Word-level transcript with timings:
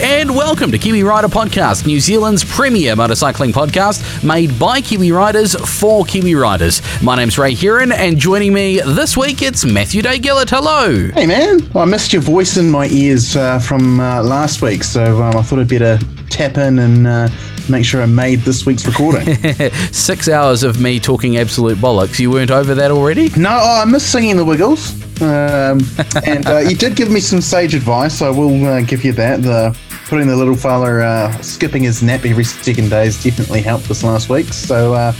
And 0.00 0.34
welcome 0.34 0.72
to 0.72 0.78
Kiwi 0.78 1.04
Rider 1.04 1.28
Podcast, 1.28 1.86
New 1.86 2.00
Zealand's 2.00 2.42
premier 2.42 2.96
motorcycling 2.96 3.52
podcast 3.52 4.24
made 4.24 4.58
by 4.58 4.80
Kiwi 4.80 5.12
Riders 5.12 5.54
for 5.54 6.04
Kiwi 6.04 6.34
Riders. 6.34 6.82
My 7.00 7.14
name's 7.14 7.38
Ray 7.38 7.54
Heron, 7.54 7.92
and 7.92 8.18
joining 8.18 8.52
me 8.52 8.80
this 8.80 9.16
week 9.16 9.40
it's 9.40 9.64
Matthew 9.64 10.02
Day 10.02 10.18
Gillett. 10.18 10.50
Hello. 10.50 11.10
Hey 11.12 11.26
man, 11.26 11.70
well, 11.72 11.84
I 11.84 11.86
missed 11.86 12.12
your 12.12 12.22
voice 12.22 12.56
in 12.56 12.70
my 12.70 12.88
ears 12.88 13.36
uh, 13.36 13.60
from 13.60 14.00
uh, 14.00 14.20
last 14.22 14.62
week, 14.62 14.82
so 14.82 15.22
um, 15.22 15.36
I 15.36 15.42
thought 15.42 15.60
I'd 15.60 15.68
better 15.68 15.98
tap 16.28 16.56
in 16.56 16.80
and 16.80 17.06
uh, 17.06 17.28
make 17.68 17.84
sure 17.84 18.02
I 18.02 18.06
made 18.06 18.40
this 18.40 18.66
week's 18.66 18.86
recording. 18.86 19.34
Six 19.92 20.28
hours 20.28 20.62
of 20.62 20.80
me 20.80 21.00
talking 21.00 21.36
absolute 21.38 21.78
bollocks. 21.78 22.18
You 22.18 22.30
weren't 22.30 22.50
over 22.50 22.74
that 22.74 22.90
already? 22.90 23.30
no, 23.36 23.50
oh, 23.50 23.82
I 23.82 23.84
missed 23.84 24.10
singing 24.10 24.36
the 24.36 24.44
Wiggles. 24.44 24.92
Um, 25.22 25.80
and 26.26 26.46
uh, 26.46 26.58
you 26.58 26.76
did 26.76 26.96
give 26.96 27.10
me 27.10 27.20
some 27.20 27.40
sage 27.40 27.74
advice, 27.74 28.18
so 28.18 28.26
I 28.26 28.30
will 28.30 28.64
uh, 28.66 28.80
give 28.82 29.04
you 29.04 29.12
that. 29.12 29.42
The 29.42 29.76
putting 30.06 30.26
the 30.26 30.36
little 30.36 30.56
fella 30.56 31.00
uh, 31.00 31.32
skipping 31.40 31.82
his 31.82 32.02
nap 32.02 32.24
every 32.24 32.44
second 32.44 32.90
day 32.90 33.04
has 33.04 33.22
definitely 33.22 33.62
helped 33.62 33.88
this 33.88 34.02
last 34.02 34.28
week. 34.28 34.52
So, 34.52 34.94
uh, 34.94 35.12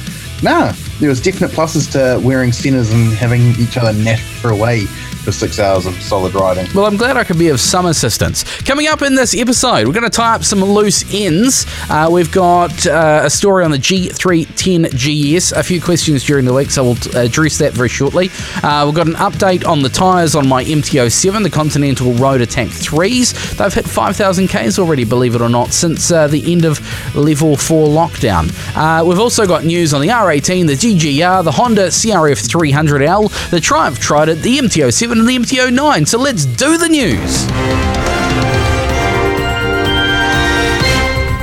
nah, 0.42 0.72
there 1.00 1.08
was 1.08 1.20
definite 1.20 1.50
pluses 1.50 1.90
to 1.92 2.24
wearing 2.24 2.50
Senas 2.50 2.92
and 2.92 3.12
having 3.12 3.42
each 3.60 3.76
other 3.76 3.92
natter 3.92 4.50
away 4.50 4.86
for 5.24 5.32
six 5.32 5.58
hours 5.58 5.86
of 5.86 5.94
solid 6.02 6.34
riding. 6.34 6.66
Well, 6.74 6.84
I'm 6.84 6.96
glad 6.96 7.16
I 7.16 7.24
could 7.24 7.38
be 7.38 7.48
of 7.48 7.58
some 7.58 7.86
assistance. 7.86 8.44
Coming 8.62 8.88
up 8.88 9.00
in 9.00 9.14
this 9.14 9.34
episode, 9.34 9.86
we're 9.86 9.94
going 9.94 10.04
to 10.04 10.10
tie 10.10 10.34
up 10.34 10.44
some 10.44 10.62
loose 10.62 11.02
ends. 11.14 11.66
Uh, 11.88 12.08
we've 12.12 12.30
got 12.30 12.86
uh, 12.86 13.22
a 13.24 13.30
story 13.30 13.64
on 13.64 13.70
the 13.70 13.78
G310 13.78 14.90
GS, 14.90 15.52
a 15.52 15.62
few 15.62 15.80
questions 15.80 16.24
during 16.24 16.44
the 16.44 16.52
week, 16.52 16.70
so 16.70 16.84
we'll 16.84 17.16
address 17.16 17.58
that 17.58 17.72
very 17.72 17.88
shortly. 17.88 18.28
Uh, 18.62 18.84
we've 18.84 18.94
got 18.94 19.06
an 19.06 19.14
update 19.14 19.66
on 19.66 19.82
the 19.82 19.88
tyres 19.88 20.34
on 20.34 20.46
my 20.46 20.62
MT07, 20.62 21.42
the 21.42 21.50
Continental 21.50 22.12
Road 22.14 22.42
Attack 22.42 22.68
3s. 22.68 23.56
They've 23.56 23.72
hit 23.72 23.86
5,000 23.86 24.48
Ks 24.48 24.78
already, 24.78 25.04
believe 25.04 25.34
it 25.34 25.40
or 25.40 25.48
not, 25.48 25.72
since 25.72 26.10
uh, 26.10 26.28
the 26.28 26.52
end 26.52 26.66
of 26.66 26.80
level 27.16 27.56
4 27.56 27.88
lockdown. 27.88 28.52
Uh, 28.76 29.02
we've 29.04 29.18
also 29.18 29.46
got 29.46 29.64
news 29.64 29.94
on 29.94 30.02
the 30.02 30.08
R18, 30.08 30.66
the 30.66 30.76
DGR, 30.84 31.42
the 31.42 31.52
Honda 31.52 31.86
CRF 31.86 32.46
300L, 32.46 33.50
the 33.50 33.58
Triumph 33.58 33.98
Trident, 33.98 34.42
the 34.42 34.58
MT07, 34.58 35.12
and 35.12 35.26
the 35.26 35.38
MT09. 35.38 36.06
So 36.06 36.18
let's 36.18 36.44
do 36.44 36.76
the 36.76 36.88
news. 36.88 37.46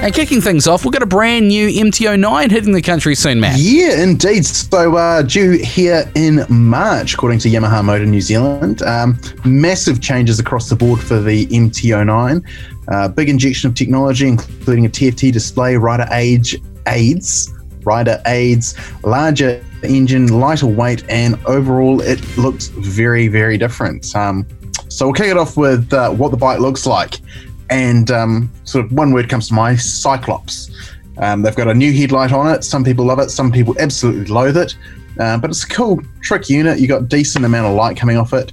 And 0.04 0.14
kicking 0.14 0.42
things 0.42 0.68
off, 0.68 0.86
we've 0.86 0.94
got 0.94 1.02
a 1.02 1.08
brand 1.08 1.48
new 1.48 1.70
MT09 1.70 2.52
hitting 2.52 2.74
the 2.74 2.84
country 2.84 3.16
soon, 3.16 3.40
Matt. 3.40 3.58
Yeah, 3.58 4.04
indeed. 4.04 4.46
So, 4.46 4.96
uh, 4.96 5.24
due 5.24 5.54
here 5.54 6.08
in 6.14 6.46
March, 6.48 7.16
according 7.16 7.40
to 7.40 7.50
Yamaha 7.50 7.84
Motor 7.84 8.06
New 8.06 8.22
Zealand, 8.22 8.84
um, 8.84 9.20
massive 9.44 10.02
changes 10.02 10.40
across 10.40 10.70
the 10.70 10.76
board 10.76 11.00
for 11.00 11.20
the 11.20 11.48
MT09. 11.48 12.44
Uh, 12.90 13.08
big 13.08 13.28
injection 13.28 13.70
of 13.70 13.76
technology, 13.76 14.28
including 14.28 14.86
a 14.86 14.90
TFT 14.90 15.32
display, 15.34 15.78
rider 15.78 16.08
age 16.12 16.62
aids, 16.88 17.52
rider 17.86 18.22
aids, 18.26 18.76
larger 19.04 19.64
engine, 19.84 20.28
lighter 20.28 20.68
weight, 20.68 21.04
and 21.10 21.36
overall, 21.46 22.02
it 22.02 22.22
looks 22.38 22.68
very, 22.68 23.28
very 23.28 23.58
different. 23.58 24.16
Um, 24.16 24.46
so, 24.88 25.06
we'll 25.06 25.14
kick 25.14 25.28
it 25.28 25.38
off 25.38 25.58
with 25.58 25.92
uh, 25.94 26.12
what 26.12 26.32
the 26.32 26.38
bike 26.38 26.60
looks 26.60 26.86
like. 26.86 27.20
And 27.70 28.12
um, 28.12 28.52
sort 28.66 28.86
of 28.86 28.92
one 28.92 29.14
word 29.14 29.30
comes 29.30 29.48
to 29.48 29.54
mind 29.54 29.80
Cyclops. 29.80 30.70
Um, 31.18 31.42
they've 31.42 31.56
got 31.56 31.68
a 31.68 31.74
new 31.74 31.94
headlight 31.94 32.32
on 32.32 32.54
it. 32.54 32.64
Some 32.64 32.84
people 32.84 33.06
love 33.06 33.20
it, 33.20 33.30
some 33.30 33.52
people 33.52 33.76
absolutely 33.80 34.26
loathe 34.26 34.58
it. 34.58 34.76
Uh, 35.20 35.38
but 35.38 35.50
it's 35.50 35.64
a 35.64 35.68
cool 35.68 36.02
trick 36.22 36.50
unit. 36.50 36.80
You 36.80 36.88
got 36.88 37.08
decent 37.10 37.46
amount 37.46 37.68
of 37.68 37.76
light 37.76 37.98
coming 37.98 38.18
off 38.18 38.34
it. 38.34 38.52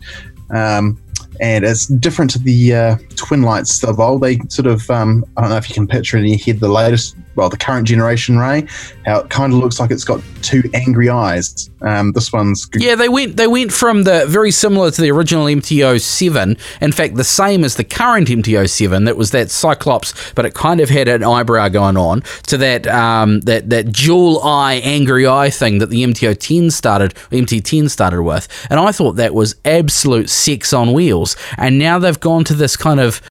Um, 0.50 1.00
and 1.41 1.65
it's 1.65 1.87
different 1.87 2.31
to 2.33 2.38
the 2.38 2.75
uh, 2.75 2.97
twin 3.17 3.43
lights 3.43 3.84
of 3.84 4.00
old. 4.00 4.22
They 4.22 4.38
sort 4.49 4.67
of, 4.67 4.88
um, 4.91 5.25
I 5.37 5.43
don't 5.43 5.50
know 5.50 5.56
if 5.56 5.69
you 5.69 5.75
can 5.75 5.87
picture 5.87 6.19
in 6.19 6.27
your 6.27 6.38
head 6.38 6.61
the 6.61 6.69
latest, 6.69 7.17
well, 7.38 7.49
the 7.49 7.56
current 7.56 7.87
generation 7.87 8.37
Ray, 8.37 8.66
how 9.06 9.21
it 9.21 9.31
kind 9.31 9.53
of 9.53 9.60
looks 9.60 9.78
like 9.78 9.93
it's 9.93 10.03
got 10.03 10.21
two 10.43 10.69
angry 10.75 11.09
eyes. 11.09 11.71
Um, 11.82 12.10
this 12.10 12.32
one's. 12.32 12.69
Yeah, 12.75 12.97
they 12.97 13.09
went 13.09 13.37
they 13.37 13.47
went 13.47 13.72
from 13.72 14.03
the 14.03 14.26
very 14.26 14.50
similar 14.50 14.91
to 14.91 15.00
the 15.00 15.12
original 15.12 15.44
MT07. 15.44 16.59
In 16.81 16.93
fact, 16.93 17.15
the 17.15 17.22
same 17.22 17.62
as 17.62 17.76
the 17.76 17.84
current 17.84 18.26
MT07. 18.26 19.04
That 19.04 19.16
was 19.16 19.31
that 19.31 19.53
Cyclops, 19.53 20.32
but 20.32 20.47
it 20.47 20.54
kind 20.54 20.81
of 20.81 20.91
had 20.91 21.06
an 21.06 21.22
eyebrow 21.22 21.69
going 21.69 21.97
on 21.97 22.22
to 22.49 22.59
that 22.59 22.88
um, 22.88 23.41
that 23.43 23.70
that 23.70 23.93
dual 23.93 24.43
eye 24.43 24.81
angry 24.82 25.25
eye 25.25 25.50
thing 25.50 25.78
that 25.78 25.91
the 25.91 26.03
MT10 26.03 26.72
started 26.72 27.15
MT10 27.31 27.88
started 27.88 28.22
with. 28.22 28.49
And 28.69 28.81
I 28.81 28.91
thought 28.91 29.12
that 29.12 29.32
was 29.32 29.55
absolute 29.65 30.28
sex 30.28 30.72
on 30.72 30.93
wheels. 30.93 31.37
And 31.56 31.78
now 31.78 32.00
they've 32.00 32.19
gone 32.19 32.43
to 32.44 32.55
this 32.55 32.76
kind 32.76 32.99
of 32.99 33.22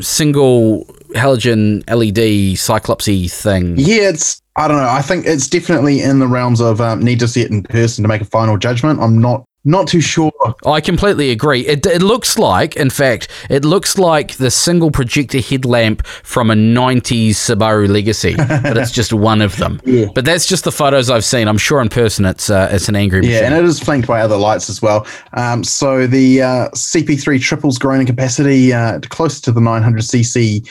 single 0.00 0.84
halogen 1.14 1.82
LED 1.88 2.56
cyclopsy 2.56 3.30
thing. 3.30 3.74
Yeah, 3.76 4.10
it's 4.10 4.40
I 4.56 4.68
don't 4.68 4.76
know. 4.76 4.88
I 4.88 5.02
think 5.02 5.26
it's 5.26 5.48
definitely 5.48 6.00
in 6.00 6.18
the 6.18 6.28
realms 6.28 6.60
of 6.60 6.80
um, 6.80 7.02
need 7.02 7.18
to 7.20 7.28
see 7.28 7.42
it 7.42 7.50
in 7.50 7.62
person 7.62 8.02
to 8.02 8.08
make 8.08 8.20
a 8.20 8.26
final 8.26 8.56
judgment. 8.56 9.00
I'm 9.00 9.20
not 9.20 9.44
not 9.64 9.88
too 9.88 10.00
sure. 10.00 10.32
I 10.66 10.80
completely 10.80 11.30
agree. 11.30 11.66
It, 11.66 11.86
it 11.86 12.02
looks 12.02 12.38
like, 12.38 12.76
in 12.76 12.90
fact, 12.90 13.28
it 13.48 13.64
looks 13.64 13.96
like 13.96 14.36
the 14.36 14.50
single 14.50 14.90
projector 14.90 15.40
headlamp 15.40 16.06
from 16.06 16.50
a 16.50 16.54
90s 16.54 17.30
Subaru 17.30 17.88
Legacy, 17.88 18.34
but 18.36 18.76
it's 18.76 18.90
just 18.90 19.12
one 19.12 19.40
of 19.40 19.56
them. 19.56 19.80
Yeah. 19.84 20.06
But 20.14 20.24
that's 20.24 20.44
just 20.46 20.64
the 20.64 20.72
photos 20.72 21.08
I've 21.08 21.24
seen. 21.24 21.48
I'm 21.48 21.58
sure 21.58 21.80
in 21.80 21.88
person 21.88 22.26
it's 22.26 22.50
uh, 22.50 22.68
it's 22.70 22.88
an 22.88 22.96
angry 22.96 23.20
machine. 23.20 23.34
Yeah, 23.34 23.46
and 23.46 23.54
it 23.54 23.64
is 23.64 23.80
flanked 23.80 24.06
by 24.06 24.20
other 24.20 24.36
lights 24.36 24.68
as 24.68 24.82
well. 24.82 25.06
Um, 25.32 25.64
so 25.64 26.06
the 26.06 26.42
uh, 26.42 26.68
CP3 26.70 27.40
triples 27.40 27.78
grown 27.78 28.00
in 28.00 28.06
capacity 28.06 28.72
uh, 28.72 29.00
close 29.08 29.40
to 29.40 29.52
the 29.52 29.60
900cc 29.60 30.68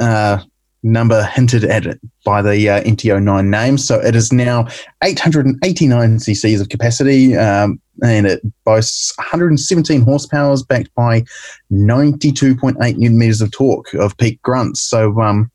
uh, 0.00 0.42
number 0.82 1.24
hinted 1.24 1.64
at 1.64 1.86
it 1.86 2.00
by 2.24 2.42
the 2.42 2.68
uh, 2.68 2.82
MT09 2.82 3.46
name. 3.46 3.78
So 3.78 4.00
it 4.00 4.14
is 4.14 4.32
now 4.32 4.66
889 5.02 6.18
cc's 6.18 6.60
of 6.60 6.68
capacity, 6.68 7.36
um, 7.36 7.80
and 8.02 8.26
it 8.26 8.42
boasts 8.64 9.16
117 9.18 10.02
horsepower, 10.02 10.56
backed 10.68 10.94
by 10.94 11.22
92.8 11.70 12.96
newton 12.96 13.18
meters 13.18 13.40
of 13.40 13.50
torque 13.52 13.94
of 13.94 14.16
peak 14.16 14.40
grunts. 14.42 14.80
So 14.80 15.20
um, 15.20 15.50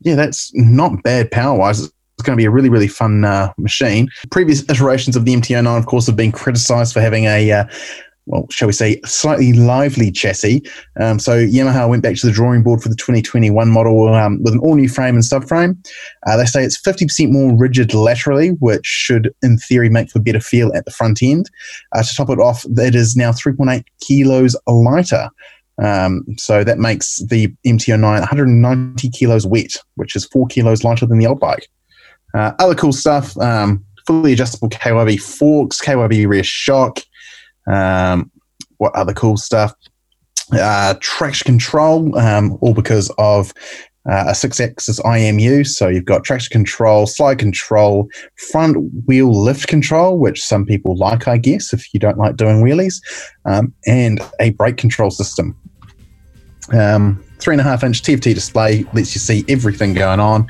yeah, 0.00 0.14
that's 0.14 0.52
not 0.54 1.02
bad 1.02 1.30
power 1.30 1.58
wise. 1.58 1.80
It's 1.80 2.24
going 2.24 2.36
to 2.36 2.40
be 2.40 2.46
a 2.46 2.50
really, 2.50 2.68
really 2.68 2.88
fun 2.88 3.24
uh, 3.24 3.52
machine. 3.58 4.08
Previous 4.30 4.68
iterations 4.68 5.14
of 5.14 5.24
the 5.24 5.34
MT09, 5.34 5.78
of 5.78 5.86
course, 5.86 6.06
have 6.06 6.16
been 6.16 6.32
criticized 6.32 6.92
for 6.92 7.00
having 7.00 7.24
a 7.24 7.52
uh, 7.52 7.64
well, 8.28 8.46
shall 8.50 8.68
we 8.68 8.72
say, 8.72 9.00
slightly 9.06 9.54
lively 9.54 10.12
chassis. 10.12 10.62
Um, 11.00 11.18
so 11.18 11.46
Yamaha 11.46 11.88
went 11.88 12.02
back 12.02 12.16
to 12.16 12.26
the 12.26 12.32
drawing 12.32 12.62
board 12.62 12.82
for 12.82 12.90
the 12.90 12.96
2021 12.96 13.70
model 13.70 14.14
um, 14.14 14.42
with 14.42 14.52
an 14.52 14.60
all 14.60 14.76
new 14.76 14.88
frame 14.88 15.14
and 15.14 15.24
subframe. 15.24 15.76
Uh, 16.26 16.36
they 16.36 16.44
say 16.44 16.62
it's 16.62 16.80
50% 16.80 17.30
more 17.30 17.56
rigid 17.56 17.94
laterally, 17.94 18.50
which 18.60 18.84
should, 18.86 19.34
in 19.42 19.56
theory, 19.56 19.88
make 19.88 20.10
for 20.10 20.20
better 20.20 20.40
feel 20.40 20.72
at 20.74 20.84
the 20.84 20.90
front 20.90 21.22
end. 21.22 21.50
Uh, 21.94 22.02
to 22.02 22.14
top 22.14 22.28
it 22.28 22.38
off, 22.38 22.64
it 22.76 22.94
is 22.94 23.16
now 23.16 23.32
3.8 23.32 23.82
kilos 24.00 24.54
lighter. 24.66 25.30
Um, 25.82 26.24
so 26.36 26.64
that 26.64 26.78
makes 26.78 27.18
the 27.28 27.48
MT09 27.64 28.02
190 28.02 29.08
kilos 29.10 29.46
wet, 29.46 29.76
which 29.94 30.14
is 30.14 30.26
four 30.26 30.46
kilos 30.48 30.84
lighter 30.84 31.06
than 31.06 31.18
the 31.18 31.26
old 31.26 31.40
bike. 31.40 31.68
Uh, 32.34 32.52
other 32.58 32.74
cool 32.74 32.92
stuff 32.92 33.38
um, 33.38 33.82
fully 34.08 34.32
adjustable 34.32 34.70
KYB 34.70 35.20
forks, 35.20 35.80
KYB 35.80 36.26
rear 36.26 36.42
shock. 36.42 37.00
Um, 37.70 38.30
what 38.78 38.94
other 38.94 39.12
cool 39.12 39.36
stuff? 39.36 39.74
Uh, 40.52 40.94
traction 41.00 41.44
control, 41.44 42.16
um, 42.16 42.56
all 42.60 42.72
because 42.72 43.10
of 43.18 43.52
uh, 44.08 44.24
a 44.28 44.34
six 44.34 44.60
axis 44.60 44.98
IMU. 45.00 45.66
So 45.66 45.88
you've 45.88 46.06
got 46.06 46.24
traction 46.24 46.50
control, 46.50 47.06
slide 47.06 47.38
control, 47.38 48.08
front 48.50 48.76
wheel 49.06 49.30
lift 49.30 49.68
control, 49.68 50.18
which 50.18 50.42
some 50.42 50.64
people 50.64 50.96
like, 50.96 51.28
I 51.28 51.36
guess, 51.36 51.72
if 51.72 51.92
you 51.92 52.00
don't 52.00 52.16
like 52.16 52.36
doing 52.36 52.62
wheelies, 52.62 53.02
um, 53.44 53.74
and 53.86 54.20
a 54.40 54.50
brake 54.50 54.78
control 54.78 55.10
system. 55.10 55.54
Um, 56.72 57.22
three 57.38 57.54
and 57.54 57.60
a 57.60 57.64
half 57.64 57.84
inch 57.84 58.02
TFT 58.02 58.34
display 58.34 58.84
lets 58.94 59.14
you 59.14 59.20
see 59.20 59.44
everything 59.48 59.94
going 59.94 60.20
on. 60.20 60.46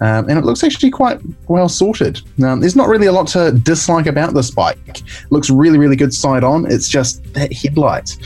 Um, 0.00 0.28
and 0.28 0.38
it 0.38 0.44
looks 0.44 0.62
actually 0.62 0.90
quite 0.90 1.20
well 1.48 1.68
sorted. 1.68 2.20
Um, 2.42 2.60
there's 2.60 2.76
not 2.76 2.88
really 2.88 3.06
a 3.06 3.12
lot 3.12 3.26
to 3.28 3.52
dislike 3.52 4.06
about 4.06 4.34
this 4.34 4.50
bike. 4.50 4.78
It 4.86 5.02
looks 5.30 5.50
really, 5.50 5.78
really 5.78 5.96
good 5.96 6.14
side 6.14 6.44
on. 6.44 6.70
It's 6.70 6.88
just 6.88 7.22
that 7.34 7.52
headlight. 7.52 8.16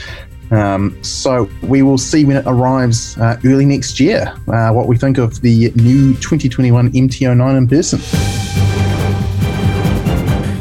Um, 0.51 1.01
so 1.03 1.49
we 1.63 1.81
will 1.81 1.97
see 1.97 2.25
when 2.25 2.37
it 2.37 2.45
arrives 2.45 3.17
uh, 3.17 3.39
early 3.43 3.65
next 3.65 3.99
year 3.99 4.31
uh, 4.47 4.71
what 4.71 4.87
we 4.87 4.97
think 4.97 5.17
of 5.17 5.41
the 5.41 5.71
new 5.75 6.13
2021 6.15 6.91
MT09 6.91 7.57
in 7.57 7.67
person. 7.67 8.72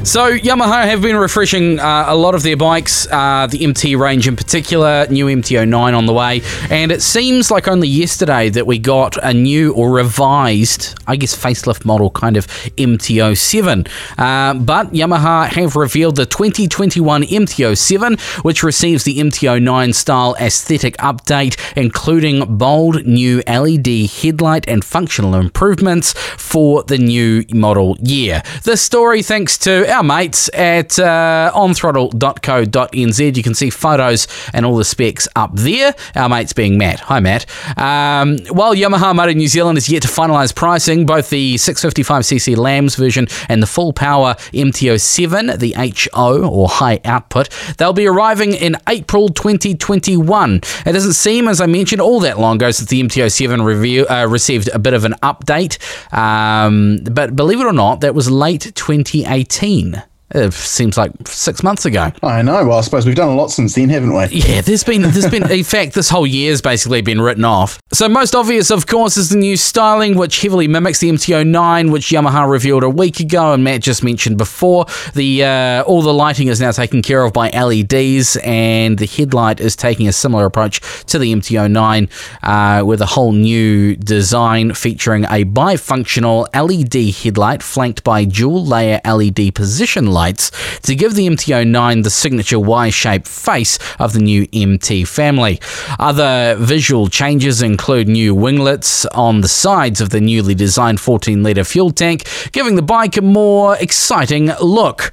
So 0.04 0.36
Yamaha 0.36 0.84
have 0.84 1.00
been 1.00 1.16
refreshing 1.16 1.78
uh, 1.78 2.06
a 2.08 2.16
lot 2.16 2.34
of 2.34 2.42
their 2.42 2.56
bikes, 2.56 3.06
uh, 3.12 3.46
the 3.48 3.62
MT 3.62 3.94
range 3.94 4.26
in 4.26 4.34
particular, 4.34 5.06
new 5.08 5.26
MT09 5.26 5.96
on 5.96 6.06
the 6.06 6.12
way, 6.12 6.42
and 6.70 6.90
it 6.90 7.00
seems 7.02 7.52
like 7.52 7.68
only 7.68 7.86
yesterday 7.86 8.50
that 8.50 8.66
we 8.66 8.80
got 8.80 9.16
a 9.22 9.32
new 9.32 9.72
or 9.74 9.92
revised, 9.92 10.98
I 11.06 11.14
guess, 11.14 11.36
facelift 11.36 11.84
model 11.84 12.10
kind 12.10 12.36
of 12.36 12.48
MT07. 12.48 13.88
Uh, 14.18 14.54
but 14.54 14.92
Yamaha 14.92 15.46
have 15.46 15.76
revealed 15.76 16.16
the 16.16 16.26
2021 16.26 17.22
MT07, 17.22 18.20
which 18.44 18.64
receives 18.64 19.04
the 19.04 19.18
MT09 19.18 19.94
style 19.94 20.34
aesthetic 20.40 20.96
update, 20.96 21.56
including 21.76 22.56
bold 22.58 23.06
new 23.06 23.40
LED 23.46 24.10
headlight 24.10 24.68
and 24.68 24.84
functional 24.84 25.36
improvements 25.36 26.12
for 26.36 26.82
the 26.82 26.98
new 26.98 27.44
model 27.54 27.96
year. 28.00 28.42
This 28.64 28.82
story 28.82 29.22
thanks 29.22 29.56
to 29.58 29.91
our 29.92 30.02
mates 30.02 30.48
at 30.54 30.98
uh, 30.98 31.52
onthrottle.co.nz. 31.54 33.36
You 33.36 33.42
can 33.42 33.54
see 33.54 33.70
photos 33.70 34.26
and 34.54 34.64
all 34.64 34.76
the 34.76 34.84
specs 34.84 35.28
up 35.36 35.50
there. 35.54 35.94
Our 36.16 36.28
mates 36.28 36.52
being 36.52 36.78
Matt. 36.78 37.00
Hi, 37.00 37.20
Matt. 37.20 37.46
Um, 37.76 38.38
while 38.50 38.74
Yamaha 38.74 39.14
Motor 39.14 39.34
New 39.34 39.48
Zealand 39.48 39.76
is 39.76 39.88
yet 39.88 40.02
to 40.02 40.08
finalise 40.08 40.54
pricing, 40.54 41.04
both 41.04 41.28
the 41.28 41.56
655cc 41.56 42.56
LAMS 42.56 42.96
version 42.96 43.28
and 43.48 43.62
the 43.62 43.66
full 43.66 43.92
power 43.92 44.34
MT07, 44.52 45.58
the 45.58 45.74
HO 46.12 46.48
or 46.48 46.68
high 46.68 47.00
output, 47.04 47.50
they'll 47.76 47.92
be 47.92 48.06
arriving 48.06 48.54
in 48.54 48.76
April 48.88 49.28
2021. 49.28 50.56
It 50.86 50.92
doesn't 50.92 51.12
seem, 51.12 51.48
as 51.48 51.60
I 51.60 51.66
mentioned, 51.66 52.00
all 52.00 52.20
that 52.20 52.38
long 52.38 52.56
ago 52.56 52.70
since 52.70 52.88
the 52.88 53.02
MT07 53.02 53.62
review 53.64 54.06
uh, 54.08 54.26
received 54.26 54.70
a 54.72 54.78
bit 54.78 54.94
of 54.94 55.04
an 55.04 55.14
update. 55.22 55.78
Um, 56.16 57.00
but 57.10 57.36
believe 57.36 57.60
it 57.60 57.66
or 57.66 57.72
not, 57.72 58.00
that 58.00 58.14
was 58.14 58.30
late 58.30 58.72
2018 58.74 59.81
mean? 59.84 60.11
It 60.34 60.54
seems 60.54 60.96
like 60.96 61.12
six 61.26 61.62
months 61.62 61.84
ago. 61.84 62.10
I 62.22 62.40
know. 62.40 62.66
Well, 62.66 62.78
I 62.78 62.80
suppose 62.80 63.04
we've 63.04 63.14
done 63.14 63.28
a 63.28 63.34
lot 63.34 63.50
since 63.50 63.74
then, 63.74 63.90
haven't 63.90 64.14
we? 64.14 64.24
Yeah, 64.28 64.62
there's 64.62 64.82
been 64.82 65.02
there's 65.02 65.28
been 65.28 65.50
in 65.50 65.64
fact 65.64 65.92
this 65.92 66.08
whole 66.08 66.26
year's 66.26 66.62
basically 66.62 67.02
been 67.02 67.20
written 67.20 67.44
off. 67.44 67.78
So 67.92 68.08
most 68.08 68.34
obvious, 68.34 68.70
of 68.70 68.86
course, 68.86 69.18
is 69.18 69.28
the 69.28 69.36
new 69.36 69.58
styling, 69.58 70.16
which 70.16 70.40
heavily 70.40 70.68
mimics 70.68 71.00
the 71.00 71.10
MT09, 71.10 71.92
which 71.92 72.08
Yamaha 72.08 72.50
revealed 72.50 72.82
a 72.82 72.88
week 72.88 73.20
ago, 73.20 73.52
and 73.52 73.62
Matt 73.62 73.82
just 73.82 74.02
mentioned 74.02 74.38
before. 74.38 74.86
The 75.14 75.44
uh, 75.44 75.82
all 75.82 76.00
the 76.00 76.14
lighting 76.14 76.48
is 76.48 76.60
now 76.62 76.70
taken 76.70 77.02
care 77.02 77.24
of 77.24 77.34
by 77.34 77.50
LEDs, 77.50 78.38
and 78.42 78.98
the 78.98 79.06
headlight 79.06 79.60
is 79.60 79.76
taking 79.76 80.08
a 80.08 80.12
similar 80.12 80.46
approach 80.46 80.80
to 81.06 81.18
the 81.18 81.34
MT09, 81.34 82.08
uh, 82.42 82.86
with 82.86 83.02
a 83.02 83.06
whole 83.06 83.32
new 83.32 83.96
design 83.96 84.72
featuring 84.72 85.24
a 85.24 85.44
bifunctional 85.44 86.48
LED 86.54 87.14
headlight 87.16 87.62
flanked 87.62 88.02
by 88.02 88.24
dual 88.24 88.64
layer 88.64 88.98
LED 89.04 89.54
position 89.54 90.06
lights 90.06 90.21
to 90.30 90.94
give 90.94 91.14
the 91.14 91.26
MT09 91.26 92.04
the 92.04 92.10
signature 92.10 92.58
Y-shaped 92.58 93.26
face 93.26 93.78
of 93.98 94.12
the 94.12 94.20
new 94.20 94.46
MT 94.52 95.04
family. 95.04 95.60
Other 95.98 96.56
visual 96.58 97.08
changes 97.08 97.62
include 97.62 98.08
new 98.08 98.34
winglets 98.34 99.04
on 99.06 99.40
the 99.40 99.48
sides 99.48 100.00
of 100.00 100.10
the 100.10 100.20
newly 100.20 100.54
designed 100.54 100.98
14-litre 100.98 101.64
fuel 101.64 101.90
tank, 101.90 102.24
giving 102.52 102.76
the 102.76 102.82
bike 102.82 103.16
a 103.16 103.22
more 103.22 103.76
exciting 103.76 104.50
look. 104.60 105.12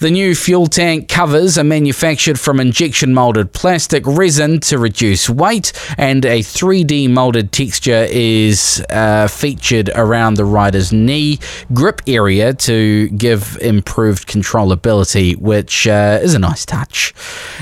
The 0.00 0.10
new 0.10 0.34
fuel 0.34 0.66
tank 0.66 1.08
covers 1.08 1.58
are 1.58 1.64
manufactured 1.64 2.38
from 2.38 2.60
injection 2.60 3.14
molded 3.14 3.52
plastic 3.52 4.06
resin 4.06 4.60
to 4.60 4.78
reduce 4.78 5.28
weight, 5.28 5.72
and 5.96 6.24
a 6.24 6.40
3D 6.40 7.10
molded 7.10 7.52
texture 7.52 8.06
is 8.10 8.84
uh, 8.90 9.28
featured 9.28 9.90
around 9.94 10.34
the 10.34 10.44
rider's 10.44 10.92
knee 10.92 11.38
grip 11.72 12.02
area 12.06 12.54
to 12.54 13.08
give 13.10 13.58
improved 13.60 14.26
controllability, 14.42 15.36
which 15.36 15.86
uh, 15.86 16.18
is 16.22 16.34
a 16.34 16.38
nice 16.38 16.64
touch. 16.64 17.14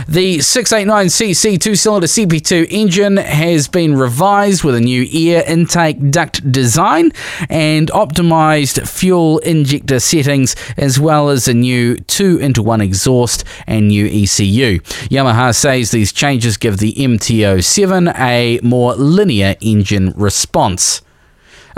The 0.08 0.38
689cc 0.38 1.60
two 1.60 1.74
cylinder 1.74 2.06
CP2 2.06 2.66
engine 2.70 3.16
has 3.16 3.68
been 3.68 3.96
revised 3.96 4.64
with 4.64 4.74
a 4.74 4.80
new 4.80 5.06
air 5.12 5.44
intake 5.46 6.10
duct 6.10 6.50
design 6.50 7.12
and 7.48 7.90
optimized 7.90 8.86
fuel 8.86 9.38
injector 9.38 10.00
settings, 10.00 10.54
as 10.76 11.00
well 11.00 11.28
as 11.28 11.48
a 11.48 11.54
new 11.54 11.96
2 11.96 12.38
into 12.38 12.62
1 12.62 12.80
exhaust 12.80 13.44
and 13.66 13.88
new 13.88 14.06
ECU. 14.06 14.80
Yamaha 15.10 15.54
says 15.54 15.90
these 15.90 16.12
changes 16.12 16.56
give 16.56 16.78
the 16.78 16.92
MT07 16.94 18.18
a 18.18 18.60
more 18.62 18.94
linear 18.94 19.56
engine 19.60 20.12
response. 20.16 21.02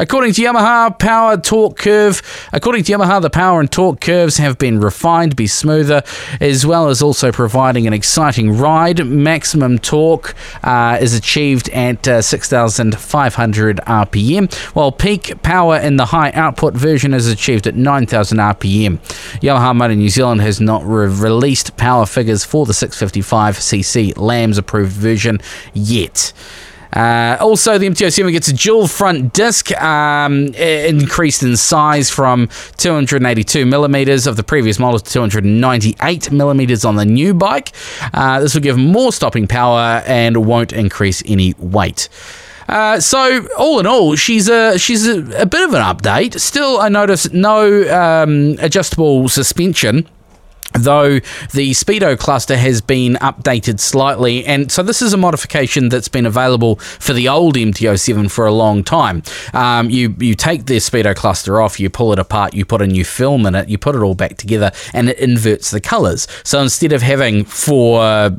According 0.00 0.32
to 0.34 0.42
Yamaha, 0.42 0.96
power 0.96 1.36
torque 1.36 1.76
curve. 1.76 2.22
According 2.52 2.84
to 2.84 2.92
Yamaha, 2.92 3.20
the 3.20 3.30
power 3.30 3.58
and 3.58 3.70
torque 3.70 4.00
curves 4.00 4.36
have 4.36 4.56
been 4.56 4.78
refined 4.78 5.32
to 5.32 5.36
be 5.36 5.48
smoother, 5.48 6.04
as 6.40 6.64
well 6.64 6.88
as 6.88 7.02
also 7.02 7.32
providing 7.32 7.88
an 7.88 7.92
exciting 7.92 8.56
ride. 8.56 9.04
Maximum 9.04 9.76
torque 9.76 10.36
uh, 10.62 10.98
is 11.00 11.14
achieved 11.14 11.68
at 11.70 12.06
uh, 12.06 12.22
6,500 12.22 13.76
RPM, 13.78 14.54
while 14.74 14.92
peak 14.92 15.42
power 15.42 15.76
in 15.76 15.96
the 15.96 16.06
high 16.06 16.30
output 16.30 16.74
version 16.74 17.12
is 17.12 17.26
achieved 17.26 17.66
at 17.66 17.74
9,000 17.74 18.38
RPM. 18.38 18.98
Yamaha 19.40 19.74
Motor 19.74 19.96
New 19.96 20.08
Zealand 20.08 20.42
has 20.42 20.60
not 20.60 20.84
re- 20.84 21.08
released 21.08 21.76
power 21.76 22.06
figures 22.06 22.44
for 22.44 22.66
the 22.66 22.72
655cc 22.72 24.16
LAMS 24.16 24.58
approved 24.58 24.92
version 24.92 25.40
yet. 25.74 26.32
Uh, 26.92 27.36
also, 27.40 27.78
the 27.78 27.88
MT07 27.88 28.32
gets 28.32 28.48
a 28.48 28.52
dual 28.52 28.86
front 28.86 29.32
disc, 29.32 29.70
um, 29.80 30.48
increased 30.54 31.42
in 31.42 31.56
size 31.56 32.10
from 32.10 32.48
282 32.76 33.66
millimeters 33.66 34.26
of 34.26 34.36
the 34.36 34.42
previous 34.42 34.78
model 34.78 34.98
to 34.98 35.10
298 35.10 36.32
millimeters 36.32 36.84
on 36.84 36.96
the 36.96 37.04
new 37.04 37.34
bike. 37.34 37.72
Uh, 38.14 38.40
this 38.40 38.54
will 38.54 38.62
give 38.62 38.78
more 38.78 39.12
stopping 39.12 39.46
power 39.46 40.02
and 40.06 40.46
won't 40.46 40.72
increase 40.72 41.22
any 41.26 41.54
weight. 41.58 42.08
Uh, 42.68 43.00
so 43.00 43.46
all 43.56 43.80
in 43.80 43.86
all, 43.86 44.14
she's 44.14 44.48
a 44.48 44.78
she's 44.78 45.06
a, 45.06 45.20
a, 45.40 45.46
bit 45.46 45.62
of 45.62 45.72
an 45.72 45.82
update. 45.82 46.38
Still, 46.38 46.78
I 46.78 46.90
notice 46.90 47.32
no 47.32 47.88
um, 47.88 48.56
adjustable 48.58 49.28
suspension 49.30 50.06
though 50.74 51.20
the 51.52 51.70
speedo 51.72 52.18
cluster 52.18 52.56
has 52.56 52.80
been 52.80 53.14
updated 53.14 53.80
slightly. 53.80 54.44
And 54.44 54.70
so 54.70 54.82
this 54.82 55.02
is 55.02 55.12
a 55.12 55.16
modification 55.16 55.88
that's 55.88 56.08
been 56.08 56.26
available 56.26 56.76
for 56.76 57.12
the 57.12 57.28
old 57.28 57.56
MT07 57.56 58.30
for 58.30 58.46
a 58.46 58.52
long 58.52 58.84
time. 58.84 59.22
Um, 59.52 59.90
you 59.90 60.14
you 60.18 60.34
take 60.34 60.66
the 60.66 60.76
speedo 60.76 61.14
cluster 61.14 61.60
off 61.60 61.80
you 61.80 61.90
pull 61.90 62.12
it 62.12 62.18
apart 62.18 62.54
you 62.54 62.64
put 62.64 62.82
a 62.82 62.86
new 62.86 63.04
film 63.04 63.46
in 63.46 63.54
it 63.54 63.68
you 63.68 63.78
put 63.78 63.94
it 63.94 64.00
all 64.00 64.14
back 64.14 64.36
together 64.36 64.70
and 64.92 65.08
it 65.08 65.18
inverts 65.18 65.70
the 65.70 65.80
colors. 65.80 66.26
So 66.44 66.60
instead 66.60 66.92
of 66.92 67.02
having 67.02 67.44
for 67.44 68.02
uh, 68.02 68.30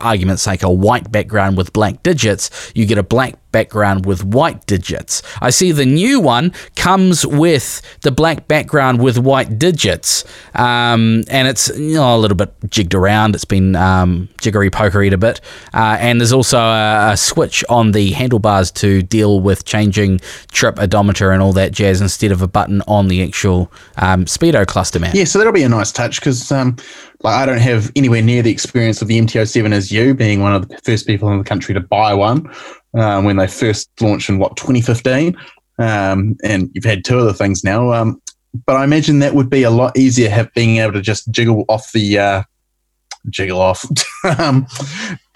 argument's 0.00 0.42
sake 0.42 0.62
a 0.62 0.70
white 0.70 1.10
background 1.10 1.56
with 1.56 1.72
black 1.72 2.02
digits 2.02 2.50
you 2.74 2.86
get 2.86 2.98
a 2.98 3.02
black 3.02 3.34
background 3.52 4.06
with 4.06 4.24
white 4.24 4.66
digits. 4.66 5.22
I 5.40 5.50
see 5.50 5.72
the 5.72 5.86
new 5.86 6.20
one 6.20 6.52
comes 6.76 7.26
with 7.26 7.82
the 8.02 8.10
black 8.10 8.48
background 8.48 9.00
with 9.00 9.18
white 9.18 9.58
digits, 9.58 10.24
um, 10.54 11.24
and 11.28 11.48
it's 11.48 11.68
you 11.76 11.94
know, 11.94 12.16
a 12.16 12.18
little 12.18 12.36
bit 12.36 12.52
jigged 12.68 12.94
around. 12.94 13.34
It's 13.34 13.44
been 13.44 13.76
um, 13.76 14.28
jiggery 14.40 14.70
pokery 14.70 15.12
a 15.12 15.18
bit, 15.18 15.40
uh, 15.74 15.96
and 16.00 16.20
there's 16.20 16.32
also 16.32 16.58
a, 16.58 17.12
a, 17.12 17.16
switch 17.16 17.64
on 17.68 17.92
the 17.92 18.12
handlebars 18.12 18.70
to 18.70 19.02
deal 19.02 19.40
with 19.40 19.64
changing 19.64 20.20
trip 20.52 20.78
odometer 20.78 21.32
and 21.32 21.42
all 21.42 21.52
that 21.52 21.72
jazz 21.72 22.00
instead 22.00 22.32
of 22.32 22.42
a 22.42 22.48
button 22.48 22.82
on 22.86 23.08
the 23.08 23.22
actual 23.22 23.72
um, 23.96 24.24
speedo 24.24 24.66
cluster 24.66 24.98
mount. 24.98 25.14
Yeah, 25.14 25.24
so 25.24 25.38
that'll 25.38 25.52
be 25.52 25.62
a 25.62 25.68
nice 25.68 25.92
touch 25.92 26.20
because 26.20 26.50
um, 26.52 26.76
like 27.22 27.34
I 27.34 27.46
don't 27.46 27.58
have 27.58 27.90
anywhere 27.96 28.22
near 28.22 28.42
the 28.42 28.50
experience 28.50 29.02
of 29.02 29.08
the 29.08 29.20
MT07 29.20 29.72
as 29.72 29.92
you, 29.92 30.14
being 30.14 30.40
one 30.40 30.54
of 30.54 30.68
the 30.68 30.78
first 30.78 31.06
people 31.06 31.30
in 31.30 31.38
the 31.38 31.44
country 31.44 31.74
to 31.74 31.80
buy 31.80 32.14
one 32.14 32.50
um, 32.94 33.24
when 33.24 33.36
they 33.36 33.46
first 33.46 33.90
launched 34.00 34.28
in 34.28 34.38
what 34.38 34.56
2015, 34.56 35.36
um, 35.78 36.36
and 36.42 36.70
you've 36.74 36.84
had 36.84 37.04
two 37.04 37.18
of 37.18 37.24
the 37.24 37.34
things 37.34 37.64
now. 37.64 37.92
Um, 37.92 38.20
but 38.66 38.76
I 38.76 38.84
imagine 38.84 39.20
that 39.20 39.34
would 39.34 39.50
be 39.50 39.62
a 39.62 39.70
lot 39.70 39.96
easier 39.96 40.28
have 40.28 40.52
being 40.54 40.78
able 40.78 40.94
to 40.94 41.00
just 41.00 41.30
jiggle 41.30 41.64
off 41.68 41.92
the 41.92 42.18
uh, 42.18 42.42
jiggle 43.28 43.60
off 43.60 43.84
um, 44.38 44.66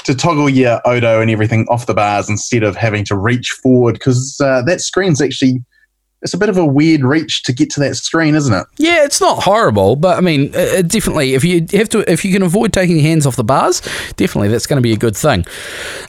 to 0.04 0.14
toggle 0.14 0.48
your 0.48 0.80
odo 0.84 1.20
and 1.20 1.30
everything 1.30 1.66
off 1.68 1.86
the 1.86 1.94
bars 1.94 2.28
instead 2.28 2.62
of 2.62 2.76
having 2.76 3.04
to 3.04 3.16
reach 3.16 3.50
forward 3.62 3.94
because 3.94 4.40
uh, 4.42 4.62
that 4.62 4.80
screen's 4.80 5.20
actually 5.20 5.62
it's 6.24 6.32
a 6.32 6.38
bit 6.38 6.48
of 6.48 6.56
a 6.56 6.64
weird 6.64 7.04
reach 7.04 7.42
to 7.42 7.52
get 7.52 7.68
to 7.70 7.80
that 7.80 7.96
screen, 7.96 8.34
isn't 8.34 8.52
it? 8.52 8.66
Yeah, 8.78 9.04
it's 9.04 9.20
not 9.20 9.42
horrible, 9.42 9.94
but 9.94 10.16
I 10.16 10.22
mean, 10.22 10.54
uh, 10.56 10.80
definitely, 10.82 11.34
if 11.34 11.44
you 11.44 11.66
have 11.72 11.90
to, 11.90 12.10
if 12.10 12.24
you 12.24 12.32
can 12.32 12.42
avoid 12.42 12.72
taking 12.72 12.96
your 12.96 13.04
hands 13.04 13.26
off 13.26 13.36
the 13.36 13.44
bars, 13.44 13.82
definitely 14.16 14.48
that's 14.48 14.66
going 14.66 14.78
to 14.78 14.82
be 14.82 14.92
a 14.92 14.96
good 14.96 15.16
thing. 15.16 15.44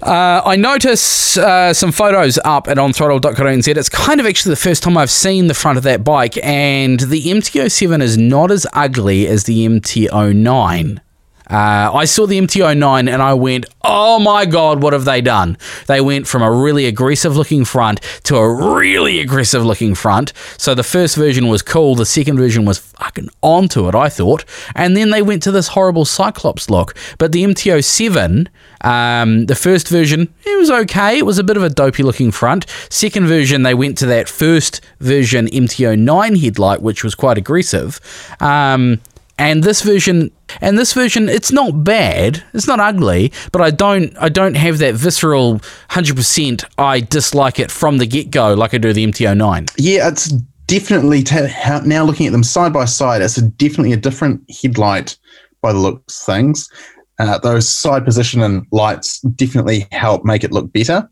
Uh, 0.01 0.41
I 0.45 0.55
notice 0.55 1.37
uh, 1.37 1.73
some 1.73 1.91
photos 1.91 2.39
up 2.45 2.69
at 2.69 2.77
onthrottle.co.nz. 2.77 3.67
It's 3.67 3.89
kind 3.89 4.21
of 4.21 4.25
actually 4.25 4.51
the 4.51 4.61
first 4.61 4.83
time 4.83 4.97
I've 4.97 5.11
seen 5.11 5.47
the 5.47 5.53
front 5.53 5.77
of 5.77 5.83
that 5.83 6.05
bike, 6.05 6.37
and 6.43 7.01
the 7.01 7.23
MT07 7.23 8.01
is 8.01 8.17
not 8.17 8.51
as 8.51 8.65
ugly 8.73 9.27
as 9.27 9.43
the 9.43 9.67
MT09. 9.67 11.01
Uh, 11.49 11.91
I 11.93 12.05
saw 12.05 12.25
the 12.25 12.39
MT09 12.39 13.09
and 13.09 13.21
I 13.21 13.33
went, 13.33 13.65
oh 13.83 14.19
my 14.19 14.45
God, 14.45 14.81
what 14.81 14.93
have 14.93 15.05
they 15.05 15.21
done? 15.21 15.57
They 15.87 16.01
went 16.01 16.27
from 16.27 16.41
a 16.41 16.51
really 16.51 16.85
aggressive 16.85 17.37
looking 17.37 17.65
front 17.65 18.01
to 18.23 18.37
a 18.37 18.75
really 18.75 19.19
aggressive 19.19 19.63
looking 19.63 19.95
front. 19.95 20.33
So 20.57 20.73
the 20.73 20.83
first 20.83 21.15
version 21.15 21.47
was 21.47 21.61
cool, 21.61 21.95
the 21.95 22.05
second 22.05 22.37
version 22.37 22.65
was 22.65 22.79
fucking 22.79 23.29
onto 23.41 23.87
it, 23.87 23.95
I 23.95 24.09
thought. 24.09 24.45
And 24.75 24.97
then 24.97 25.11
they 25.11 25.21
went 25.21 25.43
to 25.43 25.51
this 25.51 25.69
horrible 25.69 26.05
Cyclops 26.05 26.69
look. 26.69 26.95
But 27.17 27.31
the 27.31 27.43
MT07, 27.43 28.47
um, 28.81 29.45
the 29.45 29.55
first 29.55 29.87
version, 29.87 30.33
it 30.45 30.57
was 30.57 30.71
okay. 30.71 31.17
It 31.17 31.25
was 31.25 31.37
a 31.37 31.43
bit 31.43 31.57
of 31.57 31.63
a 31.63 31.69
dopey 31.69 32.03
looking 32.03 32.31
front. 32.31 32.65
Second 32.89 33.27
version, 33.27 33.63
they 33.63 33.73
went 33.73 33.97
to 33.99 34.05
that 34.07 34.29
first 34.29 34.81
version 34.99 35.47
MT09 35.47 36.41
headlight, 36.41 36.81
which 36.81 37.03
was 37.03 37.15
quite 37.15 37.37
aggressive. 37.37 37.99
Um, 38.39 39.01
and 39.37 39.63
this 39.63 39.81
version 39.81 40.31
and 40.61 40.77
this 40.77 40.93
version 40.93 41.29
it's 41.29 41.51
not 41.51 41.83
bad. 41.83 42.43
It's 42.53 42.67
not 42.67 42.79
ugly 42.79 43.31
but 43.51 43.61
i 43.61 43.71
don't 43.71 44.15
i 44.17 44.29
don't 44.29 44.55
have 44.55 44.77
that 44.79 44.95
visceral 44.95 45.59
100% 45.89 46.63
i 46.77 46.99
dislike 46.99 47.59
it 47.59 47.71
from 47.71 47.97
the 47.97 48.05
get-go 48.05 48.53
like 48.53 48.73
i 48.73 48.77
do 48.77 48.93
the 48.93 49.05
mt09 49.05 49.71
yeah 49.77 50.07
it's 50.07 50.31
definitely 50.67 51.21
t- 51.23 51.47
now 51.85 52.03
looking 52.03 52.25
at 52.25 52.31
them 52.31 52.43
side 52.43 52.73
by 52.73 52.85
side 52.85 53.21
it's 53.21 53.37
a, 53.37 53.41
definitely 53.41 53.93
a 53.93 53.97
different 53.97 54.41
headlight 54.61 55.17
by 55.65 55.73
the 55.73 55.79
looks 55.79 56.23
things. 56.23 56.69
Uh, 57.17 57.39
those 57.39 57.67
side 57.67 58.05
position 58.05 58.41
and 58.41 58.67
lights 58.71 59.19
definitely 59.21 59.87
help 59.91 60.23
make 60.23 60.43
it 60.43 60.51
look 60.51 60.71
better. 60.71 61.09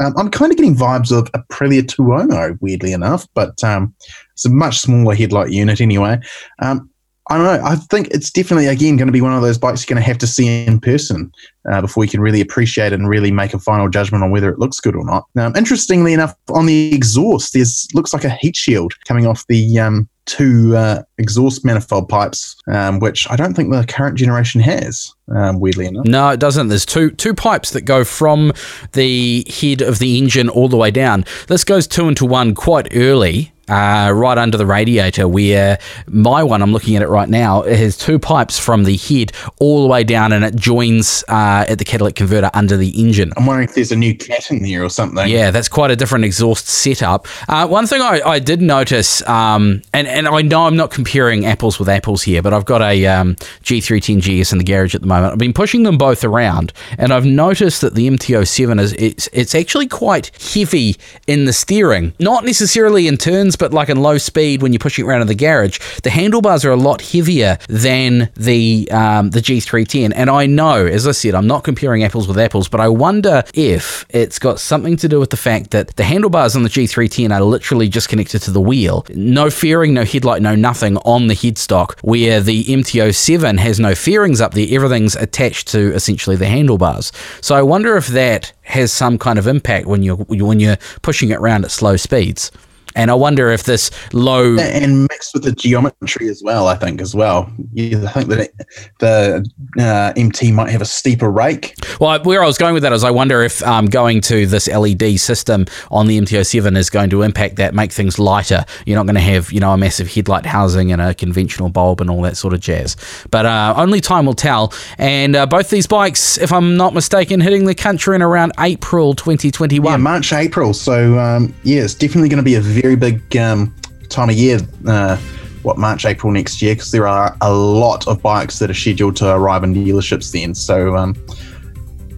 Um, 0.00 0.14
I'm 0.16 0.30
kind 0.30 0.50
of 0.50 0.58
getting 0.58 0.74
vibes 0.74 1.16
of 1.16 1.28
a 1.32 1.38
Aprilia 1.38 1.82
Tuono, 1.82 2.58
weirdly 2.60 2.92
enough, 2.92 3.26
but 3.34 3.62
um, 3.62 3.94
it's 4.32 4.44
a 4.44 4.50
much 4.50 4.80
smaller 4.80 5.14
headlight 5.14 5.52
unit 5.52 5.80
anyway. 5.80 6.18
Um, 6.58 6.90
I 7.28 7.36
don't 7.36 7.44
know. 7.44 7.66
I 7.66 7.74
think 7.74 8.08
it's 8.08 8.30
definitely 8.30 8.66
again 8.66 8.96
going 8.96 9.08
to 9.08 9.12
be 9.12 9.20
one 9.20 9.32
of 9.32 9.42
those 9.42 9.58
bikes 9.58 9.82
you're 9.82 9.94
going 9.94 10.02
to 10.02 10.06
have 10.06 10.18
to 10.18 10.26
see 10.26 10.64
in 10.64 10.78
person 10.78 11.32
uh, 11.68 11.80
before 11.80 12.04
you 12.04 12.10
can 12.10 12.20
really 12.20 12.40
appreciate 12.40 12.92
it 12.92 13.00
and 13.00 13.08
really 13.08 13.32
make 13.32 13.52
a 13.52 13.58
final 13.58 13.88
judgment 13.88 14.22
on 14.22 14.30
whether 14.30 14.48
it 14.48 14.60
looks 14.60 14.78
good 14.78 14.94
or 14.94 15.04
not. 15.04 15.26
Now, 15.34 15.52
interestingly 15.56 16.12
enough, 16.12 16.34
on 16.50 16.66
the 16.66 16.94
exhaust, 16.94 17.52
there's 17.52 17.88
looks 17.94 18.12
like 18.12 18.24
a 18.24 18.30
heat 18.30 18.54
shield 18.54 18.94
coming 19.06 19.26
off 19.26 19.44
the 19.48 19.78
um, 19.80 20.08
two 20.26 20.76
uh, 20.76 21.02
exhaust 21.18 21.64
manifold 21.64 22.08
pipes, 22.08 22.54
um, 22.68 23.00
which 23.00 23.28
I 23.28 23.34
don't 23.34 23.54
think 23.54 23.72
the 23.72 23.84
current 23.86 24.16
generation 24.16 24.60
has. 24.60 25.12
Um, 25.34 25.58
weirdly 25.58 25.86
enough, 25.86 26.06
no, 26.06 26.28
it 26.28 26.38
doesn't. 26.38 26.68
There's 26.68 26.86
two 26.86 27.10
two 27.10 27.34
pipes 27.34 27.72
that 27.72 27.80
go 27.80 28.04
from 28.04 28.52
the 28.92 29.44
head 29.48 29.82
of 29.82 29.98
the 29.98 30.16
engine 30.16 30.48
all 30.48 30.68
the 30.68 30.76
way 30.76 30.92
down. 30.92 31.24
This 31.48 31.64
goes 31.64 31.88
two 31.88 32.06
into 32.06 32.24
one 32.24 32.54
quite 32.54 32.86
early 32.94 33.52
uh, 33.68 34.12
right 34.14 34.38
under 34.38 34.56
the 34.56 34.66
radiator, 34.66 35.26
where 35.28 35.78
my 36.06 36.42
one, 36.42 36.62
I'm 36.62 36.72
looking 36.72 36.96
at 36.96 37.02
it 37.02 37.08
right 37.08 37.28
now, 37.28 37.62
it 37.62 37.78
has 37.78 37.96
two 37.96 38.18
pipes 38.18 38.58
from 38.58 38.84
the 38.84 38.96
head 38.96 39.32
all 39.58 39.82
the 39.82 39.88
way 39.88 40.04
down 40.04 40.32
and 40.32 40.44
it 40.44 40.56
joins 40.56 41.24
uh, 41.28 41.64
at 41.68 41.78
the 41.78 41.84
catalytic 41.84 42.16
converter 42.16 42.50
under 42.54 42.76
the 42.76 42.90
engine. 43.00 43.32
I'm 43.36 43.46
wondering 43.46 43.68
if 43.68 43.74
there's 43.74 43.92
a 43.92 43.96
new 43.96 44.14
cat 44.16 44.50
in 44.50 44.62
there 44.62 44.84
or 44.84 44.90
something. 44.90 45.28
Yeah, 45.28 45.50
that's 45.50 45.68
quite 45.68 45.90
a 45.90 45.96
different 45.96 46.24
exhaust 46.24 46.68
setup. 46.68 47.26
Uh, 47.48 47.66
one 47.66 47.86
thing 47.86 48.00
I, 48.00 48.20
I 48.24 48.38
did 48.38 48.60
notice, 48.60 49.26
um, 49.28 49.82
and, 49.92 50.06
and 50.06 50.28
I 50.28 50.42
know 50.42 50.66
I'm 50.66 50.76
not 50.76 50.90
comparing 50.90 51.46
apples 51.46 51.78
with 51.78 51.88
apples 51.88 52.22
here, 52.22 52.42
but 52.42 52.52
I've 52.52 52.64
got 52.64 52.82
a 52.82 53.06
um, 53.06 53.34
G310 53.64 54.20
GS 54.20 54.52
in 54.52 54.58
the 54.58 54.64
garage 54.64 54.94
at 54.94 55.00
the 55.00 55.06
moment. 55.06 55.32
I've 55.32 55.38
been 55.38 55.52
pushing 55.52 55.82
them 55.82 55.98
both 55.98 56.24
around, 56.24 56.72
and 56.98 57.12
I've 57.12 57.26
noticed 57.26 57.80
that 57.80 57.94
the 57.94 58.08
MT07 58.08 58.80
is 58.80 58.92
it's, 58.94 59.28
it's 59.32 59.54
actually 59.54 59.88
quite 59.88 60.30
heavy 60.54 60.96
in 61.26 61.44
the 61.44 61.52
steering, 61.52 62.14
not 62.18 62.44
necessarily 62.44 63.08
in 63.08 63.16
turns 63.16 63.55
but 63.56 63.72
like 63.72 63.88
in 63.88 64.00
low 64.00 64.18
speed 64.18 64.62
when 64.62 64.72
you're 64.72 64.78
pushing 64.78 65.04
it 65.04 65.08
around 65.08 65.22
in 65.22 65.26
the 65.26 65.34
garage, 65.34 65.78
the 66.02 66.10
handlebars 66.10 66.64
are 66.64 66.70
a 66.70 66.76
lot 66.76 67.00
heavier 67.02 67.58
than 67.68 68.30
the 68.36 68.88
um, 68.90 69.30
the 69.30 69.40
G310. 69.40 70.12
And 70.14 70.30
I 70.30 70.46
know, 70.46 70.86
as 70.86 71.06
I 71.06 71.12
said, 71.12 71.34
I'm 71.34 71.46
not 71.46 71.64
comparing 71.64 72.04
apples 72.04 72.28
with 72.28 72.38
apples, 72.38 72.68
but 72.68 72.80
I 72.80 72.88
wonder 72.88 73.44
if 73.54 74.06
it's 74.10 74.38
got 74.38 74.60
something 74.60 74.96
to 74.98 75.08
do 75.08 75.20
with 75.20 75.30
the 75.30 75.36
fact 75.36 75.70
that 75.70 75.96
the 75.96 76.04
handlebars 76.04 76.56
on 76.56 76.62
the 76.62 76.68
G310 76.68 77.30
are 77.32 77.42
literally 77.42 77.88
just 77.88 78.08
connected 78.08 78.40
to 78.42 78.50
the 78.50 78.60
wheel. 78.60 79.04
No 79.10 79.50
fairing, 79.50 79.94
no 79.94 80.04
headlight, 80.04 80.42
no 80.42 80.54
nothing 80.54 80.96
on 80.98 81.26
the 81.26 81.34
headstock, 81.34 81.98
where 82.00 82.40
the 82.40 82.64
MT07 82.64 83.58
has 83.58 83.80
no 83.80 83.94
fairings 83.94 84.40
up 84.40 84.54
there. 84.54 84.66
Everything's 84.70 85.16
attached 85.16 85.68
to 85.68 85.94
essentially 85.94 86.36
the 86.36 86.46
handlebars. 86.46 87.12
So 87.40 87.54
I 87.54 87.62
wonder 87.62 87.96
if 87.96 88.08
that 88.08 88.52
has 88.62 88.92
some 88.92 89.18
kind 89.18 89.38
of 89.38 89.46
impact 89.46 89.86
when 89.86 90.02
you're 90.02 90.16
when 90.16 90.60
you're 90.60 90.78
pushing 91.02 91.30
it 91.30 91.38
around 91.38 91.64
at 91.64 91.70
slow 91.70 91.96
speeds. 91.96 92.50
And 92.96 93.10
I 93.10 93.14
wonder 93.14 93.50
if 93.50 93.64
this 93.64 93.90
low 94.12 94.58
and 94.58 95.02
mixed 95.02 95.34
with 95.34 95.44
the 95.44 95.52
geometry 95.52 96.28
as 96.28 96.42
well. 96.42 96.66
I 96.66 96.74
think 96.74 97.00
as 97.00 97.14
well. 97.14 97.52
I 97.78 98.08
think 98.08 98.28
that 98.28 98.50
the 98.98 99.48
uh, 99.78 100.12
MT 100.16 100.52
might 100.52 100.70
have 100.70 100.80
a 100.80 100.86
steeper 100.86 101.30
rake. 101.30 101.74
Well, 102.00 102.22
where 102.24 102.42
I 102.42 102.46
was 102.46 102.58
going 102.58 102.74
with 102.74 102.82
that 102.82 102.92
is, 102.92 103.04
I 103.04 103.10
wonder 103.10 103.42
if 103.42 103.62
um, 103.62 103.86
going 103.86 104.20
to 104.22 104.46
this 104.46 104.68
LED 104.68 105.20
system 105.20 105.66
on 105.90 106.06
the 106.06 106.18
MT07 106.18 106.76
is 106.76 106.90
going 106.90 107.10
to 107.10 107.22
impact 107.22 107.56
that, 107.56 107.74
make 107.74 107.92
things 107.92 108.18
lighter. 108.18 108.64
You're 108.86 108.96
not 108.96 109.06
going 109.06 109.16
to 109.16 109.20
have 109.20 109.52
you 109.52 109.60
know 109.60 109.72
a 109.72 109.76
massive 109.76 110.12
headlight 110.12 110.46
housing 110.46 110.90
and 110.90 111.02
a 111.02 111.14
conventional 111.14 111.68
bulb 111.68 112.00
and 112.00 112.10
all 112.10 112.22
that 112.22 112.36
sort 112.36 112.54
of 112.54 112.60
jazz. 112.60 112.96
But 113.30 113.46
uh, 113.46 113.74
only 113.76 114.00
time 114.00 114.26
will 114.26 114.34
tell. 114.34 114.72
And 114.96 115.36
uh, 115.36 115.46
both 115.46 115.68
these 115.68 115.86
bikes, 115.86 116.38
if 116.38 116.52
I'm 116.52 116.76
not 116.76 116.94
mistaken, 116.94 117.40
hitting 117.40 117.66
the 117.66 117.74
country 117.74 118.16
in 118.16 118.22
around 118.22 118.52
April 118.58 119.14
2021. 119.14 119.92
Yeah, 119.92 119.96
March 119.98 120.32
April. 120.32 120.72
So 120.72 121.18
um, 121.18 121.54
yeah, 121.62 121.82
it's 121.82 121.94
definitely 121.94 122.28
going 122.28 122.38
to 122.38 122.42
be 122.42 122.54
a 122.54 122.60
very 122.60 122.85
very 122.86 122.94
big 122.96 123.36
um, 123.36 123.74
time 124.08 124.30
of 124.30 124.36
year. 124.36 124.60
Uh, 124.86 125.16
what 125.62 125.78
March, 125.78 126.06
April 126.06 126.32
next 126.32 126.62
year, 126.62 126.76
because 126.76 126.92
there 126.92 127.08
are 127.08 127.36
a 127.40 127.52
lot 127.52 128.06
of 128.06 128.22
bikes 128.22 128.60
that 128.60 128.70
are 128.70 128.74
scheduled 128.74 129.16
to 129.16 129.34
arrive 129.34 129.64
in 129.64 129.74
dealerships 129.74 130.30
then. 130.30 130.54
So 130.54 130.96
um, 130.96 131.16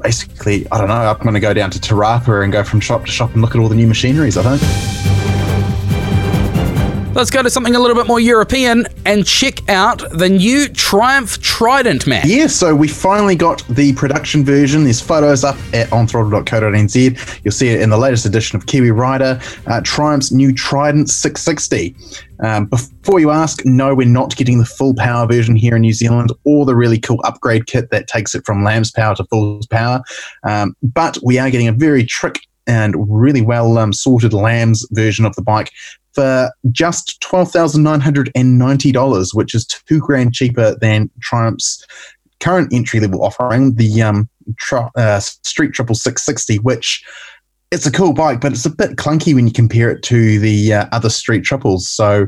basically, 0.02 0.70
I 0.70 0.76
don't 0.76 0.88
know. 0.88 0.94
I'm 0.94 1.16
going 1.18 1.32
to 1.32 1.40
go 1.40 1.54
down 1.54 1.70
to 1.70 1.80
Te 1.80 1.94
Rapa 1.94 2.44
and 2.44 2.52
go 2.52 2.62
from 2.62 2.80
shop 2.80 3.06
to 3.06 3.10
shop 3.10 3.32
and 3.32 3.40
look 3.40 3.54
at 3.54 3.60
all 3.60 3.68
the 3.68 3.74
new 3.74 3.86
machineries. 3.86 4.36
I 4.36 4.56
think. 4.56 5.17
Let's 7.18 7.32
go 7.32 7.42
to 7.42 7.50
something 7.50 7.74
a 7.74 7.80
little 7.80 7.96
bit 7.96 8.06
more 8.06 8.20
European 8.20 8.86
and 9.04 9.26
check 9.26 9.68
out 9.68 10.08
the 10.12 10.28
new 10.28 10.68
Triumph 10.68 11.42
Trident 11.42 12.06
man. 12.06 12.22
Yeah, 12.24 12.46
so 12.46 12.76
we 12.76 12.86
finally 12.86 13.34
got 13.34 13.66
the 13.66 13.92
production 13.94 14.44
version. 14.44 14.84
There's 14.84 15.00
photos 15.00 15.42
up 15.42 15.56
at 15.74 15.88
onthrottle.co.nz. 15.88 17.40
You'll 17.42 17.50
see 17.50 17.70
it 17.70 17.80
in 17.80 17.90
the 17.90 17.98
latest 17.98 18.24
edition 18.24 18.56
of 18.56 18.66
Kiwi 18.66 18.92
Rider, 18.92 19.40
uh, 19.66 19.80
Triumph's 19.82 20.30
new 20.30 20.52
Trident 20.52 21.10
660. 21.10 21.96
Um, 22.44 22.66
before 22.66 23.18
you 23.18 23.32
ask, 23.32 23.64
no, 23.64 23.96
we're 23.96 24.06
not 24.06 24.36
getting 24.36 24.58
the 24.58 24.64
full 24.64 24.94
power 24.94 25.26
version 25.26 25.56
here 25.56 25.74
in 25.74 25.82
New 25.82 25.94
Zealand 25.94 26.30
or 26.44 26.64
the 26.66 26.76
really 26.76 27.00
cool 27.00 27.20
upgrade 27.24 27.66
kit 27.66 27.90
that 27.90 28.06
takes 28.06 28.32
it 28.36 28.46
from 28.46 28.62
LAMS 28.62 28.92
power 28.92 29.16
to 29.16 29.24
full 29.24 29.60
power. 29.72 30.02
Um, 30.44 30.76
but 30.84 31.18
we 31.24 31.40
are 31.40 31.50
getting 31.50 31.66
a 31.66 31.72
very 31.72 32.04
trick 32.04 32.47
and 32.68 32.94
really 33.08 33.42
well 33.42 33.78
um, 33.78 33.92
sorted 33.92 34.32
LAMS 34.32 34.86
version 34.92 35.24
of 35.24 35.34
the 35.34 35.42
bike 35.42 35.72
for 36.12 36.52
just 36.70 37.20
$12,990, 37.22 39.34
which 39.34 39.54
is 39.54 39.66
two 39.66 40.00
grand 40.00 40.34
cheaper 40.34 40.76
than 40.80 41.10
Triumph's 41.20 41.84
current 42.40 42.72
entry 42.72 43.00
level 43.00 43.24
offering, 43.24 43.74
the 43.74 44.02
um, 44.02 44.28
tri- 44.56 44.90
uh, 44.96 45.20
Street 45.20 45.72
Triple 45.72 45.94
660, 45.94 46.58
which 46.58 47.04
it's 47.70 47.86
a 47.86 47.92
cool 47.92 48.14
bike, 48.14 48.40
but 48.40 48.52
it's 48.52 48.64
a 48.64 48.70
bit 48.70 48.96
clunky 48.96 49.34
when 49.34 49.46
you 49.46 49.52
compare 49.52 49.90
it 49.90 50.02
to 50.04 50.38
the 50.38 50.72
uh, 50.72 50.86
other 50.92 51.10
Street 51.10 51.44
Triples. 51.44 51.88
So 51.88 52.26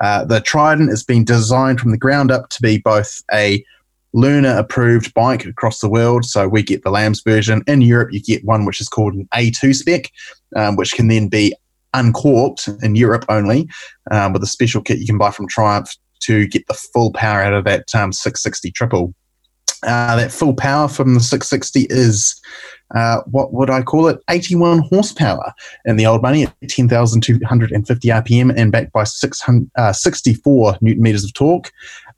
uh, 0.00 0.24
the 0.24 0.40
Trident 0.40 0.90
has 0.90 1.02
been 1.02 1.24
designed 1.24 1.80
from 1.80 1.90
the 1.90 1.98
ground 1.98 2.30
up 2.30 2.50
to 2.50 2.62
be 2.62 2.78
both 2.78 3.22
a 3.32 3.64
learner 4.12 4.56
approved 4.56 5.12
bike 5.14 5.44
across 5.44 5.80
the 5.80 5.88
world. 5.88 6.24
So 6.24 6.48
we 6.48 6.62
get 6.62 6.82
the 6.82 6.90
LAMS 6.90 7.22
version. 7.22 7.62
In 7.66 7.80
Europe, 7.82 8.12
you 8.12 8.22
get 8.22 8.44
one 8.44 8.64
which 8.64 8.80
is 8.80 8.88
called 8.88 9.14
an 9.14 9.28
A2 9.34 9.74
spec, 9.74 10.10
um, 10.54 10.76
which 10.76 10.92
can 10.92 11.08
then 11.08 11.28
be 11.28 11.54
uncorked 11.94 12.68
in 12.82 12.94
Europe 12.94 13.24
only 13.28 13.68
um, 14.10 14.32
with 14.32 14.42
a 14.42 14.46
special 14.46 14.82
kit 14.82 14.98
you 14.98 15.06
can 15.06 15.18
buy 15.18 15.30
from 15.30 15.48
Triumph 15.48 15.90
to 16.20 16.46
get 16.46 16.66
the 16.66 16.74
full 16.74 17.12
power 17.12 17.42
out 17.42 17.54
of 17.54 17.64
that 17.64 17.94
um, 17.94 18.12
660 18.12 18.70
triple. 18.72 19.14
Uh, 19.82 20.16
that 20.16 20.32
full 20.32 20.54
power 20.54 20.88
from 20.88 21.14
the 21.14 21.20
660 21.20 21.86
is 21.90 22.40
uh, 22.94 23.20
what 23.26 23.52
would 23.52 23.68
I 23.68 23.82
call 23.82 24.06
it? 24.08 24.20
81 24.30 24.78
horsepower 24.90 25.52
in 25.84 25.96
the 25.96 26.06
old 26.06 26.22
money 26.22 26.44
at 26.44 26.54
10,250 26.68 28.08
RPM 28.08 28.54
and 28.56 28.70
backed 28.70 28.92
by 28.92 29.04
600, 29.04 29.70
uh, 29.76 29.92
64 29.92 30.78
newton 30.80 31.02
meters 31.02 31.24
of 31.24 31.32
torque. 31.34 31.72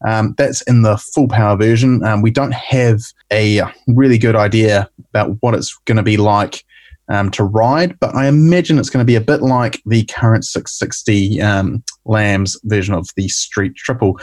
Um, 0.06 0.34
that's 0.38 0.62
in 0.62 0.82
the 0.82 0.96
full 0.96 1.28
power 1.28 1.56
version. 1.56 2.04
Um, 2.04 2.22
we 2.22 2.30
don't 2.30 2.54
have 2.54 3.00
a 3.32 3.62
really 3.88 4.18
good 4.18 4.36
idea 4.36 4.88
about 5.10 5.36
what 5.40 5.54
it's 5.54 5.76
going 5.86 5.96
to 5.96 6.02
be 6.02 6.16
like 6.16 6.64
um, 7.08 7.30
to 7.32 7.44
ride, 7.44 7.98
but 7.98 8.14
I 8.14 8.26
imagine 8.26 8.78
it's 8.78 8.90
going 8.90 9.04
to 9.04 9.10
be 9.10 9.16
a 9.16 9.20
bit 9.20 9.42
like 9.42 9.82
the 9.86 10.04
current 10.04 10.44
660 10.44 11.40
um, 11.40 11.82
LAMS 12.04 12.58
version 12.64 12.94
of 12.94 13.08
the 13.16 13.28
Street 13.28 13.74
Triple. 13.76 14.20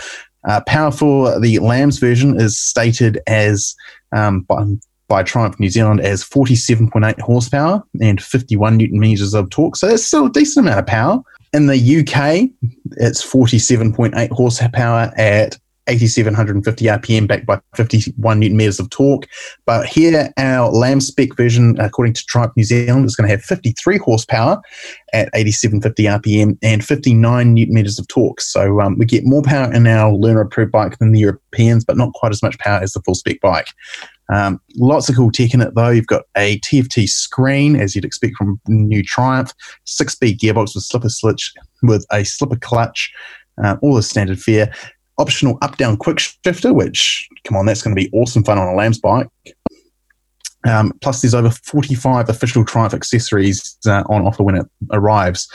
Uh, 0.47 0.61
power 0.61 0.91
for 0.91 1.39
the 1.39 1.57
LAMS 1.59 1.97
version 1.97 2.39
is 2.39 2.57
stated 2.57 3.19
as 3.25 3.75
um, 4.15 4.41
by, 4.41 4.63
by 5.07 5.23
Triumph 5.23 5.59
New 5.59 5.69
Zealand 5.69 6.01
as 6.01 6.23
47.8 6.23 7.19
horsepower 7.19 7.83
and 7.99 8.21
51 8.21 8.77
newton 8.77 8.99
meters 8.99 9.33
of 9.33 9.49
torque. 9.49 9.75
So 9.75 9.87
that's 9.87 10.05
still 10.05 10.27
a 10.27 10.31
decent 10.31 10.67
amount 10.67 10.79
of 10.79 10.87
power. 10.87 11.21
In 11.53 11.67
the 11.67 11.77
UK, 11.77 12.49
it's 12.97 13.25
47.8 13.25 14.29
horsepower 14.29 15.11
at 15.17 15.57
8750 15.87 16.85
RPM 16.85 17.27
backed 17.27 17.45
by 17.45 17.59
51 17.75 18.39
newton 18.39 18.57
meters 18.57 18.79
of 18.79 18.89
torque. 18.89 19.27
But 19.65 19.85
here, 19.85 20.31
our 20.37 20.69
LAM 20.69 21.01
spec 21.01 21.35
version, 21.35 21.75
according 21.79 22.13
to 22.13 22.25
Triumph 22.25 22.53
New 22.55 22.63
Zealand, 22.63 23.05
is 23.05 23.15
going 23.15 23.27
to 23.27 23.35
have 23.35 23.43
53 23.43 23.97
horsepower 23.97 24.61
at 25.13 25.29
8750 25.33 26.03
RPM 26.03 26.57
and 26.61 26.83
59 26.83 27.53
newton 27.53 27.73
meters 27.73 27.99
of 27.99 28.07
torque. 28.07 28.41
So 28.41 28.81
um, 28.81 28.97
we 28.97 29.05
get 29.05 29.25
more 29.25 29.41
power 29.41 29.71
in 29.73 29.87
our 29.87 30.13
learner 30.13 30.41
approved 30.41 30.71
bike 30.71 30.97
than 30.97 31.11
the 31.11 31.19
Europeans, 31.19 31.85
but 31.85 31.97
not 31.97 32.13
quite 32.13 32.31
as 32.31 32.41
much 32.41 32.57
power 32.59 32.79
as 32.79 32.93
the 32.93 33.01
full 33.01 33.15
spec 33.15 33.39
bike. 33.41 33.67
Um, 34.33 34.59
lots 34.75 35.07
of 35.07 35.15
cool 35.15 35.31
tech 35.31 35.53
in 35.53 35.61
it 35.61 35.75
though. 35.75 35.89
You've 35.89 36.07
got 36.07 36.23
a 36.35 36.59
TFT 36.59 37.07
screen, 37.07 37.75
as 37.75 37.95
you'd 37.95 38.05
expect 38.05 38.35
from 38.35 38.59
new 38.67 39.03
Triumph, 39.03 39.51
six-speed 39.83 40.39
gearbox 40.39 40.73
with 40.73 40.83
slipper 40.83 41.09
switch 41.09 41.53
with 41.83 42.05
a 42.11 42.23
slipper 42.23 42.55
clutch, 42.55 43.11
uh, 43.63 43.77
all 43.81 43.95
the 43.95 44.03
standard 44.03 44.39
fare. 44.39 44.73
Optional 45.17 45.57
up-down 45.61 45.97
quick 45.97 46.19
shifter, 46.19 46.73
which 46.73 47.27
come 47.43 47.57
on, 47.57 47.65
that's 47.65 47.81
going 47.81 47.95
to 47.95 48.01
be 48.01 48.11
awesome 48.11 48.43
fun 48.43 48.57
on 48.57 48.67
a 48.67 48.75
LAMS 48.75 48.99
bike. 48.99 49.27
Um, 50.67 50.93
plus, 51.01 51.21
there's 51.21 51.35
over 51.35 51.51
45 51.51 52.27
official 52.27 52.65
Triumph 52.65 52.93
accessories 52.93 53.77
uh, 53.85 54.03
on 54.09 54.25
offer 54.25 54.43
when 54.43 54.55
it 54.55 54.65
arrives. 54.91 55.47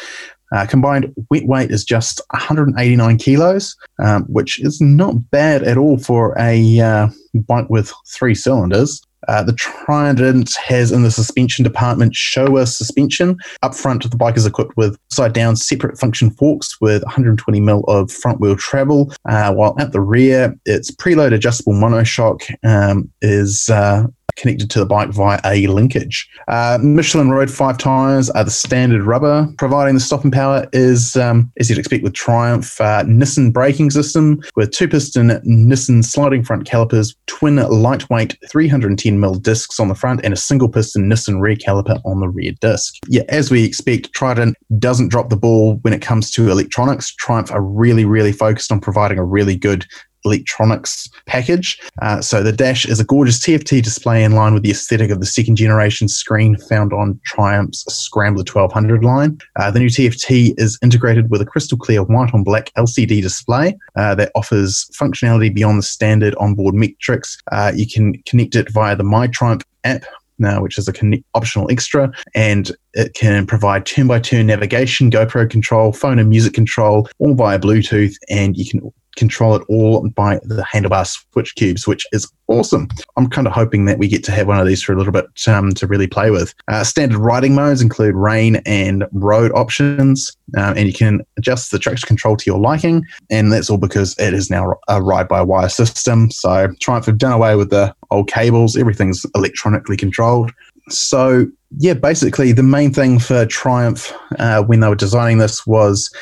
Uh, 0.52 0.66
combined 0.66 1.12
wet 1.30 1.46
weight 1.46 1.70
is 1.70 1.84
just 1.84 2.20
189 2.30 3.18
kilos, 3.18 3.76
um, 4.02 4.24
which 4.24 4.60
is 4.60 4.80
not 4.80 5.30
bad 5.30 5.62
at 5.62 5.76
all 5.76 5.98
for 5.98 6.36
a 6.38 6.80
uh, 6.80 7.08
bike 7.46 7.68
with 7.70 7.92
three 8.08 8.34
cylinders. 8.34 9.00
Uh, 9.28 9.42
the 9.42 9.52
Trident 9.52 10.54
has 10.56 10.92
in 10.92 11.02
the 11.02 11.10
suspension 11.10 11.62
department 11.62 12.14
Showa 12.14 12.66
suspension. 12.66 13.36
Up 13.62 13.74
front, 13.74 14.08
the 14.08 14.16
bike 14.16 14.36
is 14.36 14.46
equipped 14.46 14.76
with 14.76 14.98
side 15.10 15.32
down 15.32 15.56
separate 15.56 15.98
function 15.98 16.30
forks 16.30 16.80
with 16.80 17.02
120 17.04 17.60
mil 17.60 17.80
of 17.88 18.10
front 18.10 18.40
wheel 18.40 18.56
travel, 18.56 19.12
uh, 19.28 19.52
while 19.52 19.74
at 19.78 19.92
the 19.92 20.00
rear, 20.00 20.56
its 20.66 20.90
preload 20.90 21.32
adjustable 21.32 21.74
monoshock 21.74 22.42
um, 22.64 23.10
is 23.20 23.68
uh, 23.68 24.06
connected 24.40 24.70
to 24.70 24.78
the 24.78 24.86
bike 24.86 25.10
via 25.10 25.38
a 25.44 25.66
linkage. 25.66 26.28
Uh, 26.48 26.78
Michelin 26.82 27.30
Road 27.30 27.50
five 27.50 27.78
tyres 27.78 28.30
are 28.30 28.44
the 28.44 28.50
standard 28.50 29.02
rubber. 29.02 29.46
Providing 29.58 29.94
the 29.94 30.00
stopping 30.00 30.30
power 30.30 30.66
is, 30.72 31.16
um, 31.16 31.52
as 31.58 31.68
you'd 31.68 31.78
expect 31.78 32.02
with 32.02 32.14
Triumph, 32.14 32.80
uh, 32.80 33.04
Nissin 33.04 33.52
braking 33.52 33.90
system 33.90 34.40
with 34.56 34.70
two 34.72 34.88
piston 34.88 35.28
Nissin 35.44 36.04
sliding 36.04 36.42
front 36.42 36.66
calipers, 36.66 37.14
twin 37.26 37.56
lightweight 37.56 38.36
310mm 38.52 39.42
discs 39.42 39.78
on 39.78 39.88
the 39.88 39.94
front, 39.94 40.20
and 40.24 40.32
a 40.32 40.36
single 40.36 40.68
piston 40.68 41.08
Nissin 41.08 41.40
rear 41.40 41.56
caliper 41.56 42.00
on 42.04 42.20
the 42.20 42.28
rear 42.28 42.52
disc. 42.60 42.94
Yeah, 43.06 43.22
as 43.28 43.50
we 43.50 43.64
expect, 43.64 44.12
Trident 44.12 44.56
doesn't 44.78 45.08
drop 45.08 45.28
the 45.28 45.36
ball 45.36 45.76
when 45.82 45.92
it 45.92 46.00
comes 46.00 46.30
to 46.32 46.50
electronics. 46.50 47.14
Triumph 47.14 47.52
are 47.52 47.62
really, 47.62 48.04
really 48.04 48.32
focused 48.32 48.72
on 48.72 48.80
providing 48.80 49.18
a 49.18 49.24
really 49.24 49.56
good 49.56 49.86
electronics 50.24 51.08
package. 51.26 51.80
Uh, 52.02 52.20
so 52.20 52.42
the 52.42 52.52
dash 52.52 52.86
is 52.86 53.00
a 53.00 53.04
gorgeous 53.04 53.38
TFT 53.38 53.82
display 53.82 54.24
in 54.24 54.32
line 54.32 54.54
with 54.54 54.62
the 54.62 54.70
aesthetic 54.70 55.10
of 55.10 55.20
the 55.20 55.26
second 55.26 55.56
generation 55.56 56.08
screen 56.08 56.56
found 56.56 56.92
on 56.92 57.20
Triumph's 57.24 57.84
Scrambler 57.92 58.44
1200 58.44 59.04
line. 59.04 59.38
Uh, 59.56 59.70
the 59.70 59.78
new 59.78 59.88
TFT 59.88 60.54
is 60.58 60.78
integrated 60.82 61.30
with 61.30 61.40
a 61.40 61.46
crystal 61.46 61.78
clear 61.78 62.02
white 62.02 62.34
on 62.34 62.44
black 62.44 62.72
LCD 62.76 63.22
display 63.22 63.76
uh, 63.96 64.14
that 64.14 64.32
offers 64.34 64.90
functionality 64.98 65.52
beyond 65.52 65.78
the 65.78 65.82
standard 65.82 66.34
onboard 66.36 66.74
metrics. 66.74 67.38
Uh, 67.52 67.72
you 67.74 67.86
can 67.86 68.14
connect 68.26 68.56
it 68.56 68.70
via 68.72 68.96
the 68.96 69.04
My 69.04 69.26
Triumph 69.26 69.62
app 69.84 70.04
now, 70.40 70.62
which 70.62 70.78
is 70.78 70.88
a 70.88 70.92
optional 71.34 71.70
extra, 71.70 72.10
and 72.34 72.72
it 72.94 73.14
can 73.14 73.46
provide 73.46 73.86
turn 73.86 74.06
by 74.06 74.18
turn 74.18 74.46
navigation, 74.46 75.10
GoPro 75.10 75.48
control, 75.48 75.92
phone 75.92 76.18
and 76.18 76.30
music 76.30 76.54
control, 76.54 77.08
all 77.18 77.34
via 77.34 77.58
Bluetooth, 77.58 78.14
and 78.28 78.56
you 78.56 78.68
can 78.68 78.80
control 79.16 79.54
it 79.54 79.62
all 79.68 80.08
by 80.10 80.38
the 80.42 80.62
handlebar 80.62 81.06
switch 81.06 81.54
cubes, 81.54 81.86
which 81.86 82.06
is 82.12 82.30
awesome. 82.46 82.88
I'm 83.16 83.28
kind 83.28 83.46
of 83.46 83.52
hoping 83.52 83.84
that 83.84 83.98
we 83.98 84.08
get 84.08 84.24
to 84.24 84.32
have 84.32 84.46
one 84.46 84.58
of 84.58 84.66
these 84.66 84.82
for 84.82 84.92
a 84.92 84.96
little 84.96 85.12
bit 85.12 85.26
um, 85.46 85.72
to 85.74 85.86
really 85.86 86.06
play 86.06 86.30
with. 86.30 86.54
Uh, 86.68 86.84
standard 86.84 87.18
riding 87.18 87.54
modes 87.54 87.80
include 87.80 88.14
rain 88.14 88.56
and 88.66 89.06
road 89.12 89.52
options, 89.52 90.36
um, 90.56 90.76
and 90.76 90.86
you 90.86 90.92
can 90.92 91.20
adjust 91.38 91.70
the 91.70 91.78
traction 91.78 92.06
control 92.06 92.36
to 92.36 92.44
your 92.46 92.58
liking. 92.58 93.04
And 93.30 93.52
that's 93.52 93.70
all 93.70 93.78
because 93.78 94.18
it 94.18 94.34
is 94.34 94.50
now 94.50 94.74
a 94.88 95.02
ride 95.02 95.28
by 95.28 95.42
wire 95.42 95.68
system. 95.68 96.30
So 96.30 96.68
Triumph 96.80 97.06
have 97.06 97.18
done 97.18 97.32
away 97.32 97.56
with 97.56 97.70
the 97.70 97.94
old 98.10 98.28
cables, 98.28 98.76
everything's 98.76 99.24
electronically 99.34 99.96
controlled. 99.96 100.52
So, 100.88 101.46
yeah, 101.78 101.94
basically, 101.94 102.50
the 102.50 102.64
main 102.64 102.92
thing 102.92 103.20
for 103.20 103.46
Triumph 103.46 104.12
uh, 104.38 104.62
when 104.64 104.80
they 104.80 104.88
were 104.88 104.96
designing 104.96 105.38
this 105.38 105.64
was 105.66 106.12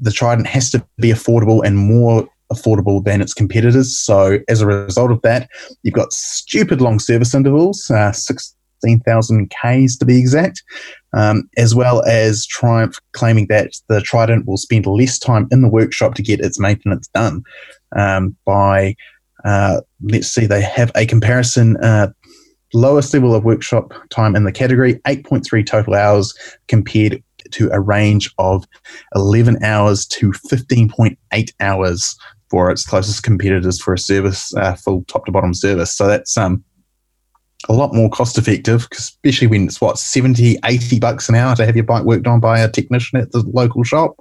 the 0.00 0.10
Trident 0.10 0.46
has 0.46 0.70
to 0.70 0.84
be 0.98 1.10
affordable 1.10 1.64
and 1.64 1.76
more 1.76 2.28
affordable 2.52 3.04
than 3.04 3.20
its 3.20 3.34
competitors. 3.34 3.96
So 3.96 4.38
as 4.48 4.60
a 4.60 4.66
result 4.66 5.10
of 5.10 5.22
that, 5.22 5.48
you've 5.82 5.94
got 5.94 6.12
stupid 6.12 6.80
long 6.80 6.98
service 6.98 7.34
intervals, 7.34 7.90
uh, 7.90 8.12
16,000 8.12 9.50
Ks 9.50 9.96
to 9.96 10.04
be 10.04 10.18
exact, 10.18 10.62
um, 11.12 11.48
as 11.56 11.74
well 11.74 12.02
as 12.06 12.46
Triumph 12.46 12.98
claiming 13.12 13.46
that 13.48 13.72
the 13.88 14.00
Trident 14.00 14.46
will 14.46 14.56
spend 14.56 14.86
less 14.86 15.18
time 15.18 15.46
in 15.50 15.62
the 15.62 15.68
workshop 15.68 16.14
to 16.14 16.22
get 16.22 16.40
its 16.40 16.58
maintenance 16.58 17.08
done 17.14 17.42
um, 17.96 18.36
by, 18.44 18.96
uh, 19.44 19.80
let's 20.02 20.28
see, 20.28 20.46
they 20.46 20.62
have 20.62 20.90
a 20.94 21.06
comparison. 21.06 21.76
Uh, 21.76 22.08
lowest 22.72 23.12
level 23.12 23.34
of 23.34 23.44
workshop 23.44 23.92
time 24.10 24.36
in 24.36 24.44
the 24.44 24.52
category, 24.52 24.94
8.3 25.06 25.66
total 25.66 25.94
hours 25.94 26.32
compared 26.68 27.20
to 27.52 27.70
a 27.72 27.80
range 27.80 28.32
of 28.38 28.64
11 29.14 29.62
hours 29.62 30.06
to 30.06 30.32
15.8 30.32 31.52
hours 31.60 32.16
for 32.50 32.70
its 32.70 32.84
closest 32.84 33.22
competitors 33.22 33.80
for 33.80 33.94
a 33.94 33.98
service, 33.98 34.54
uh, 34.56 34.74
full 34.74 35.04
top 35.04 35.24
to 35.26 35.32
bottom 35.32 35.54
service. 35.54 35.94
So 35.94 36.08
that's 36.08 36.36
um, 36.36 36.64
a 37.68 37.72
lot 37.72 37.94
more 37.94 38.10
cost 38.10 38.36
effective, 38.38 38.88
especially 38.92 39.46
when 39.46 39.66
it's 39.66 39.80
what 39.80 39.98
70, 39.98 40.58
80 40.64 40.98
bucks 40.98 41.28
an 41.28 41.36
hour 41.36 41.54
to 41.56 41.64
have 41.64 41.76
your 41.76 41.84
bike 41.84 42.04
worked 42.04 42.26
on 42.26 42.40
by 42.40 42.58
a 42.58 42.70
technician 42.70 43.20
at 43.20 43.30
the 43.32 43.44
local 43.52 43.84
shop. 43.84 44.16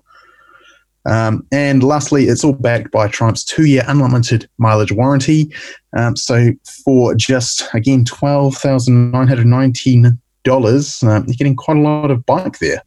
Um, 1.05 1.47
and 1.51 1.81
lastly, 1.81 2.25
it's 2.25 2.43
all 2.43 2.53
backed 2.53 2.91
by 2.91 3.07
Triumph's 3.07 3.43
two 3.43 3.65
year 3.65 3.83
unlimited 3.87 4.47
mileage 4.57 4.91
warranty. 4.91 5.51
Um, 5.97 6.15
so 6.15 6.51
for 6.85 7.15
just, 7.15 7.67
again, 7.73 8.05
$12,919, 8.05 11.03
um, 11.03 11.25
you're 11.27 11.35
getting 11.35 11.55
quite 11.55 11.77
a 11.77 11.81
lot 11.81 12.11
of 12.11 12.23
bike 12.25 12.59
there. 12.59 12.83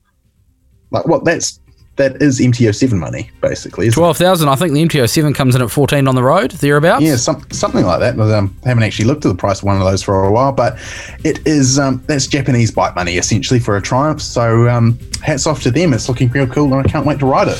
Like, 0.92 1.06
what? 1.06 1.24
That's 1.24 1.58
that 1.96 2.22
is 2.22 2.40
MT07 2.40 2.92
money, 2.92 3.30
basically. 3.42 3.90
Twelve 3.90 4.16
thousand. 4.16 4.48
I 4.48 4.54
think 4.54 4.72
the 4.72 4.82
MT07 4.82 5.34
comes 5.34 5.54
in 5.54 5.60
at 5.60 5.70
fourteen 5.70 6.08
on 6.08 6.14
the 6.14 6.22
road, 6.22 6.52
thereabouts. 6.52 7.02
Yeah, 7.02 7.16
some, 7.16 7.44
something 7.50 7.84
like 7.84 8.00
that. 8.00 8.18
I 8.18 8.38
um, 8.38 8.56
haven't 8.64 8.82
actually 8.82 9.04
looked 9.04 9.26
at 9.26 9.28
the 9.28 9.34
price 9.34 9.58
of 9.58 9.64
one 9.64 9.76
of 9.76 9.82
those 9.82 10.02
for 10.02 10.24
a 10.24 10.32
while, 10.32 10.52
but 10.52 10.78
it 11.22 11.46
is 11.46 11.78
um, 11.78 12.02
that's 12.06 12.26
Japanese 12.26 12.70
bike 12.70 12.94
money 12.94 13.18
essentially 13.18 13.60
for 13.60 13.76
a 13.76 13.82
Triumph. 13.82 14.22
So 14.22 14.68
um, 14.68 14.98
hats 15.22 15.46
off 15.46 15.62
to 15.64 15.70
them. 15.70 15.92
It's 15.92 16.08
looking 16.08 16.30
real 16.30 16.46
cool, 16.46 16.72
and 16.72 16.86
I 16.86 16.90
can't 16.90 17.04
wait 17.04 17.18
to 17.18 17.26
ride 17.26 17.48
it. 17.48 17.58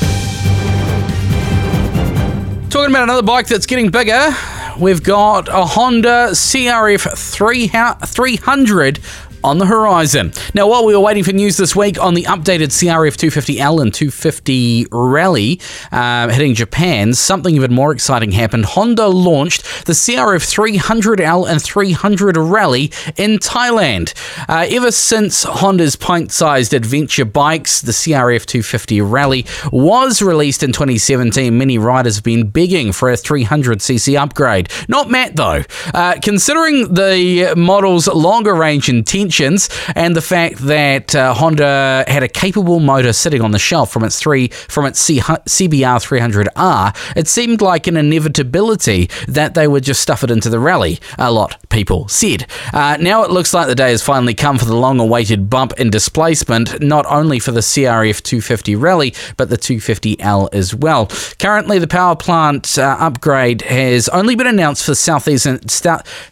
Talking 2.70 2.90
about 2.90 3.02
another 3.02 3.22
bike 3.22 3.48
that's 3.48 3.66
getting 3.66 3.90
bigger, 3.90 4.34
we've 4.80 5.02
got 5.02 5.46
a 5.48 5.66
Honda 5.66 6.28
CRF 6.30 7.18
300 8.08 8.98
on 9.44 9.59
the 9.59 9.66
horizon. 9.66 10.33
Now, 10.55 10.68
while 10.68 10.85
we 10.85 10.94
were 10.94 11.00
waiting 11.00 11.24
for 11.24 11.33
news 11.33 11.57
this 11.57 11.74
week 11.74 12.00
on 12.00 12.14
the 12.14 12.22
updated 12.24 12.68
CRF 12.68 13.16
250L 13.16 13.81
and 13.83 13.92
250 13.92 14.87
Rally 14.92 15.61
uh, 15.90 16.28
hitting 16.28 16.55
Japan, 16.55 17.14
something 17.14 17.55
even 17.55 17.72
more 17.72 17.92
exciting 17.92 18.33
happened. 18.33 18.64
Honda 18.64 19.09
launched 19.09 19.87
the 19.87 19.92
CRF 19.92 20.42
300L 20.78 21.48
and 21.48 21.61
300 21.61 22.37
Rally 22.37 22.92
in 23.16 23.38
Thailand. 23.38 24.14
Uh, 24.48 24.66
ever 24.70 24.90
since 24.90 25.44
Honda's 25.44 25.96
pint 25.96 26.33
sized 26.33 26.74
adventure 26.74 27.24
bikes, 27.24 27.81
the 27.81 27.92
CRF 27.92 28.46
250 28.46 29.00
Rally, 29.00 29.46
was 29.72 30.22
released 30.22 30.62
in 30.62 30.72
2017, 30.72 31.57
many 31.57 31.78
riders 31.78 32.16
have 32.16 32.24
been 32.24 32.48
begging 32.48 32.92
for 32.92 33.11
a 33.11 33.14
300cc 33.14 34.18
upgrade. 34.18 34.68
Not 34.88 35.11
Matt, 35.11 35.37
though. 35.37 35.62
Uh, 35.92 36.14
considering 36.22 36.94
the 36.94 37.55
model's 37.57 38.07
longer 38.09 38.55
range 38.55 38.88
intention, 39.40 39.72
and 39.94 40.16
the 40.16 40.22
fact 40.22 40.58
that 40.58 41.14
uh, 41.14 41.34
Honda 41.34 42.04
had 42.06 42.22
a 42.22 42.28
capable 42.28 42.80
motor 42.80 43.12
sitting 43.12 43.40
on 43.40 43.50
the 43.52 43.58
shelf 43.58 43.92
from 43.92 44.04
its 44.04 44.18
three 44.18 44.48
from 44.48 44.86
its 44.86 45.00
C- 45.00 45.20
CBR 45.20 46.00
300R, 46.00 47.16
it 47.16 47.28
seemed 47.28 47.60
like 47.60 47.86
an 47.86 47.96
inevitability 47.96 49.08
that 49.28 49.54
they 49.54 49.66
would 49.66 49.84
just 49.84 50.02
stuff 50.02 50.22
it 50.24 50.30
into 50.30 50.50
the 50.50 50.58
rally. 50.58 50.98
A 51.18 51.32
lot 51.32 51.56
people 51.68 52.08
said. 52.08 52.46
Uh, 52.72 52.96
now 53.00 53.22
it 53.22 53.30
looks 53.30 53.54
like 53.54 53.66
the 53.66 53.74
day 53.74 53.90
has 53.90 54.02
finally 54.02 54.34
come 54.34 54.58
for 54.58 54.64
the 54.64 54.76
long-awaited 54.76 55.48
bump 55.48 55.72
in 55.78 55.90
displacement, 55.90 56.80
not 56.82 57.06
only 57.06 57.38
for 57.38 57.52
the 57.52 57.60
CRF 57.60 58.22
250 58.22 58.76
Rally 58.76 59.14
but 59.36 59.48
the 59.48 59.56
250L 59.56 60.48
as 60.52 60.74
well. 60.74 61.06
Currently, 61.38 61.78
the 61.78 61.86
power 61.86 62.16
plant 62.16 62.78
uh, 62.78 62.96
upgrade 62.98 63.62
has 63.62 64.08
only 64.10 64.34
been 64.34 64.46
announced 64.46 64.84
for 64.84 64.94
Southeast 64.94 65.46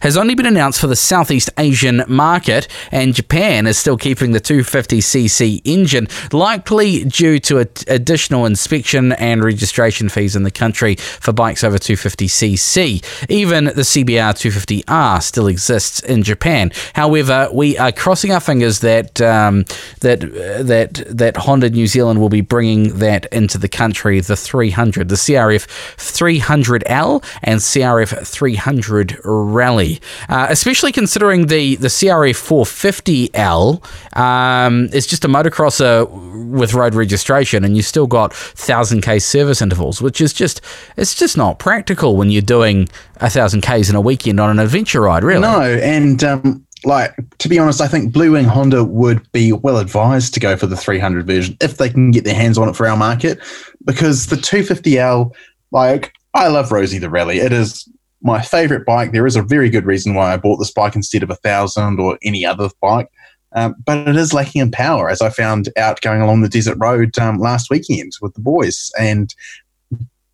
has 0.01 0.17
only 0.17 0.35
been 0.35 0.45
announced 0.45 0.79
for 0.79 0.87
the 0.87 0.95
Southeast 0.95 1.49
Asian 1.57 2.03
market 2.07 2.67
and 2.91 3.13
Japan 3.13 3.67
is 3.67 3.77
still 3.77 3.97
keeping 3.97 4.31
the 4.31 4.41
250cc 4.41 5.61
engine, 5.63 6.07
likely 6.31 7.05
due 7.05 7.39
to 7.39 7.59
a, 7.59 7.67
additional 7.87 8.45
inspection 8.45 9.13
and 9.13 9.43
registration 9.43 10.09
fees 10.09 10.35
in 10.35 10.43
the 10.43 10.51
country 10.51 10.95
for 10.95 11.31
bikes 11.31 11.63
over 11.63 11.77
250cc. 11.77 13.03
Even 13.29 13.65
the 13.65 13.81
CBR 13.81 14.33
250R 14.33 15.21
still 15.21 15.47
exists 15.47 15.99
in 16.01 16.23
Japan. 16.23 16.71
However, 16.93 17.49
we 17.51 17.77
are 17.77 17.91
crossing 17.91 18.31
our 18.31 18.39
fingers 18.39 18.79
that 18.79 19.21
um, 19.21 19.65
that 20.01 20.23
uh, 20.23 20.63
that 20.63 21.03
that 21.07 21.37
Honda 21.37 21.69
New 21.69 21.87
Zealand 21.87 22.19
will 22.19 22.29
be 22.29 22.41
bringing 22.41 22.97
that 22.99 23.25
into 23.31 23.57
the 23.57 23.69
country. 23.69 24.19
The 24.19 24.35
300, 24.35 25.09
the 25.09 25.15
CRF 25.15 25.67
300L 25.97 27.23
and 27.43 27.59
CRF 27.59 28.27
300 28.27 29.19
Rally, 29.23 30.01
uh, 30.29 30.47
especially 30.49 30.91
considering 30.91 31.47
the 31.47 31.75
the 31.75 31.87
CRF 31.87 32.35
450L 32.81 34.17
um, 34.17 34.89
is 34.91 35.05
just 35.05 35.23
a 35.23 35.27
motocrosser 35.27 36.09
with 36.49 36.73
road 36.73 36.95
registration, 36.95 37.63
and 37.63 37.75
you 37.75 37.83
still 37.83 38.07
got 38.07 38.33
thousand 38.33 39.01
k 39.01 39.19
service 39.19 39.61
intervals, 39.61 40.01
which 40.01 40.19
is 40.19 40.33
just 40.33 40.61
it's 40.97 41.13
just 41.13 41.37
not 41.37 41.59
practical 41.59 42.17
when 42.17 42.29
you're 42.29 42.41
doing 42.41 42.89
a 43.17 43.29
thousand 43.29 43.61
k's 43.61 43.89
in 43.89 43.95
a 43.95 44.01
weekend 44.01 44.39
on 44.39 44.49
an 44.49 44.59
adventure 44.59 45.01
ride. 45.01 45.23
Really, 45.23 45.41
no, 45.41 45.61
and 45.61 46.23
um, 46.23 46.65
like 46.83 47.15
to 47.37 47.47
be 47.47 47.59
honest, 47.59 47.81
I 47.81 47.87
think 47.87 48.11
Blue 48.11 48.31
Wing 48.31 48.45
Honda 48.45 48.83
would 48.83 49.31
be 49.31 49.53
well 49.53 49.77
advised 49.77 50.33
to 50.33 50.39
go 50.39 50.57
for 50.57 50.65
the 50.65 50.77
300 50.77 51.27
version 51.27 51.57
if 51.61 51.77
they 51.77 51.89
can 51.89 52.11
get 52.11 52.23
their 52.23 52.35
hands 52.35 52.57
on 52.57 52.67
it 52.67 52.75
for 52.75 52.87
our 52.87 52.97
market, 52.97 53.39
because 53.85 54.27
the 54.27 54.35
250L, 54.35 55.31
like 55.71 56.13
I 56.33 56.47
love 56.47 56.71
Rosie 56.71 56.97
the 56.97 57.09
Rally. 57.09 57.39
It 57.39 57.53
is 57.53 57.87
my 58.21 58.41
favorite 58.41 58.85
bike. 58.85 59.11
There 59.11 59.25
is 59.25 59.35
a 59.35 59.41
very 59.41 59.69
good 59.69 59.85
reason 59.85 60.13
why 60.13 60.33
I 60.33 60.37
bought 60.37 60.57
this 60.57 60.71
bike 60.71 60.95
instead 60.95 61.23
of 61.23 61.29
a 61.29 61.35
thousand 61.35 61.99
or 61.99 62.17
any 62.23 62.45
other 62.45 62.69
bike. 62.81 63.09
Um, 63.53 63.75
but 63.85 64.07
it 64.07 64.15
is 64.15 64.33
lacking 64.33 64.61
in 64.61 64.71
power, 64.71 65.09
as 65.09 65.21
I 65.21 65.29
found 65.29 65.69
out 65.77 66.01
going 66.01 66.21
along 66.21 66.41
the 66.41 66.49
desert 66.49 66.77
road 66.79 67.17
um, 67.19 67.37
last 67.37 67.69
weekend 67.69 68.13
with 68.21 68.33
the 68.33 68.39
boys. 68.39 68.91
And 68.97 69.33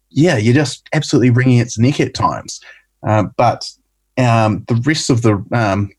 yeah, 0.09 0.37
you're 0.37 0.53
just 0.53 0.87
absolutely 0.93 1.31
wringing 1.31 1.57
its 1.57 1.79
neck 1.79 1.99
at 1.99 2.13
times. 2.13 2.61
Uh, 3.07 3.23
but 3.35 3.67
um, 4.17 4.63
the 4.67 4.81
rest 4.85 5.09
of 5.09 5.23
the 5.23 5.43
um, 5.51 5.89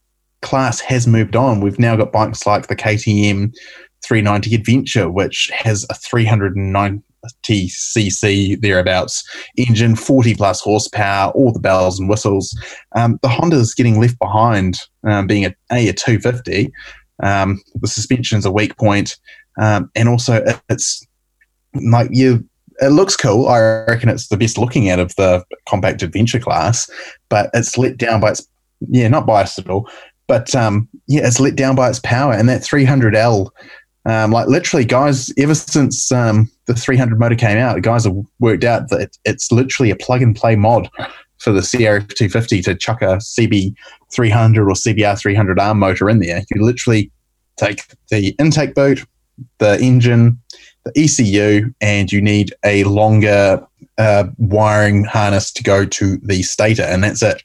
class 0.42 0.80
has 0.80 1.06
moved 1.06 1.34
on. 1.34 1.60
We've 1.60 1.78
now 1.78 1.96
got 1.96 2.12
bikes 2.12 2.46
like 2.46 2.68
the 2.68 2.76
KTM 2.76 3.52
390 4.04 4.54
Adventure, 4.54 5.10
which 5.10 5.50
has 5.54 5.84
a 5.90 5.94
390 5.94 7.02
cc 7.44 8.60
thereabouts 8.60 9.24
engine, 9.56 9.96
40 9.96 10.34
plus 10.34 10.60
horsepower, 10.60 11.30
all 11.32 11.52
the 11.52 11.60
bells 11.60 11.98
and 11.98 12.08
whistles. 12.08 12.56
Um, 12.94 13.18
the 13.22 13.28
Honda 13.28 13.56
is 13.56 13.74
getting 13.74 14.00
left 14.00 14.18
behind, 14.18 14.78
um, 15.04 15.26
being 15.26 15.44
a, 15.44 15.54
a, 15.72 15.88
a 15.88 15.92
250. 15.92 16.72
Um, 17.22 17.60
the 17.74 17.88
suspension's 17.88 18.46
a 18.46 18.52
weak 18.52 18.76
point, 18.76 19.16
um, 19.60 19.90
and 19.96 20.08
also 20.08 20.44
it's 20.68 21.06
like 21.74 22.08
you. 22.12 22.44
It 22.80 22.90
looks 22.90 23.16
cool. 23.16 23.48
I 23.48 23.58
reckon 23.88 24.08
it's 24.08 24.28
the 24.28 24.36
best 24.36 24.56
looking 24.56 24.88
out 24.88 25.00
of 25.00 25.12
the 25.16 25.44
compact 25.68 26.04
adventure 26.04 26.38
class, 26.38 26.88
but 27.28 27.50
it's 27.52 27.76
let 27.76 27.96
down 27.96 28.20
by 28.20 28.30
its 28.30 28.48
yeah, 28.88 29.08
not 29.08 29.26
biased 29.26 29.58
at 29.58 29.68
all, 29.68 29.90
but 30.28 30.54
um, 30.54 30.88
yeah, 31.06 31.26
it's 31.26 31.40
let 31.40 31.56
down 31.56 31.74
by 31.74 31.88
its 31.88 32.00
power. 32.00 32.32
And 32.32 32.48
that 32.48 32.62
300L, 32.62 33.50
um, 34.08 34.30
like 34.30 34.48
literally, 34.48 34.84
guys, 34.84 35.30
ever 35.36 35.54
since 35.54 36.10
um, 36.10 36.50
the 36.64 36.74
300 36.74 37.18
motor 37.18 37.34
came 37.34 37.58
out, 37.58 37.80
guys 37.82 38.04
have 38.04 38.16
worked 38.40 38.64
out 38.64 38.88
that 38.88 39.16
it's 39.24 39.52
literally 39.52 39.90
a 39.90 39.96
plug 39.96 40.22
and 40.22 40.34
play 40.34 40.56
mod 40.56 40.88
for 41.36 41.52
the 41.52 41.60
CRF 41.60 42.08
250 42.14 42.62
to 42.62 42.74
chuck 42.74 43.02
a 43.02 43.18
CB 43.18 43.74
300 44.10 44.66
or 44.66 44.72
CBR 44.72 45.20
300R 45.20 45.76
motor 45.76 46.08
in 46.08 46.20
there. 46.20 46.42
You 46.50 46.64
literally 46.64 47.10
take 47.56 47.82
the 48.10 48.34
intake 48.38 48.74
boot, 48.74 49.04
the 49.58 49.78
engine, 49.78 50.40
the 50.84 50.92
ECU, 50.96 51.72
and 51.82 52.10
you 52.10 52.22
need 52.22 52.54
a 52.64 52.84
longer 52.84 53.62
uh, 53.98 54.24
wiring 54.38 55.04
harness 55.04 55.52
to 55.52 55.62
go 55.62 55.84
to 55.84 56.16
the 56.22 56.42
stator, 56.42 56.82
and 56.82 57.04
that's 57.04 57.22
it 57.22 57.42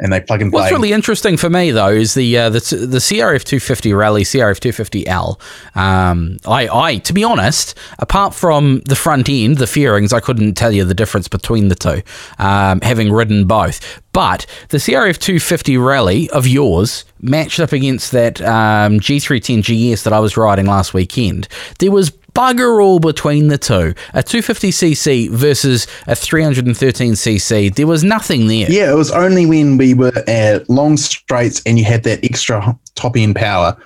and 0.00 0.12
they 0.12 0.20
plug 0.20 0.42
and 0.42 0.50
play. 0.50 0.62
What's 0.62 0.72
really 0.72 0.92
interesting 0.92 1.36
for 1.36 1.48
me 1.48 1.70
though 1.70 1.90
is 1.90 2.14
the 2.14 2.36
uh, 2.36 2.50
the, 2.50 2.60
the 2.60 2.98
CRF 2.98 3.44
250 3.44 3.92
Rally, 3.92 4.24
CRF 4.24 4.58
250L. 4.58 5.40
Um, 5.76 6.38
I, 6.46 6.68
I, 6.68 6.96
to 6.98 7.12
be 7.12 7.22
honest, 7.22 7.78
apart 7.98 8.34
from 8.34 8.80
the 8.86 8.96
front 8.96 9.28
end, 9.28 9.58
the 9.58 9.66
fairings, 9.66 10.12
I 10.12 10.20
couldn't 10.20 10.54
tell 10.54 10.72
you 10.72 10.84
the 10.84 10.94
difference 10.94 11.28
between 11.28 11.68
the 11.68 11.74
two, 11.74 12.02
um, 12.38 12.80
having 12.80 13.12
ridden 13.12 13.46
both. 13.46 14.02
But 14.12 14.44
the 14.68 14.78
CRF 14.78 15.18
250 15.18 15.78
Rally 15.78 16.28
of 16.30 16.46
yours 16.46 17.04
matched 17.20 17.60
up 17.60 17.72
against 17.72 18.12
that 18.12 18.40
um, 18.42 18.98
G310 18.98 19.62
GS 19.94 20.02
that 20.02 20.12
I 20.12 20.20
was 20.20 20.36
riding 20.36 20.66
last 20.66 20.92
weekend. 20.92 21.48
There 21.78 21.92
was 21.92 22.12
bugger 22.34 22.82
all 22.82 22.98
between 22.98 23.48
the 23.48 23.58
two. 23.58 23.94
A 24.14 24.22
250cc 24.22 25.30
versus 25.30 25.86
a 26.06 26.12
313cc. 26.12 27.74
There 27.74 27.86
was 27.86 28.04
nothing 28.04 28.46
there. 28.46 28.70
Yeah, 28.70 28.90
it 28.90 28.96
was 28.96 29.10
only 29.10 29.46
when 29.46 29.76
we 29.78 29.94
were 29.94 30.12
at 30.26 30.68
long 30.68 30.96
straights 30.96 31.62
and 31.66 31.78
you 31.78 31.84
had 31.84 32.04
that 32.04 32.24
extra 32.24 32.78
top 32.94 33.16
end 33.16 33.36
power. 33.36 33.76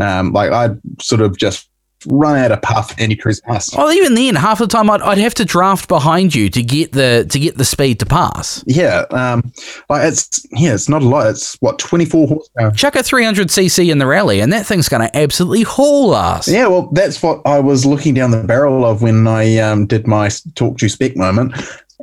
Um, 0.00 0.32
like 0.32 0.50
I 0.50 0.70
sort 1.00 1.20
of 1.20 1.36
just 1.38 1.68
run 2.06 2.38
out 2.38 2.52
of 2.52 2.62
puff 2.62 2.94
and 2.98 3.10
you 3.10 3.18
cruise 3.18 3.40
past. 3.40 3.76
Well, 3.76 3.92
even 3.92 4.14
then, 4.14 4.34
half 4.34 4.58
the 4.58 4.66
time 4.66 4.90
I'd, 4.90 5.02
I'd 5.02 5.18
have 5.18 5.34
to 5.34 5.44
draft 5.44 5.88
behind 5.88 6.34
you 6.34 6.48
to 6.50 6.62
get 6.62 6.92
the 6.92 7.26
to 7.30 7.38
get 7.38 7.56
the 7.56 7.64
speed 7.64 8.00
to 8.00 8.06
pass. 8.06 8.62
Yeah, 8.66 9.04
um, 9.10 9.52
like 9.88 10.06
it's 10.06 10.46
yeah, 10.52 10.74
it's 10.74 10.88
not 10.88 11.02
a 11.02 11.08
lot. 11.08 11.28
It's 11.28 11.54
what 11.60 11.78
twenty 11.78 12.04
four 12.04 12.26
horsepower. 12.26 12.70
Chuck 12.72 12.96
a 12.96 13.02
three 13.02 13.24
hundred 13.24 13.48
cc 13.48 13.90
in 13.90 13.98
the 13.98 14.06
rally, 14.06 14.40
and 14.40 14.52
that 14.52 14.66
thing's 14.66 14.88
going 14.88 15.08
to 15.08 15.16
absolutely 15.16 15.62
haul 15.62 16.14
us. 16.14 16.48
Yeah, 16.48 16.66
well, 16.66 16.88
that's 16.92 17.22
what 17.22 17.40
I 17.44 17.60
was 17.60 17.86
looking 17.86 18.14
down 18.14 18.30
the 18.30 18.42
barrel 18.44 18.84
of 18.84 19.02
when 19.02 19.26
I 19.26 19.58
um, 19.58 19.86
did 19.86 20.06
my 20.06 20.30
talk 20.54 20.78
to 20.78 20.88
spec 20.88 21.16
moment. 21.16 21.54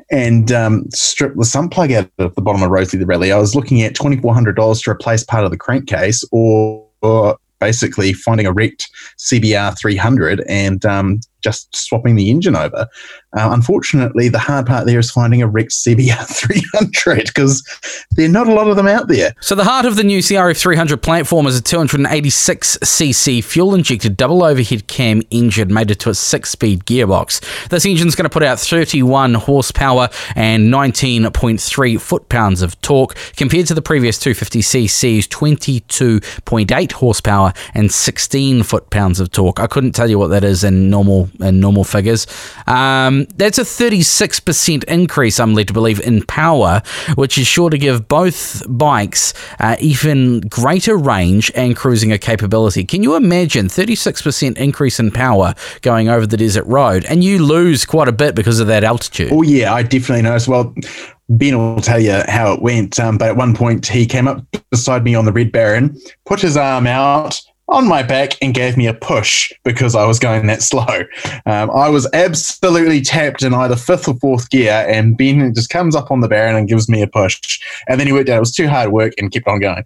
And 0.09 0.51
um, 0.51 0.89
stripped 0.91 1.37
the 1.37 1.45
sump 1.45 1.71
plug 1.71 1.91
out 1.93 2.09
of 2.17 2.35
the 2.35 2.41
bottom 2.41 2.63
of 2.63 2.69
Rosie 2.69 2.97
the 2.97 3.05
Rally. 3.05 3.31
I 3.31 3.37
was 3.37 3.55
looking 3.55 3.81
at 3.81 3.95
twenty 3.95 4.17
four 4.17 4.33
hundred 4.33 4.57
dollars 4.57 4.81
to 4.81 4.91
replace 4.91 5.23
part 5.23 5.45
of 5.45 5.51
the 5.51 5.57
crankcase, 5.57 6.25
or, 6.31 6.85
or 7.01 7.37
basically 7.61 8.11
finding 8.11 8.45
a 8.45 8.51
wrecked 8.51 8.89
CBR 9.17 9.79
300 9.79 10.43
and 10.49 10.85
um, 10.85 11.21
just 11.41 11.75
swapping 11.75 12.15
the 12.15 12.29
engine 12.29 12.55
over. 12.55 12.87
Uh, 13.33 13.49
unfortunately, 13.51 14.29
the 14.29 14.39
hard 14.39 14.65
part 14.65 14.85
there 14.85 14.99
is 14.99 15.09
finding 15.09 15.41
a 15.41 15.47
wrecked 15.47 15.71
CBR 15.71 16.27
300 17.05 17.27
because 17.27 17.63
there 18.11 18.25
are 18.25 18.31
not 18.31 18.47
a 18.47 18.53
lot 18.53 18.67
of 18.67 18.75
them 18.75 18.87
out 18.87 19.07
there. 19.07 19.33
So, 19.41 19.55
the 19.55 19.63
heart 19.63 19.85
of 19.85 19.95
the 19.95 20.03
new 20.03 20.19
CRF 20.19 20.59
300 20.59 21.01
platform 21.01 21.47
is 21.47 21.57
a 21.57 21.61
286cc 21.61 23.43
fuel 23.43 23.73
injected 23.73 24.17
double 24.17 24.43
overhead 24.43 24.87
cam 24.87 25.21
engine 25.31 25.73
mated 25.73 25.99
to 26.01 26.09
a 26.09 26.15
six 26.15 26.49
speed 26.49 26.85
gearbox. 26.85 27.69
This 27.69 27.85
engine 27.85 28.07
is 28.07 28.15
going 28.15 28.23
to 28.25 28.29
put 28.29 28.43
out 28.43 28.59
31 28.59 29.33
horsepower 29.35 30.09
and 30.35 30.71
19.3 30.71 31.99
foot 31.99 32.29
pounds 32.29 32.61
of 32.61 32.79
torque 32.81 33.15
compared 33.35 33.67
to 33.67 33.73
the 33.73 33.81
previous 33.81 34.19
250cc's 34.19 35.27
22.8 35.27 36.91
horsepower 36.91 37.53
and 37.73 37.91
16 37.91 38.63
foot 38.63 38.89
pounds 38.89 39.19
of 39.19 39.31
torque. 39.31 39.59
I 39.59 39.67
couldn't 39.67 39.93
tell 39.93 40.09
you 40.09 40.19
what 40.19 40.27
that 40.27 40.43
is 40.43 40.63
in 40.63 40.89
normal 40.89 41.29
in 41.39 41.59
normal 41.59 41.83
figures. 41.83 42.27
Um, 42.67 43.25
that's 43.35 43.57
a 43.57 43.63
36% 43.63 44.83
increase, 44.85 45.39
I'm 45.39 45.53
led 45.53 45.67
to 45.67 45.73
believe, 45.73 45.99
in 46.01 46.23
power, 46.23 46.81
which 47.15 47.37
is 47.37 47.47
sure 47.47 47.69
to 47.69 47.77
give 47.77 48.07
both 48.07 48.63
bikes 48.67 49.33
uh, 49.59 49.75
even 49.79 50.41
greater 50.41 50.97
range 50.97 51.51
and 51.55 51.75
cruising 51.75 52.11
capability. 52.17 52.83
Can 52.83 53.03
you 53.03 53.15
imagine 53.15 53.67
36% 53.67 54.57
increase 54.57 54.99
in 54.99 55.11
power 55.11 55.53
going 55.81 56.09
over 56.09 56.25
the 56.25 56.37
desert 56.37 56.65
road, 56.65 57.05
and 57.05 57.23
you 57.23 57.43
lose 57.43 57.85
quite 57.85 58.07
a 58.07 58.11
bit 58.11 58.35
because 58.35 58.59
of 58.59 58.67
that 58.67 58.83
altitude? 58.83 59.31
Oh 59.31 59.41
yeah, 59.41 59.73
I 59.73 59.83
definitely 59.83 60.23
noticed. 60.23 60.47
Well. 60.47 60.73
Ben 61.37 61.57
will 61.57 61.79
tell 61.79 61.99
you 61.99 62.21
how 62.27 62.51
it 62.51 62.61
went. 62.61 62.99
Um, 62.99 63.17
but 63.17 63.29
at 63.29 63.37
one 63.37 63.55
point, 63.55 63.87
he 63.87 64.05
came 64.05 64.27
up 64.27 64.45
beside 64.69 65.05
me 65.05 65.15
on 65.15 65.23
the 65.23 65.31
Red 65.31 65.53
Baron, 65.53 65.97
put 66.25 66.41
his 66.41 66.57
arm 66.57 66.85
out, 66.87 67.39
on 67.71 67.87
my 67.87 68.03
back 68.03 68.33
and 68.41 68.53
gave 68.53 68.77
me 68.77 68.85
a 68.85 68.93
push 68.93 69.51
because 69.63 69.95
I 69.95 70.05
was 70.05 70.19
going 70.19 70.45
that 70.47 70.61
slow. 70.61 71.01
Um, 71.45 71.71
I 71.71 71.89
was 71.89 72.07
absolutely 72.13 73.01
tapped 73.01 73.41
in 73.41 73.53
either 73.53 73.75
fifth 73.75 74.07
or 74.07 74.15
fourth 74.15 74.49
gear, 74.49 74.85
and 74.87 75.17
Ben 75.17 75.53
just 75.53 75.69
comes 75.69 75.95
up 75.95 76.11
on 76.11 76.19
the 76.19 76.27
Baron 76.27 76.55
and 76.55 76.67
gives 76.67 76.89
me 76.89 77.01
a 77.01 77.07
push. 77.07 77.59
And 77.87 77.99
then 77.99 78.07
he 78.07 78.13
worked 78.13 78.29
out 78.29 78.37
it 78.37 78.41
was 78.41 78.53
too 78.53 78.67
hard 78.67 78.91
work 78.91 79.13
and 79.17 79.31
kept 79.31 79.47
on 79.47 79.59
going. 79.59 79.83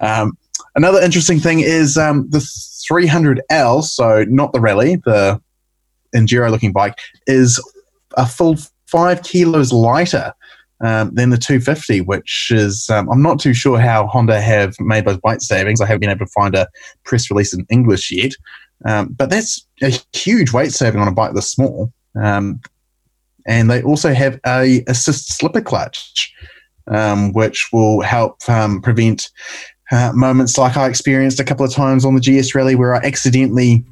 Um, 0.00 0.36
another 0.74 1.00
interesting 1.00 1.38
thing 1.38 1.60
is 1.60 1.96
um, 1.96 2.28
the 2.30 2.38
300L, 2.38 3.84
so 3.84 4.24
not 4.24 4.52
the 4.52 4.60
Rally, 4.60 4.96
the 4.96 5.40
enduro 6.14 6.50
looking 6.50 6.72
bike, 6.72 6.98
is 7.26 7.62
a 8.16 8.26
full 8.26 8.56
five 8.86 9.22
kilos 9.22 9.72
lighter 9.72 10.34
um, 10.80 11.14
the 11.14 11.36
250, 11.36 12.02
which 12.02 12.50
is 12.54 12.88
um, 12.90 13.10
I'm 13.10 13.22
not 13.22 13.40
too 13.40 13.54
sure 13.54 13.78
how 13.78 14.06
Honda 14.06 14.40
have 14.40 14.78
made 14.80 15.04
those 15.04 15.20
weight 15.24 15.42
savings. 15.42 15.80
I 15.80 15.86
haven't 15.86 16.00
been 16.00 16.10
able 16.10 16.26
to 16.26 16.32
find 16.32 16.54
a 16.54 16.68
press 17.04 17.30
release 17.30 17.52
in 17.52 17.66
English 17.70 18.10
yet, 18.10 18.32
um, 18.84 19.08
but 19.08 19.30
that's 19.30 19.66
a 19.82 19.92
huge 20.12 20.52
weight 20.52 20.72
saving 20.72 21.00
on 21.00 21.08
a 21.08 21.12
bike 21.12 21.34
this 21.34 21.50
small. 21.50 21.92
Um, 22.20 22.60
and 23.46 23.70
they 23.70 23.82
also 23.82 24.12
have 24.12 24.38
a 24.46 24.84
assist 24.86 25.32
slipper 25.32 25.62
clutch, 25.62 26.32
um, 26.86 27.32
which 27.32 27.68
will 27.72 28.02
help 28.02 28.36
um, 28.48 28.80
prevent 28.80 29.30
uh, 29.90 30.12
moments 30.14 30.58
like 30.58 30.76
I 30.76 30.86
experienced 30.86 31.40
a 31.40 31.44
couple 31.44 31.64
of 31.64 31.72
times 31.72 32.04
on 32.04 32.14
the 32.14 32.20
GS 32.20 32.54
Rally 32.54 32.74
where 32.74 32.94
I 32.94 32.98
accidentally 32.98 33.84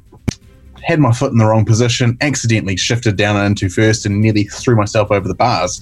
had 0.83 0.99
my 0.99 1.11
foot 1.11 1.31
in 1.31 1.37
the 1.37 1.45
wrong 1.45 1.65
position, 1.65 2.17
accidentally 2.21 2.77
shifted 2.77 3.15
down 3.15 3.43
into 3.45 3.69
first, 3.69 4.05
and 4.05 4.21
nearly 4.21 4.45
threw 4.45 4.75
myself 4.75 5.11
over 5.11 5.27
the 5.27 5.35
bars. 5.35 5.81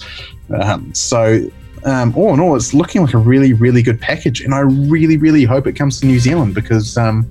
Um, 0.62 0.94
so, 0.94 1.50
um, 1.86 2.16
all 2.16 2.34
in 2.34 2.40
all, 2.40 2.56
it's 2.56 2.74
looking 2.74 3.02
like 3.04 3.14
a 3.14 3.18
really, 3.18 3.54
really 3.54 3.82
good 3.82 4.02
package, 4.02 4.42
and 4.42 4.54
I 4.54 4.60
really, 4.60 5.18
really 5.18 5.44
hope 5.44 5.68
it 5.68 5.74
comes 5.74 6.00
to 6.00 6.06
New 6.06 6.20
Zealand 6.20 6.56
because 6.56 6.98
um, 6.98 7.30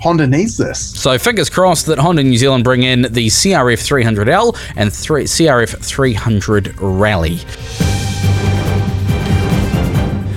Honda 0.00 0.26
needs 0.26 0.56
this. 0.56 0.98
So 0.98 1.18
fingers 1.18 1.50
crossed 1.50 1.86
that 1.86 1.98
Honda 1.98 2.22
New 2.22 2.38
Zealand 2.38 2.64
bring 2.64 2.82
in 2.82 3.02
the 3.02 3.26
CRF 3.26 4.04
300L 4.04 4.56
and 4.76 4.92
three, 4.92 5.24
CRF 5.24 5.76
300 5.84 6.80
Rally. 6.80 7.38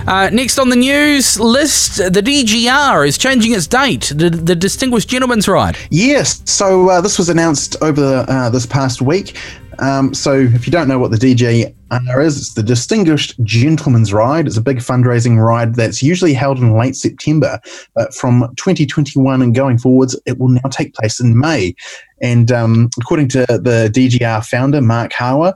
Uh, 0.08 0.30
next 0.32 0.60
on 0.60 0.70
the 0.70 0.76
news 0.76 1.40
list, 1.40 1.98
the 1.98 2.22
DGR 2.22 3.08
is 3.08 3.18
changing 3.18 3.54
its 3.54 3.68
date, 3.68 4.12
the, 4.16 4.30
the 4.30 4.56
Distinguished 4.56 5.08
Gentleman's 5.08 5.48
Ride. 5.48 5.78
Yes, 5.92 6.42
so 6.46 6.90
uh, 6.90 7.02
this 7.02 7.18
was 7.18 7.30
announced 7.30 7.76
over 7.82 8.26
uh, 8.28 8.50
this 8.50 8.66
past 8.66 9.02
week. 9.02 9.38
Um, 9.80 10.14
so, 10.14 10.34
if 10.34 10.68
you 10.68 10.72
don't 10.72 10.88
know 10.88 11.00
what 11.00 11.12
the 11.12 11.18
DGR 11.18 12.24
is, 12.24 12.38
it's 12.38 12.54
the 12.54 12.64
Distinguished 12.64 13.42
Gentleman's 13.44 14.14
Ride. 14.14 14.46
It's 14.46 14.58
a 14.58 14.62
big 14.62 14.78
fundraising 14.78 15.44
ride 15.44 15.76
that's 15.76 16.04
usually 16.04 16.34
held 16.34 16.60
in 16.60 16.78
late 16.78 16.96
September. 16.96 17.60
But 17.96 18.14
from 18.14 18.42
2021 18.58 19.42
and 19.42 19.56
going 19.56 19.80
forwards, 19.80 20.20
it 20.26 20.38
will 20.38 20.50
now 20.50 20.70
take 20.70 20.94
place 20.94 21.20
in 21.20 21.40
May. 21.40 21.76
And 22.22 22.52
um, 22.52 22.90
according 23.00 23.30
to 23.30 23.40
the 23.48 23.92
DGR 23.92 24.46
founder, 24.46 24.80
Mark 24.80 25.12
Hawwa, 25.12 25.54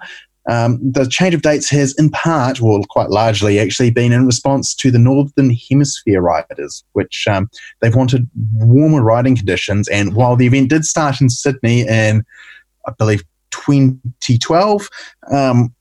um, 0.47 0.79
the 0.81 1.07
change 1.07 1.33
of 1.33 1.41
dates 1.41 1.69
has, 1.69 1.93
in 1.95 2.09
part, 2.09 2.61
well, 2.61 2.81
quite 2.89 3.09
largely 3.09 3.59
actually, 3.59 3.91
been 3.91 4.13
in 4.13 4.25
response 4.25 4.73
to 4.75 4.89
the 4.89 4.99
Northern 4.99 5.55
Hemisphere 5.69 6.21
riders, 6.21 6.83
which 6.93 7.25
um, 7.29 7.49
they've 7.81 7.95
wanted 7.95 8.29
warmer 8.55 9.01
riding 9.01 9.35
conditions. 9.35 9.87
And 9.89 10.15
while 10.15 10.35
the 10.35 10.47
event 10.47 10.69
did 10.69 10.85
start 10.85 11.19
in 11.19 11.29
Sydney 11.29 11.81
in, 11.81 12.25
I 12.87 12.91
believe, 12.97 13.23
2012, 13.51 14.89
um, 15.31 15.73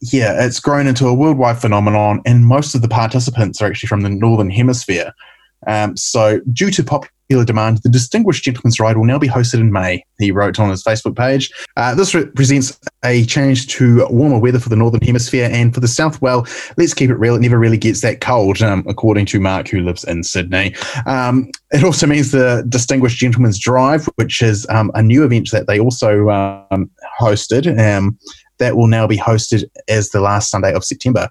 yeah, 0.00 0.44
it's 0.44 0.60
grown 0.60 0.86
into 0.86 1.06
a 1.06 1.14
worldwide 1.14 1.60
phenomenon, 1.60 2.22
and 2.24 2.46
most 2.46 2.74
of 2.74 2.82
the 2.82 2.88
participants 2.88 3.60
are 3.60 3.66
actually 3.66 3.88
from 3.88 4.02
the 4.02 4.10
Northern 4.10 4.50
Hemisphere. 4.50 5.12
Um, 5.66 5.96
so, 5.96 6.40
due 6.52 6.72
to 6.72 6.82
popular 6.82 7.12
demand, 7.44 7.78
the 7.78 7.88
Distinguished 7.88 8.44
Gentleman's 8.44 8.78
Ride 8.78 8.96
will 8.96 9.04
now 9.04 9.18
be 9.18 9.28
hosted 9.28 9.60
in 9.60 9.72
May, 9.72 10.04
he 10.18 10.30
wrote 10.30 10.60
on 10.60 10.70
his 10.70 10.84
Facebook 10.84 11.16
page. 11.16 11.50
Uh, 11.76 11.94
this 11.94 12.14
represents 12.14 12.78
a 13.04 13.24
change 13.24 13.66
to 13.68 14.06
warmer 14.10 14.38
weather 14.38 14.60
for 14.60 14.68
the 14.68 14.76
Northern 14.76 15.00
Hemisphere 15.00 15.48
and 15.50 15.74
for 15.74 15.80
the 15.80 15.88
South. 15.88 16.20
Well, 16.20 16.46
let's 16.76 16.94
keep 16.94 17.10
it 17.10 17.16
real, 17.16 17.34
it 17.34 17.40
never 17.40 17.58
really 17.58 17.78
gets 17.78 18.02
that 18.02 18.20
cold, 18.20 18.60
um, 18.62 18.84
according 18.86 19.26
to 19.26 19.40
Mark, 19.40 19.68
who 19.68 19.80
lives 19.80 20.04
in 20.04 20.22
Sydney. 20.22 20.74
Um, 21.06 21.50
it 21.72 21.82
also 21.82 22.06
means 22.06 22.30
the 22.30 22.64
Distinguished 22.68 23.18
Gentleman's 23.18 23.58
Drive, 23.58 24.06
which 24.16 24.42
is 24.42 24.66
um, 24.68 24.90
a 24.94 25.02
new 25.02 25.24
event 25.24 25.50
that 25.52 25.66
they 25.66 25.80
also 25.80 26.28
um, 26.28 26.90
hosted 27.18 27.66
um, 27.78 28.18
that 28.58 28.76
will 28.76 28.86
now 28.86 29.06
be 29.06 29.16
hosted 29.16 29.64
as 29.88 30.10
the 30.10 30.20
last 30.20 30.50
Sunday 30.50 30.72
of 30.72 30.84
September. 30.84 31.28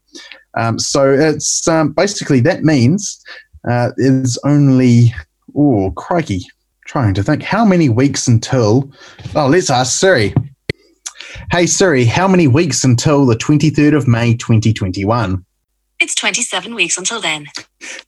Um, 0.58 0.80
so 0.80 1.12
it's 1.14 1.66
basically 1.96 2.42
that 2.42 2.64
means 2.64 3.24
uh, 3.70 3.92
is 3.98 4.38
only, 4.44 5.14
oh, 5.56 5.92
crikey, 5.92 6.42
trying 6.86 7.14
to 7.14 7.24
think 7.24 7.44
how 7.44 7.66
many 7.66 7.90
weeks 7.90 8.28
until, 8.28 8.92
oh, 9.36 9.48
let's 9.48 9.70
ask 9.70 10.00
Siri. 10.00 10.34
Hey, 11.52 11.66
Siri, 11.66 12.06
how 12.06 12.28
many 12.28 12.48
weeks 12.48 12.84
until 12.84 13.26
the 13.26 13.36
23rd 13.36 13.96
of 13.96 14.08
May 14.08 14.36
2021? 14.36 15.46
It's 16.02 16.16
27 16.16 16.74
weeks 16.74 16.98
until 16.98 17.22
then. 17.22 17.46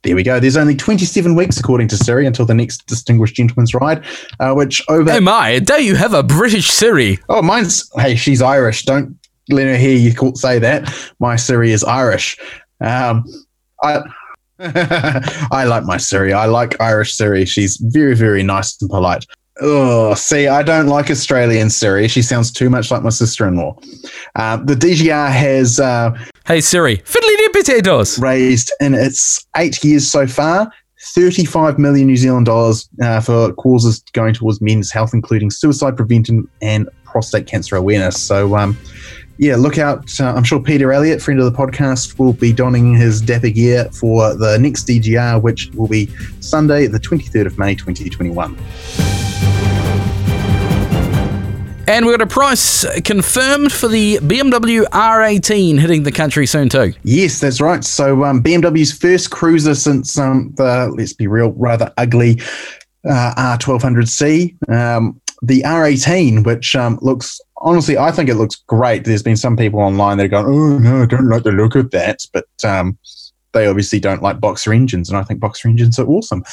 There 0.01 0.15
we 0.15 0.23
go. 0.23 0.39
There's 0.39 0.57
only 0.57 0.75
27 0.75 1.35
weeks, 1.35 1.59
according 1.59 1.89
to 1.89 1.97
Siri, 1.97 2.25
until 2.25 2.45
the 2.45 2.55
next 2.55 2.87
Distinguished 2.87 3.35
Gentleman's 3.35 3.73
Ride, 3.75 4.03
uh, 4.39 4.53
which 4.53 4.83
over. 4.89 5.11
Oh, 5.11 5.21
my. 5.21 5.59
Don't 5.59 5.83
you 5.83 5.95
have 5.95 6.13
a 6.13 6.23
British 6.23 6.69
Siri? 6.69 7.19
Oh, 7.29 7.43
mine's. 7.43 7.89
Hey, 7.95 8.15
she's 8.15 8.41
Irish. 8.41 8.83
Don't 8.85 9.15
let 9.49 9.67
her 9.67 9.77
hear 9.77 9.95
you 9.95 10.11
say 10.35 10.57
that. 10.57 10.91
My 11.19 11.35
Siri 11.35 11.71
is 11.71 11.83
Irish. 11.83 12.35
Um, 12.81 13.25
I. 13.83 14.01
I 15.51 15.65
like 15.65 15.83
my 15.83 15.97
Siri. 15.97 16.33
I 16.33 16.45
like 16.45 16.79
Irish 16.79 17.13
Siri. 17.15 17.45
She's 17.45 17.77
very, 17.77 18.15
very 18.15 18.43
nice 18.43 18.79
and 18.81 18.89
polite. 18.89 19.25
Oh, 19.61 20.13
see, 20.15 20.47
I 20.47 20.63
don't 20.63 20.87
like 20.87 21.11
Australian 21.11 21.69
Siri. 21.69 22.07
She 22.07 22.21
sounds 22.21 22.51
too 22.51 22.69
much 22.69 22.89
like 22.89 23.03
my 23.03 23.09
sister 23.09 23.47
in 23.47 23.55
law. 23.55 23.77
Uh, 24.35 24.57
the 24.57 24.73
DGR 24.73 25.31
has. 25.31 25.79
Uh, 25.79 26.17
hey, 26.47 26.61
Siri, 26.61 26.97
fiddly 26.97 27.37
dee 27.37 27.49
potatoes. 27.51 28.17
Raised 28.19 28.71
in 28.79 28.93
its 28.93 29.45
eight 29.55 29.83
years 29.83 30.09
so 30.09 30.25
far 30.25 30.71
35 31.03 31.77
million 31.77 32.07
New 32.07 32.17
Zealand 32.17 32.45
dollars 32.45 32.87
uh, 33.01 33.19
for 33.19 33.53
causes 33.53 34.01
going 34.13 34.33
towards 34.33 34.61
men's 34.61 34.91
health, 34.91 35.13
including 35.13 35.51
suicide 35.51 35.97
prevention 35.97 36.47
and 36.61 36.89
prostate 37.03 37.45
cancer 37.45 37.75
awareness. 37.75 38.21
So, 38.21 38.55
um, 38.55 38.77
yeah, 39.37 39.55
look 39.55 39.77
out. 39.77 40.09
Uh, 40.19 40.33
I'm 40.33 40.43
sure 40.43 40.59
Peter 40.59 40.93
Elliott, 40.93 41.21
friend 41.21 41.39
of 41.39 41.51
the 41.51 41.57
podcast, 41.57 42.19
will 42.19 42.33
be 42.33 42.53
donning 42.53 42.95
his 42.95 43.21
dapper 43.21 43.49
gear 43.49 43.85
for 43.91 44.35
the 44.35 44.57
next 44.59 44.87
DGR, 44.87 45.41
which 45.41 45.69
will 45.73 45.87
be 45.87 46.07
Sunday, 46.39 46.87
the 46.87 46.99
23rd 46.99 47.47
of 47.47 47.57
May, 47.57 47.75
2021. 47.75 48.57
And 51.85 52.05
we've 52.05 52.17
got 52.17 52.25
a 52.25 52.29
price 52.29 52.85
confirmed 53.01 53.73
for 53.73 53.89
the 53.89 54.17
BMW 54.19 54.83
R18 54.85 55.79
hitting 55.79 56.03
the 56.03 56.13
country 56.13 56.45
soon 56.45 56.69
too. 56.69 56.93
Yes, 57.03 57.41
that's 57.41 57.59
right. 57.59 57.83
So 57.83 58.23
um, 58.23 58.41
BMW's 58.41 58.97
first 58.97 59.31
cruiser 59.31 59.75
since 59.75 60.17
um, 60.17 60.53
the, 60.55 60.93
let's 60.97 61.11
be 61.11 61.27
real, 61.27 61.51
rather 61.51 61.91
ugly 61.97 62.39
uh, 63.03 63.57
R1200C. 63.57 64.69
Um, 64.71 65.19
the 65.41 65.61
R18, 65.63 66.45
which 66.45 66.73
um, 66.73 66.97
looks 67.01 67.41
honestly, 67.63 67.97
I 67.97 68.11
think 68.11 68.29
it 68.29 68.35
looks 68.35 68.57
great. 68.67 69.05
There's 69.05 69.23
been 69.23 69.37
some 69.37 69.57
people 69.57 69.79
online 69.79 70.17
that 70.17 70.25
are 70.25 70.29
going, 70.29 70.45
"Oh 70.45 70.77
no, 70.77 71.01
I 71.03 71.05
don't 71.05 71.29
like 71.29 71.43
the 71.43 71.51
look 71.51 71.75
of 71.75 71.91
that," 71.91 72.25
but 72.31 72.47
um, 72.63 72.97
they 73.53 73.67
obviously 73.67 73.99
don't 73.99 74.21
like 74.21 74.39
boxer 74.39 74.71
engines, 74.73 75.09
and 75.09 75.17
I 75.17 75.23
think 75.23 75.39
boxer 75.39 75.67
engines 75.67 75.97
are 75.97 76.07
awesome. 76.07 76.43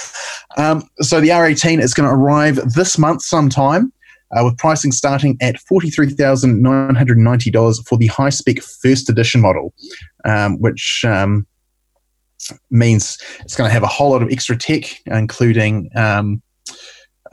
Um, 0.56 0.88
so 1.00 1.20
the 1.20 1.28
R18 1.28 1.82
is 1.82 1.92
going 1.94 2.08
to 2.08 2.14
arrive 2.14 2.56
this 2.74 2.96
month 2.96 3.20
sometime. 3.22 3.92
Uh, 4.32 4.44
with 4.44 4.56
pricing 4.58 4.92
starting 4.92 5.36
at 5.40 5.56
$43,990 5.56 7.88
for 7.88 7.98
the 7.98 8.06
high 8.06 8.28
spec 8.28 8.60
first 8.60 9.10
edition 9.10 9.40
model, 9.40 9.74
um, 10.24 10.56
which 10.60 11.04
um, 11.04 11.44
means 12.70 13.18
it's 13.40 13.56
going 13.56 13.68
to 13.68 13.72
have 13.72 13.82
a 13.82 13.88
whole 13.88 14.10
lot 14.10 14.22
of 14.22 14.30
extra 14.30 14.56
tech, 14.56 14.84
including 15.06 15.90
um, 15.96 16.40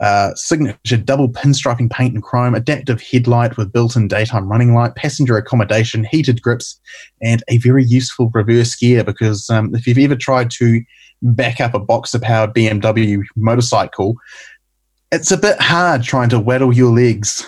uh, 0.00 0.34
signature 0.34 0.96
double 0.96 1.28
pinstriping 1.28 1.90
paint 1.90 2.14
and 2.14 2.22
chrome, 2.22 2.54
adaptive 2.54 3.02
headlight 3.02 3.56
with 3.56 3.72
built-in 3.72 4.08
daytime 4.08 4.48
running 4.48 4.74
light, 4.74 4.94
passenger 4.94 5.36
accommodation, 5.36 6.04
heated 6.04 6.40
grips, 6.40 6.80
and 7.20 7.42
a 7.48 7.58
very 7.58 7.84
useful 7.84 8.30
reverse 8.32 8.74
gear. 8.76 9.02
Because 9.02 9.50
um, 9.50 9.74
if 9.74 9.86
you've 9.86 9.98
ever 9.98 10.16
tried 10.16 10.50
to 10.52 10.82
back 11.22 11.60
up 11.60 11.74
a 11.74 11.80
boxer-powered 11.80 12.54
BMW 12.54 13.22
motorcycle, 13.36 14.14
it's 15.10 15.32
a 15.32 15.36
bit 15.36 15.60
hard 15.60 16.02
trying 16.02 16.28
to 16.28 16.38
waddle 16.38 16.72
your 16.72 16.94
legs. 16.94 17.44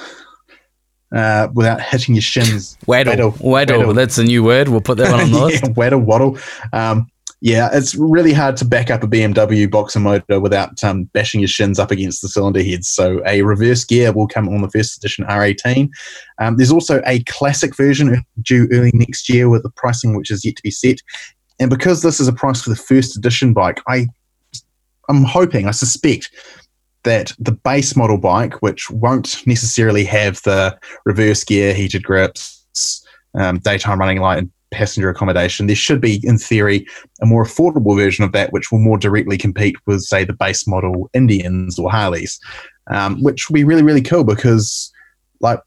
Uh, 1.13 1.49
without 1.55 1.81
hitting 1.81 2.15
your 2.15 2.23
shins. 2.23 2.79
Waddle. 2.87 3.11
Waddle. 3.11 3.35
Waddle. 3.41 3.79
Waddle. 3.79 3.95
That's 3.95 4.17
a 4.19 4.23
new 4.23 4.45
word. 4.45 4.69
We'll 4.69 4.81
put 4.81 4.97
that 4.99 5.11
one 5.11 5.19
on 5.19 5.33
the 5.33 5.41
list. 5.45 5.65
yeah, 5.65 5.71
waddle, 5.71 5.99
waddle. 5.99 6.39
Um, 6.73 7.11
yeah, 7.43 7.71
it's 7.73 7.95
really 7.95 8.35
hard 8.35 8.57
to 8.59 8.67
back 8.67 8.91
up 8.91 9.03
a 9.03 9.07
BMW 9.07 9.71
boxer 9.71 9.99
motor 9.99 10.41
without 10.41 10.83
um, 10.85 11.05
bashing 11.05 11.41
your 11.41 11.49
shins 11.49 11.79
up 11.79 11.91
against 11.91 12.21
the 12.21 12.29
cylinder 12.29 12.63
heads. 12.63 12.89
So 12.89 13.23
a 13.27 13.41
reverse 13.43 13.83
gear 13.85 14.13
will 14.13 14.29
come 14.29 14.49
on 14.49 14.61
the 14.61 14.71
first 14.71 14.99
edition 14.99 15.25
R18. 15.25 15.89
Um, 16.39 16.57
there's 16.59 16.73
also 16.73 17.01
a 17.07 17.23
classic 17.25 17.75
version 17.75 18.23
due 18.43 18.69
early 18.73 18.91
next 18.93 19.29
year 19.31 19.49
with 19.49 19.63
the 19.63 19.71
pricing 19.71 20.15
which 20.17 20.31
is 20.31 20.45
yet 20.45 20.57
to 20.57 20.63
be 20.63 20.71
set. 20.71 20.99
And 21.59 21.71
because 21.71 22.03
this 22.03 22.21
is 22.21 22.29
a 22.29 22.33
price 22.33 22.63
for 22.63 22.71
the 22.71 22.77
first 22.77 23.17
edition 23.17 23.55
bike, 23.55 23.81
I 23.89 24.07
I'm 25.09 25.25
hoping, 25.25 25.67
I 25.67 25.73
suspect 25.73 26.31
that 27.03 27.33
the 27.39 27.53
base 27.53 27.97
model 27.97 28.19
bike, 28.19 28.63
which 28.63 28.91
won't 28.91 29.45
necessarily 29.47 30.05
have 30.05 30.41
the 30.43 30.79
reverse 31.05 31.43
gear, 31.43 31.75
heated 31.75 32.05
grips, 32.05 33.05
um, 33.35 33.59
daytime 33.59 33.99
running 33.99 34.21
light, 34.21 34.39
and 34.39 34.51
passenger 34.71 35.09
accommodation, 35.09 35.67
there 35.67 35.77
should 35.77 36.01
be, 36.01 36.21
in 36.25 36.39
theory, 36.39 36.87
a 37.21 37.27
more 37.27 37.45
affordable 37.45 37.97
version 37.97 38.25
of 38.25 38.33
that, 38.33 38.53
which 38.53 38.71
will 38.71 38.79
more 38.79 38.99
directly 38.99 39.37
compete 39.37 39.77
with, 39.87 40.03
say, 40.03 40.25
the 40.25 40.33
base 40.33 40.67
model 40.67 41.11
Indians 41.15 41.79
or 41.79 41.91
Harleys, 41.91 42.39
um, 42.91 43.23
which 43.23 43.49
will 43.49 43.55
be 43.55 43.65
really, 43.65 43.83
really 43.83 44.03
cool 44.03 44.25
because, 44.25 44.93
like, 45.41 45.61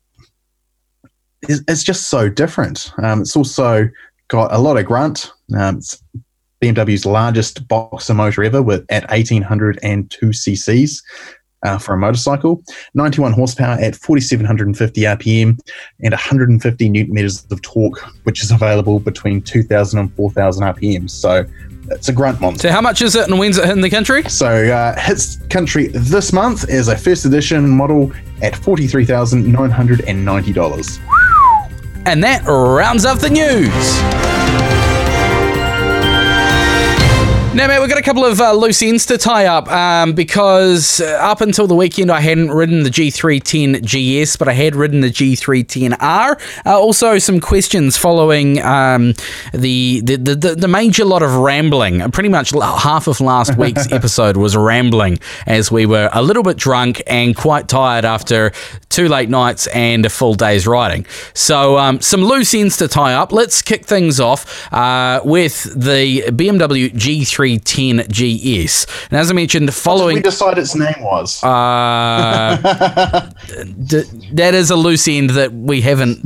it's, 1.43 1.61
it's 1.67 1.83
just 1.83 2.09
so 2.09 2.29
different. 2.29 2.91
Um, 3.01 3.21
it's 3.21 3.35
also 3.35 3.89
got 4.29 4.53
a 4.53 4.59
lot 4.59 4.77
of 4.77 4.85
grunt. 4.85 5.31
Um, 5.57 5.77
it's 5.77 6.01
BMW's 6.61 7.05
largest 7.05 7.67
boxer 7.67 8.13
motor 8.13 8.43
ever, 8.43 8.61
with 8.61 8.85
at 8.89 9.09
1802 9.09 10.27
cc's. 10.27 11.03
Uh, 11.63 11.77
for 11.77 11.93
a 11.93 11.97
motorcycle, 11.97 12.63
91 12.93 13.33
horsepower 13.33 13.77
at 13.79 13.95
4,750 13.95 15.01
RPM, 15.01 15.59
and 16.01 16.11
150 16.11 16.89
newton 16.89 17.13
meters 17.13 17.45
of 17.51 17.61
torque, 17.61 17.99
which 18.23 18.41
is 18.43 18.51
available 18.51 18.99
between 18.99 19.41
2,000 19.41 19.99
and 19.99 20.13
4,000 20.15 20.63
RPM. 20.63 21.09
So 21.09 21.45
it's 21.89 22.09
a 22.09 22.13
grunt 22.13 22.39
monster. 22.39 22.69
So, 22.69 22.73
how 22.73 22.81
much 22.81 23.01
is 23.01 23.15
it 23.15 23.27
and 23.29 23.39
when's 23.39 23.57
it 23.57 23.65
hitting 23.65 23.81
the 23.81 23.89
country? 23.89 24.23
So 24.23 24.47
uh, 24.47 24.97
hits 24.99 25.37
country 25.47 25.87
this 25.87 26.31
month 26.31 26.69
as 26.69 26.87
a 26.87 26.95
first 26.97 27.25
edition 27.25 27.67
model 27.69 28.13
at 28.41 28.53
$43,990. 28.53 30.99
And 32.05 32.21
that 32.23 32.43
rounds 32.45 33.05
up 33.05 33.19
the 33.19 33.29
news. 33.29 34.82
Now, 37.55 37.67
mate, 37.67 37.79
we've 37.79 37.89
got 37.89 37.99
a 37.99 38.03
couple 38.03 38.25
of 38.25 38.41
uh, 38.41 38.51
loose 38.53 38.81
ends 38.81 39.05
to 39.05 39.15
tie 39.19 39.45
up 39.45 39.71
um, 39.71 40.13
because 40.13 40.99
uh, 40.99 41.19
up 41.21 41.39
until 41.39 41.67
the 41.67 41.75
weekend, 41.75 42.09
I 42.09 42.19
hadn't 42.19 42.49
ridden 42.49 42.81
the 42.81 42.89
G310 42.89 43.83
GS, 44.25 44.37
but 44.37 44.47
I 44.47 44.53
had 44.53 44.75
ridden 44.75 45.01
the 45.01 45.11
G310R. 45.11 46.65
Uh, 46.65 46.79
also, 46.79 47.19
some 47.19 47.39
questions 47.39 47.95
following 47.95 48.59
um, 48.63 49.13
the, 49.53 50.01
the, 50.01 50.15
the, 50.15 50.55
the 50.55 50.67
major 50.67 51.05
lot 51.05 51.21
of 51.21 51.35
rambling. 51.35 51.99
Pretty 52.09 52.29
much 52.29 52.53
half 52.59 53.05
of 53.05 53.21
last 53.21 53.55
week's 53.55 53.91
episode 53.91 54.35
was 54.35 54.57
rambling 54.57 55.19
as 55.45 55.71
we 55.71 55.85
were 55.85 56.09
a 56.11 56.23
little 56.23 56.41
bit 56.41 56.57
drunk 56.57 57.03
and 57.05 57.35
quite 57.35 57.67
tired 57.67 58.03
after 58.03 58.51
two 58.89 59.07
late 59.07 59.29
nights 59.29 59.67
and 59.67 60.07
a 60.07 60.09
full 60.09 60.33
day's 60.33 60.65
riding. 60.65 61.05
So, 61.35 61.77
um, 61.77 62.01
some 62.01 62.23
loose 62.23 62.55
ends 62.55 62.77
to 62.77 62.87
tie 62.87 63.13
up. 63.13 63.31
Let's 63.31 63.61
kick 63.61 63.85
things 63.85 64.19
off 64.19 64.73
uh, 64.73 65.21
with 65.23 65.65
the 65.75 66.23
BMW 66.31 66.91
G3. 66.91 67.42
310 67.43 68.07
GS. 68.09 68.85
And 69.09 69.19
as 69.19 69.29
I 69.29 69.33
mentioned, 69.33 69.67
the 69.67 69.73
following. 69.73 70.15
we 70.15 70.21
decide 70.21 70.57
its 70.57 70.75
name 70.75 70.95
was? 70.99 71.43
Uh, 71.43 73.29
d- 73.85 74.03
that 74.33 74.53
is 74.53 74.69
a 74.69 74.75
loose 74.75 75.07
end 75.07 75.31
that 75.31 75.51
we 75.51 75.81
haven't. 75.81 76.19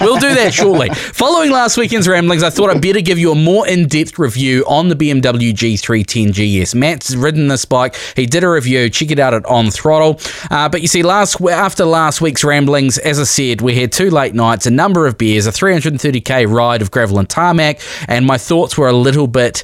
We'll 0.00 0.18
do 0.18 0.34
that 0.34 0.52
shortly. 0.52 0.88
following 0.90 1.50
last 1.50 1.76
weekend's 1.76 2.08
ramblings, 2.08 2.42
I 2.42 2.50
thought 2.50 2.70
I'd 2.70 2.82
better 2.82 3.00
give 3.00 3.18
you 3.18 3.30
a 3.32 3.34
more 3.34 3.66
in 3.68 3.86
depth 3.86 4.18
review 4.18 4.64
on 4.66 4.88
the 4.88 4.96
BMW 4.96 5.52
G310 5.52 6.32
GS. 6.64 6.74
Matt's 6.74 7.14
ridden 7.14 7.48
this 7.48 7.64
bike. 7.64 7.94
He 8.16 8.26
did 8.26 8.42
a 8.42 8.50
review. 8.50 8.90
Check 8.90 9.10
it 9.10 9.18
out 9.18 9.32
at 9.34 9.44
On 9.46 9.70
Throttle. 9.70 10.18
Uh, 10.50 10.68
but 10.68 10.82
you 10.82 10.88
see, 10.88 11.02
last 11.02 11.40
after 11.40 11.84
last 11.84 12.20
week's 12.20 12.42
ramblings, 12.42 12.98
as 12.98 13.20
I 13.20 13.24
said, 13.24 13.60
we 13.60 13.76
had 13.76 13.92
two 13.92 14.10
late 14.10 14.34
nights, 14.34 14.66
a 14.66 14.70
number 14.70 15.06
of 15.06 15.16
beers, 15.18 15.46
a 15.46 15.50
330k 15.52 16.50
ride 16.52 16.82
of 16.82 16.90
gravel 16.90 17.18
and 17.18 17.28
tarmac, 17.28 17.80
and 18.08 18.26
my 18.26 18.38
thoughts 18.38 18.76
were 18.76 18.88
a 18.88 18.92
little 18.92 19.26
bit 19.26 19.62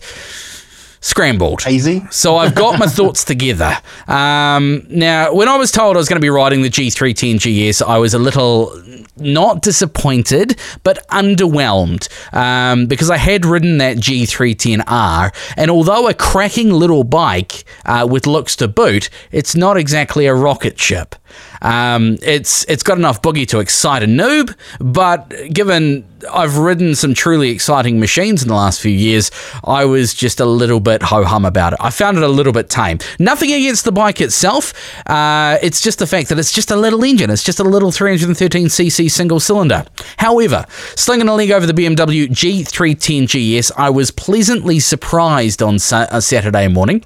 scrambled. 1.01 1.67
Easy. 1.67 2.03
So 2.11 2.37
I've 2.37 2.55
got 2.55 2.79
my 2.79 2.87
thoughts 2.99 3.25
together. 3.25 3.77
Um, 4.07 4.87
now, 4.89 5.33
when 5.33 5.49
I 5.49 5.57
was 5.57 5.73
told 5.73 5.97
I 5.97 5.99
was 5.99 6.09
going 6.09 6.21
to 6.21 6.25
be 6.25 6.31
riding 6.31 6.63
the 6.63 6.71
G310 6.71 7.71
GS, 7.71 7.83
I 7.83 7.99
was 7.99 8.15
a 8.15 8.19
little 8.19 8.73
not 9.17 9.63
disappointed, 9.63 10.59
but 10.83 11.07
underwhelmed 11.09 12.09
um, 12.35 12.87
because 12.87 13.11
I 13.11 13.17
had 13.17 13.45
ridden 13.45 13.79
that 13.79 13.99
G310R, 13.99 15.55
and 15.57 15.71
although 15.71 16.09
a 16.09 16.15
cracking 16.15 16.71
little 16.71 17.05
bike 17.05 17.65
uh, 17.85 18.07
with 18.11 18.27
looks 18.27 18.57
to 18.57 18.69
boot, 18.69 19.11
it's 19.31 19.55
not 19.55 19.77
exactly 19.77 20.27
a 20.27 20.35
rocket 20.35 20.79
ship. 20.79 21.15
Um, 21.63 22.19
it's 22.23 22.65
it's 22.69 22.83
got 22.83 22.99
enough 22.99 23.23
boogie 23.23 23.47
to 23.49 23.61
excite 23.61 24.03
a 24.03 24.07
noob, 24.07 24.55
but 24.81 25.33
given 25.53 26.07
I've 26.31 26.59
ridden 26.59 26.95
some 26.95 27.15
truly 27.15 27.51
exciting 27.51 28.01
machines 28.01 28.43
in 28.43 28.49
the 28.49 28.55
last 28.55 28.81
few 28.81 28.91
years, 28.91 29.31
I 29.65 29.85
was 29.85 30.15
just 30.15 30.41
a 30.41 30.45
little 30.45 30.81
bit 30.81 31.03
ho 31.03 31.25
hum 31.25 31.45
about 31.45 31.73
it. 31.73 31.79
I 31.81 31.91
found 31.91 32.17
it 32.17 32.23
a 32.23 32.29
little 32.29 32.53
bit 32.53 32.69
tame. 32.69 32.99
Nothing 33.19 33.53
against 33.53 33.85
the 33.85 33.93
bike 33.93 34.21
itself. 34.21 34.73
Uh, 35.07 35.59
it's 35.63 35.81
just 35.81 35.99
the 35.99 36.07
fact 36.07 36.29
that 36.29 36.39
it's 36.39 36.53
just 36.53 36.71
a 36.71 36.77
little 36.77 37.05
engine. 37.05 37.31
It's 37.31 37.45
just 37.45 37.61
a 37.61 37.65
little 37.65 37.91
313cc 37.91 39.11
single 39.11 39.41
cylinder. 39.41 39.85
However, 40.19 40.67
slinging 40.97 41.29
a 41.29 41.35
leg 41.35 41.51
over 41.51 41.67
the 41.67 41.73
BMW 41.73 42.29
G310 42.29 43.27
GS, 43.61 43.73
I 43.77 43.91
was 43.91 44.11
pleasantly 44.11 44.79
surprised 44.81 45.63
on 45.63 45.79
sa- 45.79 46.07
uh, 46.11 46.21
Saturday 46.21 46.69
morning. 46.69 47.05